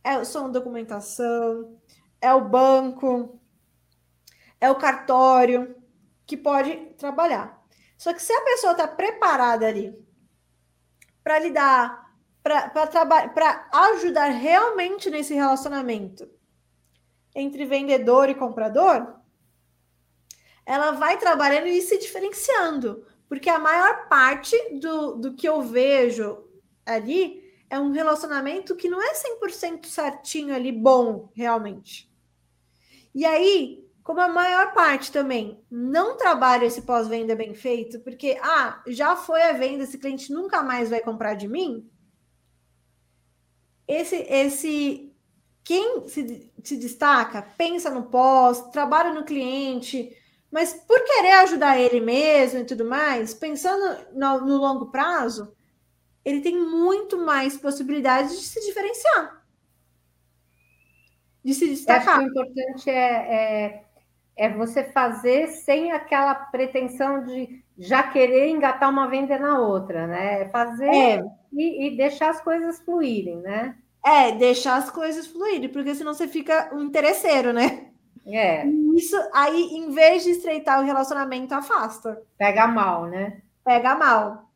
é, 0.05 0.23
são 0.23 0.53
documentação, 0.53 1.81
é 2.21 2.31
o 2.35 2.47
banco, 2.47 3.41
é 4.61 4.71
o 4.71 4.77
cartório 4.77 5.75
que 6.27 6.37
pode 6.37 6.77
trabalhar. 6.99 7.65
Só 7.97 8.13
que 8.13 8.21
se 8.21 8.35
a 8.35 8.45
pessoa 8.45 8.73
está 8.73 8.87
preparada 8.87 9.67
ali 9.67 9.99
para 11.25 11.39
lidar, 11.39 12.15
para 12.43 13.67
ajudar 13.95 14.27
realmente 14.27 15.09
nesse 15.09 15.33
relacionamento 15.33 16.29
entre 17.35 17.65
vendedor 17.65 18.29
e 18.29 18.35
comprador, 18.35 19.22
ela 20.65 20.93
vai 20.93 21.19
trabalhando 21.19 21.67
e 21.67 21.81
se 21.83 21.99
diferenciando. 21.99 23.07
Porque 23.29 23.49
a 23.49 23.59
maior 23.59 24.09
parte 24.09 24.57
do, 24.79 25.17
do 25.17 25.35
que 25.35 25.49
eu 25.49 25.63
vejo 25.63 26.45
ali 26.85 27.43
é 27.71 27.81
um 27.81 27.91
relacionamento 27.91 28.77
que 28.77 28.89
não 28.89 29.03
é 29.03 29.15
100% 29.15 29.87
certinho 29.87 30.55
ali, 30.55 30.71
bom, 30.71 31.31
realmente. 31.35 32.13
E 33.15 33.25
aí, 33.25 33.83
como 34.03 34.21
a 34.21 34.29
maior 34.29 34.75
parte 34.75 35.11
também 35.11 35.65
não 35.71 36.17
trabalha 36.17 36.67
esse 36.67 36.83
pós-venda 36.83 37.35
bem 37.35 37.55
feito, 37.55 38.01
porque, 38.01 38.39
ah, 38.43 38.83
já 38.89 39.17
foi 39.17 39.43
a 39.43 39.53
venda, 39.53 39.85
esse 39.85 39.97
cliente 39.97 40.33
nunca 40.33 40.63
mais 40.63 40.91
vai 40.91 41.01
comprar 41.01 41.35
de 41.35 41.49
mim, 41.49 41.89
esse, 43.89 44.17
esse 44.17 45.13
quem 45.65 46.09
se, 46.09 46.53
se 46.63 46.77
destaca, 46.77 47.43
pensa 47.57 47.91
no 47.91 48.05
pós, 48.05 48.71
trabalha 48.71 49.15
no 49.15 49.25
cliente, 49.25 50.15
mas 50.53 50.75
por 50.75 51.03
querer 51.03 51.33
ajudar 51.33 51.81
ele 51.81 51.99
mesmo 51.99 52.61
e 52.61 52.65
tudo 52.65 52.85
mais, 52.85 53.33
pensando 53.33 54.05
no, 54.13 54.41
no 54.43 54.57
longo 54.59 54.91
prazo, 54.91 55.57
ele 56.23 56.43
tem 56.43 56.61
muito 56.61 57.17
mais 57.17 57.57
possibilidades 57.57 58.39
de 58.39 58.47
se 58.47 58.61
diferenciar. 58.61 59.43
De 61.43 61.55
se 61.55 61.67
destacar. 61.67 62.21
o 62.21 62.23
importante 62.25 62.91
é, 62.91 63.35
é, 63.35 63.85
é, 64.37 64.51
você 64.51 64.85
fazer 64.85 65.49
sem 65.49 65.91
aquela 65.91 66.35
pretensão 66.35 67.25
de 67.25 67.65
já 67.79 68.03
querer 68.03 68.49
engatar 68.51 68.91
uma 68.91 69.09
venda 69.09 69.39
na 69.39 69.59
outra, 69.59 70.07
né? 70.07 70.43
É 70.43 70.49
fazer 70.51 70.95
é. 70.95 71.25
E, 71.51 71.87
e, 71.87 71.97
deixar 71.97 72.29
as 72.29 72.43
coisas 72.43 72.79
fluírem, 72.81 73.39
né? 73.39 73.77
É, 74.05 74.33
deixar 74.33 74.77
as 74.77 74.91
coisas 74.91 75.27
fluírem, 75.27 75.71
porque 75.71 75.95
senão 75.95 76.13
você 76.13 76.29
fica 76.29 76.71
um 76.75 76.83
interesseiro, 76.83 77.55
né? 77.55 77.92
É. 78.27 78.65
Isso 78.95 79.17
aí, 79.33 79.71
em 79.73 79.91
vez 79.91 80.23
de 80.23 80.31
estreitar 80.31 80.81
o 80.81 80.85
relacionamento, 80.85 81.55
afasta. 81.55 82.23
Pega 82.39 82.67
mal, 82.67 83.07
né? 83.07 83.43
Pega 83.65 83.95
mal. 83.95 84.49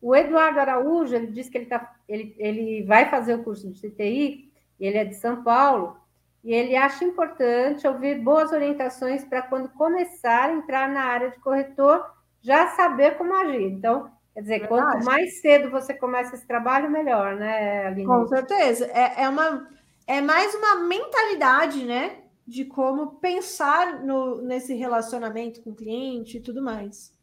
O 0.00 0.16
Eduardo 0.16 0.58
Araújo, 0.58 1.14
ele 1.14 1.28
disse 1.28 1.50
que 1.50 1.58
ele, 1.58 1.66
tá, 1.66 1.94
ele, 2.08 2.34
ele 2.38 2.82
vai 2.84 3.08
fazer 3.08 3.34
o 3.34 3.44
curso 3.44 3.70
de 3.70 3.80
CTI, 3.80 4.50
ele 4.80 4.98
é 4.98 5.04
de 5.04 5.14
São 5.14 5.44
Paulo, 5.44 5.96
e 6.42 6.52
ele 6.52 6.74
acha 6.74 7.04
importante 7.04 7.86
ouvir 7.86 8.18
boas 8.20 8.50
orientações 8.50 9.24
para 9.24 9.42
quando 9.42 9.68
começar 9.68 10.48
a 10.48 10.52
entrar 10.52 10.88
na 10.88 11.02
área 11.04 11.30
de 11.30 11.38
corretor, 11.38 12.04
já 12.40 12.66
saber 12.68 13.16
como 13.16 13.32
agir. 13.36 13.62
Então, 13.62 14.10
quer 14.34 14.40
dizer, 14.40 14.58
Verdade. 14.58 14.82
quanto 14.82 15.04
mais 15.04 15.40
cedo 15.40 15.70
você 15.70 15.94
começa 15.94 16.34
esse 16.34 16.46
trabalho, 16.46 16.90
melhor, 16.90 17.36
né, 17.36 17.86
Aline? 17.86 18.04
Com 18.04 18.26
certeza. 18.26 18.86
É, 18.86 19.22
é, 19.22 19.28
uma, 19.28 19.68
é 20.04 20.20
mais 20.20 20.52
uma 20.56 20.80
mentalidade, 20.84 21.84
né? 21.84 22.21
De 22.52 22.66
como 22.66 23.12
pensar 23.12 24.04
no, 24.04 24.42
nesse 24.42 24.74
relacionamento 24.74 25.62
com 25.62 25.70
o 25.70 25.74
cliente 25.74 26.36
e 26.36 26.40
tudo 26.40 26.62
mais. 26.62 27.18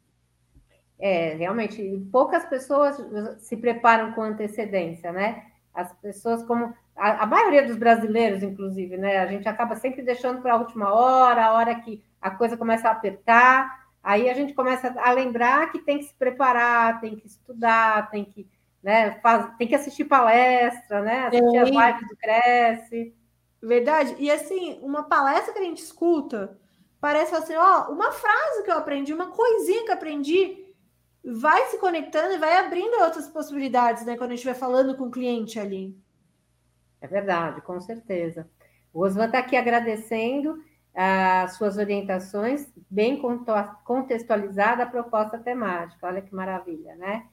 É, 0.98 1.34
realmente, 1.34 2.04
poucas 2.10 2.44
pessoas 2.46 2.96
se 3.38 3.56
preparam 3.56 4.12
com 4.12 4.22
antecedência, 4.22 5.12
né? 5.12 5.44
As 5.72 5.92
pessoas, 6.00 6.42
como 6.42 6.74
a, 6.96 7.22
a 7.22 7.26
maioria 7.26 7.64
dos 7.64 7.76
brasileiros, 7.76 8.42
inclusive, 8.42 8.96
né? 8.96 9.18
A 9.18 9.26
gente 9.28 9.48
acaba 9.48 9.76
sempre 9.76 10.02
deixando 10.02 10.42
para 10.42 10.54
a 10.54 10.56
última 10.56 10.92
hora, 10.92 11.46
a 11.46 11.52
hora 11.52 11.76
que 11.76 12.02
a 12.20 12.32
coisa 12.32 12.56
começa 12.56 12.88
a 12.88 12.90
apertar, 12.90 13.86
aí 14.02 14.28
a 14.28 14.34
gente 14.34 14.52
começa 14.52 14.92
a 14.98 15.12
lembrar 15.12 15.70
que 15.70 15.78
tem 15.78 15.98
que 15.98 16.06
se 16.06 16.14
preparar, 16.14 17.00
tem 17.00 17.14
que 17.14 17.28
estudar, 17.28 18.10
tem 18.10 18.24
que, 18.24 18.48
né, 18.82 19.12
faz, 19.20 19.48
tem 19.56 19.68
que 19.68 19.76
assistir 19.76 20.06
palestra, 20.06 21.02
né? 21.02 21.28
Assistir 21.28 21.56
é. 21.56 21.60
as 21.60 21.70
lives 21.70 22.08
do 22.08 22.16
Cresce. 22.16 23.19
Verdade. 23.62 24.16
E 24.18 24.30
assim, 24.30 24.78
uma 24.82 25.04
palestra 25.04 25.52
que 25.52 25.58
a 25.58 25.64
gente 25.64 25.82
escuta 25.82 26.58
parece 27.00 27.34
assim, 27.34 27.54
ó, 27.54 27.90
uma 27.90 28.12
frase 28.12 28.62
que 28.62 28.70
eu 28.70 28.76
aprendi, 28.76 29.12
uma 29.12 29.30
coisinha 29.30 29.84
que 29.84 29.90
eu 29.90 29.94
aprendi 29.94 30.74
vai 31.24 31.66
se 31.66 31.78
conectando 31.78 32.34
e 32.34 32.38
vai 32.38 32.56
abrindo 32.58 33.02
outras 33.02 33.28
possibilidades, 33.28 34.04
né? 34.04 34.16
Quando 34.16 34.32
a 34.32 34.36
gente 34.36 34.44
vai 34.44 34.54
falando 34.54 34.96
com 34.96 35.04
o 35.04 35.10
cliente 35.10 35.58
ali. 35.58 35.96
É 37.00 37.06
verdade, 37.06 37.60
com 37.62 37.80
certeza. 37.80 38.48
O 38.92 39.02
Osvan 39.02 39.26
está 39.26 39.38
aqui 39.38 39.56
agradecendo 39.56 40.62
as 40.94 41.54
suas 41.54 41.78
orientações, 41.78 42.68
bem 42.90 43.20
contextualizada 43.84 44.82
a 44.82 44.86
proposta 44.86 45.38
temática. 45.38 46.06
Olha 46.06 46.20
que 46.22 46.34
maravilha, 46.34 46.94
né? 46.96 47.26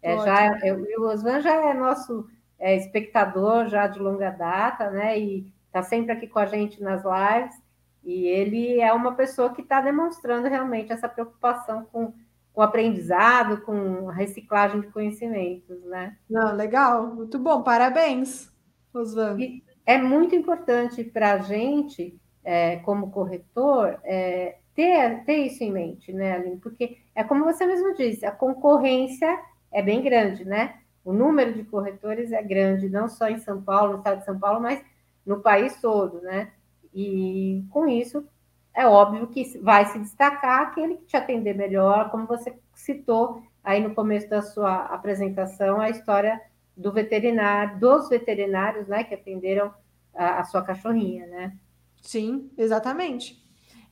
É, 0.00 0.16
já, 0.18 0.58
eu, 0.66 0.84
o 1.00 1.08
Osvan 1.08 1.40
já 1.40 1.54
é 1.70 1.74
nosso 1.74 2.28
é, 2.58 2.76
espectador 2.76 3.68
já 3.68 3.86
de 3.86 4.00
longa 4.00 4.30
data, 4.30 4.90
né? 4.90 5.18
E 5.18 5.52
está 5.72 5.82
sempre 5.82 6.12
aqui 6.12 6.26
com 6.26 6.38
a 6.38 6.46
gente 6.46 6.82
nas 6.82 7.02
lives. 7.02 7.60
E 8.04 8.26
ele 8.26 8.80
é 8.80 8.92
uma 8.92 9.14
pessoa 9.14 9.54
que 9.54 9.62
está 9.62 9.80
demonstrando 9.80 10.48
realmente 10.48 10.92
essa 10.92 11.08
preocupação 11.08 11.84
com 11.86 12.12
com 12.52 12.60
aprendizado, 12.60 13.62
com 13.62 14.06
reciclagem 14.06 14.82
de 14.82 14.88
conhecimentos, 14.88 15.82
né? 15.84 16.16
Não, 16.28 16.54
legal, 16.54 17.14
muito 17.14 17.38
bom, 17.38 17.62
parabéns, 17.62 18.52
Rosvan. 18.94 19.38
é 19.86 19.98
muito 19.98 20.34
importante 20.34 21.02
para 21.02 21.32
a 21.32 21.38
gente, 21.38 22.20
é, 22.44 22.76
como 22.80 23.10
corretor, 23.10 23.98
é, 24.04 24.58
ter, 24.74 25.24
ter 25.24 25.46
isso 25.46 25.64
em 25.64 25.72
mente, 25.72 26.12
né, 26.12 26.34
Aline? 26.34 26.58
Porque 26.58 26.98
é 27.14 27.24
como 27.24 27.44
você 27.44 27.64
mesmo 27.64 27.94
disse, 27.94 28.26
a 28.26 28.30
concorrência 28.30 29.40
é 29.70 29.82
bem 29.82 30.02
grande, 30.02 30.44
né? 30.44 30.76
O 31.04 31.12
número 31.12 31.54
de 31.54 31.64
corretores 31.64 32.32
é 32.32 32.42
grande, 32.42 32.88
não 32.88 33.08
só 33.08 33.28
em 33.28 33.38
São 33.38 33.62
Paulo, 33.62 33.92
no 33.92 33.98
estado 33.98 34.18
de 34.18 34.24
São 34.24 34.38
Paulo, 34.38 34.60
mas 34.60 34.84
no 35.24 35.40
país 35.40 35.80
todo, 35.80 36.20
né? 36.20 36.52
E 36.94 37.64
com 37.70 37.86
isso 37.86 38.26
é 38.74 38.86
óbvio 38.86 39.26
que 39.26 39.58
vai 39.58 39.84
se 39.86 39.98
destacar 39.98 40.62
aquele 40.62 40.96
que 40.96 41.04
te 41.04 41.16
atender 41.16 41.54
melhor, 41.54 42.10
como 42.10 42.26
você 42.26 42.54
citou 42.74 43.42
aí 43.62 43.80
no 43.80 43.94
começo 43.94 44.28
da 44.28 44.42
sua 44.42 44.84
apresentação, 44.86 45.80
a 45.80 45.90
história 45.90 46.40
do 46.76 46.90
veterinário, 46.92 47.78
dos 47.78 48.08
veterinários, 48.08 48.88
né, 48.88 49.04
que 49.04 49.14
atenderam 49.14 49.72
a, 50.14 50.40
a 50.40 50.44
sua 50.44 50.62
cachorrinha, 50.62 51.26
né? 51.26 51.56
Sim, 52.00 52.50
exatamente. 52.56 53.42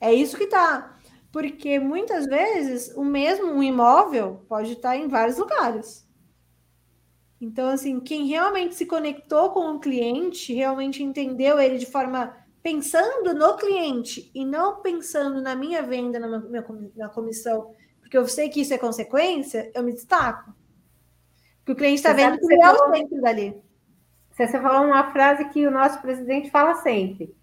É 0.01 0.13
isso 0.13 0.37
que 0.37 0.47
tá. 0.47 0.97
Porque 1.31 1.79
muitas 1.79 2.27
vezes 2.27 2.93
o 2.97 3.05
mesmo 3.05 3.53
um 3.53 3.63
imóvel 3.63 4.45
pode 4.49 4.73
estar 4.73 4.97
em 4.97 5.07
vários 5.07 5.39
lugares. 5.39 6.09
Então, 7.41 7.69
assim, 7.69 7.99
quem 8.01 8.27
realmente 8.27 8.75
se 8.75 8.85
conectou 8.85 9.51
com 9.51 9.73
o 9.73 9.81
cliente, 9.81 10.53
realmente 10.53 11.03
entendeu 11.03 11.59
ele 11.59 11.79
de 11.79 11.87
forma 11.87 12.37
pensando 12.63 13.33
no 13.33 13.57
cliente 13.57 14.31
e 14.35 14.45
não 14.45 14.83
pensando 14.83 15.41
na 15.41 15.55
minha 15.55 15.83
venda, 15.83 16.19
na, 16.19 16.39
minha, 16.39 16.65
na 16.95 17.09
comissão, 17.09 17.75
porque 18.01 18.19
eu 18.19 18.29
sei 18.29 18.51
que 18.51 18.61
isso 18.61 18.75
é 18.75 18.79
consequência, 18.79 19.71
eu 19.75 19.83
me 19.83 19.95
destaco. 19.95 20.53
Porque 21.59 21.73
o 21.73 21.77
cliente 21.77 21.97
está 21.97 22.13
vendo 22.13 22.39
que 22.39 22.55
é 22.55 22.71
o 22.71 22.95
centro 22.95 23.21
dali. 23.23 23.57
Você 24.33 24.61
falou 24.61 24.87
uma 24.87 25.11
frase 25.11 25.49
que 25.51 25.67
o 25.67 25.71
nosso 25.71 26.01
presidente 26.03 26.51
fala 26.51 26.75
sempre. 26.77 27.35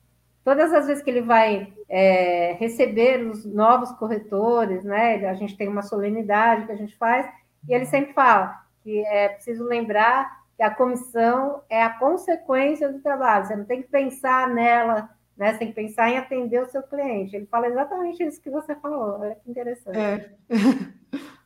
Todas 0.44 0.72
as 0.74 0.88
vezes 0.88 1.04
que 1.04 1.10
ele 1.10 1.22
vai 1.22 1.74
é, 1.90 2.54
receber 2.60 3.26
os 3.26 3.46
novos 3.46 3.92
corretores, 3.94 4.84
né? 4.84 5.26
A 5.28 5.34
gente 5.34 5.58
tem 5.58 5.68
uma 5.68 5.82
solenidade 5.82 6.66
que 6.66 6.72
a 6.72 6.76
gente 6.76 6.96
faz, 6.98 7.28
e 7.68 7.74
ele 7.74 7.86
sempre 7.86 8.14
fala 8.14 8.67
que 8.88 9.06
é 9.06 9.28
preciso 9.28 9.66
lembrar 9.66 10.46
que 10.56 10.64
a 10.64 10.74
comissão 10.74 11.62
é 11.70 11.84
a 11.84 11.90
consequência 11.90 12.90
do 12.90 13.02
trabalho, 13.02 13.46
você 13.46 13.56
não 13.58 13.66
tem 13.66 13.82
que 13.82 13.90
pensar 13.90 14.48
nela, 14.48 15.10
né? 15.36 15.52
Você 15.52 15.60
tem 15.60 15.68
que 15.68 15.74
pensar 15.74 16.10
em 16.10 16.18
atender 16.18 16.62
o 16.62 16.70
seu 16.70 16.82
cliente. 16.82 17.36
Ele 17.36 17.46
fala 17.48 17.68
exatamente 17.68 18.24
isso 18.24 18.42
que 18.42 18.50
você 18.50 18.74
falou, 18.76 19.20
olha 19.20 19.36
que 19.36 19.52
interessante. 19.52 20.00
É. 20.00 20.32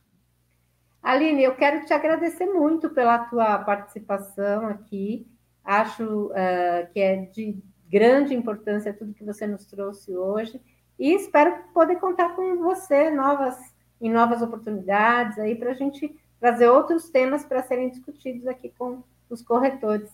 Aline, 1.02 1.42
eu 1.42 1.56
quero 1.56 1.84
te 1.84 1.92
agradecer 1.92 2.46
muito 2.46 2.90
pela 2.90 3.18
tua 3.18 3.58
participação 3.58 4.68
aqui. 4.68 5.26
Acho 5.64 6.26
uh, 6.26 6.92
que 6.92 7.00
é 7.00 7.16
de 7.26 7.60
grande 7.90 8.36
importância 8.36 8.94
tudo 8.94 9.14
que 9.14 9.24
você 9.24 9.48
nos 9.48 9.66
trouxe 9.66 10.16
hoje. 10.16 10.62
E 10.96 11.12
espero 11.12 11.56
poder 11.74 11.96
contar 11.96 12.36
com 12.36 12.56
você 12.58 13.10
novas 13.10 13.58
em 14.00 14.10
novas 14.10 14.42
oportunidades 14.42 15.38
aí 15.38 15.54
para 15.54 15.70
a 15.70 15.74
gente 15.74 16.12
trazer 16.42 16.68
outros 16.68 17.08
temas 17.08 17.44
para 17.44 17.62
serem 17.62 17.88
discutidos 17.88 18.48
aqui 18.48 18.74
com 18.76 19.04
os 19.30 19.40
corretores. 19.42 20.10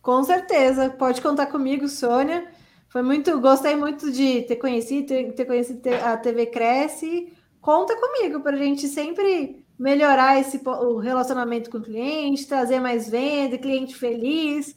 Com 0.00 0.22
certeza, 0.22 0.88
pode 0.88 1.20
contar 1.20 1.46
comigo, 1.46 1.88
Sônia. 1.88 2.46
Foi 2.88 3.02
muito, 3.02 3.40
gostei 3.40 3.74
muito 3.74 4.12
de 4.12 4.42
ter 4.42 4.54
conhecido, 4.54 5.32
ter, 5.32 5.44
conhecido 5.44 5.80
a 6.04 6.16
TV 6.16 6.46
Cresce. 6.46 7.32
Conta 7.60 7.96
comigo 7.96 8.38
para 8.38 8.54
a 8.54 8.58
gente 8.58 8.86
sempre 8.86 9.66
melhorar 9.76 10.38
esse 10.38 10.60
o 10.64 10.98
relacionamento 10.98 11.70
com 11.70 11.78
o 11.78 11.82
cliente, 11.82 12.46
trazer 12.46 12.78
mais 12.78 13.10
venda, 13.10 13.58
cliente 13.58 13.96
feliz, 13.96 14.76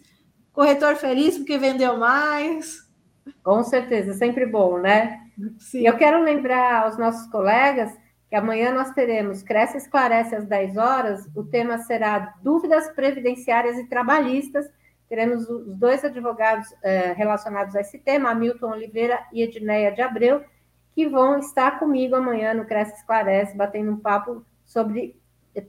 corretor 0.51 0.95
feliz 0.95 1.37
porque 1.37 1.59
vendeu 1.59 1.95
mais. 1.95 2.89
Com 3.43 3.63
certeza, 3.63 4.15
sempre 4.15 4.47
bom, 4.47 4.79
né? 4.79 5.19
Sim. 5.59 5.81
E 5.81 5.85
eu 5.85 5.95
quero 5.95 6.23
lembrar 6.23 6.85
aos 6.85 6.97
nossos 6.97 7.29
colegas 7.29 7.95
que 8.29 8.35
amanhã 8.35 8.71
nós 8.71 8.91
teremos 8.91 9.41
Cresce 9.41 9.77
Esclarece 9.77 10.35
às 10.35 10.45
10 10.45 10.77
horas. 10.77 11.27
O 11.35 11.43
tema 11.43 11.79
será 11.79 12.35
dúvidas 12.43 12.87
previdenciárias 12.91 13.77
e 13.77 13.87
trabalhistas. 13.87 14.69
Teremos 15.09 15.49
os 15.49 15.75
dois 15.75 16.05
advogados 16.05 16.67
eh, 16.83 17.13
relacionados 17.13 17.75
a 17.75 17.81
esse 17.81 17.97
tema, 17.97 18.29
Hamilton 18.29 18.69
Oliveira 18.69 19.19
e 19.33 19.41
Edneia 19.41 19.91
de 19.91 20.03
Abreu, 20.03 20.43
que 20.93 21.07
vão 21.07 21.39
estar 21.39 21.79
comigo 21.79 22.15
amanhã 22.15 22.53
no 22.53 22.65
Cresce 22.65 22.97
Esclarece, 22.97 23.57
batendo 23.57 23.91
um 23.91 23.99
papo 23.99 24.45
sobre 24.63 25.19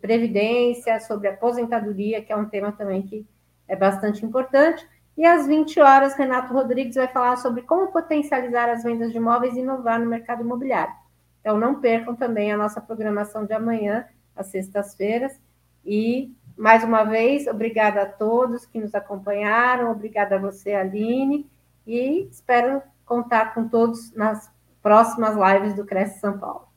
previdência, 0.03 1.01
sobre 1.01 1.29
aposentadoria, 1.29 2.23
que 2.23 2.31
é 2.31 2.37
um 2.37 2.45
tema 2.45 2.71
também 2.73 3.01
que 3.03 3.27
é 3.67 3.75
bastante 3.75 4.25
importante. 4.27 4.87
E 5.17 5.25
às 5.25 5.47
20 5.47 5.81
horas, 5.81 6.15
Renato 6.15 6.53
Rodrigues 6.53 6.97
vai 6.97 7.09
falar 7.09 7.37
sobre 7.37 7.63
como 7.63 7.91
potencializar 7.91 8.69
as 8.69 8.83
vendas 8.83 9.11
de 9.11 9.17
imóveis 9.17 9.57
e 9.57 9.61
inovar 9.61 9.99
no 9.99 10.07
mercado 10.07 10.43
imobiliário. 10.43 10.93
Então, 11.41 11.59
não 11.59 11.81
percam 11.81 12.15
também 12.15 12.53
a 12.53 12.57
nossa 12.57 12.81
programação 12.81 13.45
de 13.45 13.53
amanhã, 13.53 14.07
às 14.37 14.49
sextas-feiras. 14.49 15.41
E, 15.85 16.33
mais 16.57 16.85
uma 16.85 17.05
vez, 17.05 17.47
obrigada 17.47 18.03
a 18.03 18.07
todos 18.07 18.67
que 18.67 18.81
nos 18.81 18.95
acompanharam, 18.95 19.91
obrigada 19.91 20.37
a 20.37 20.39
você, 20.39 20.75
Aline, 20.75 21.51
e 21.87 22.29
espero 22.31 22.83
contar 23.05 23.55
com 23.55 23.67
todos 23.69 24.13
nas 24.13 24.51
próximas 24.83 25.35
lives 25.37 25.75
do 25.75 25.85
Cresce 25.85 26.21
São 26.21 26.39
Paulo. 26.39 26.69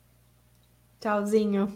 Tchauzinho. 1.00 1.68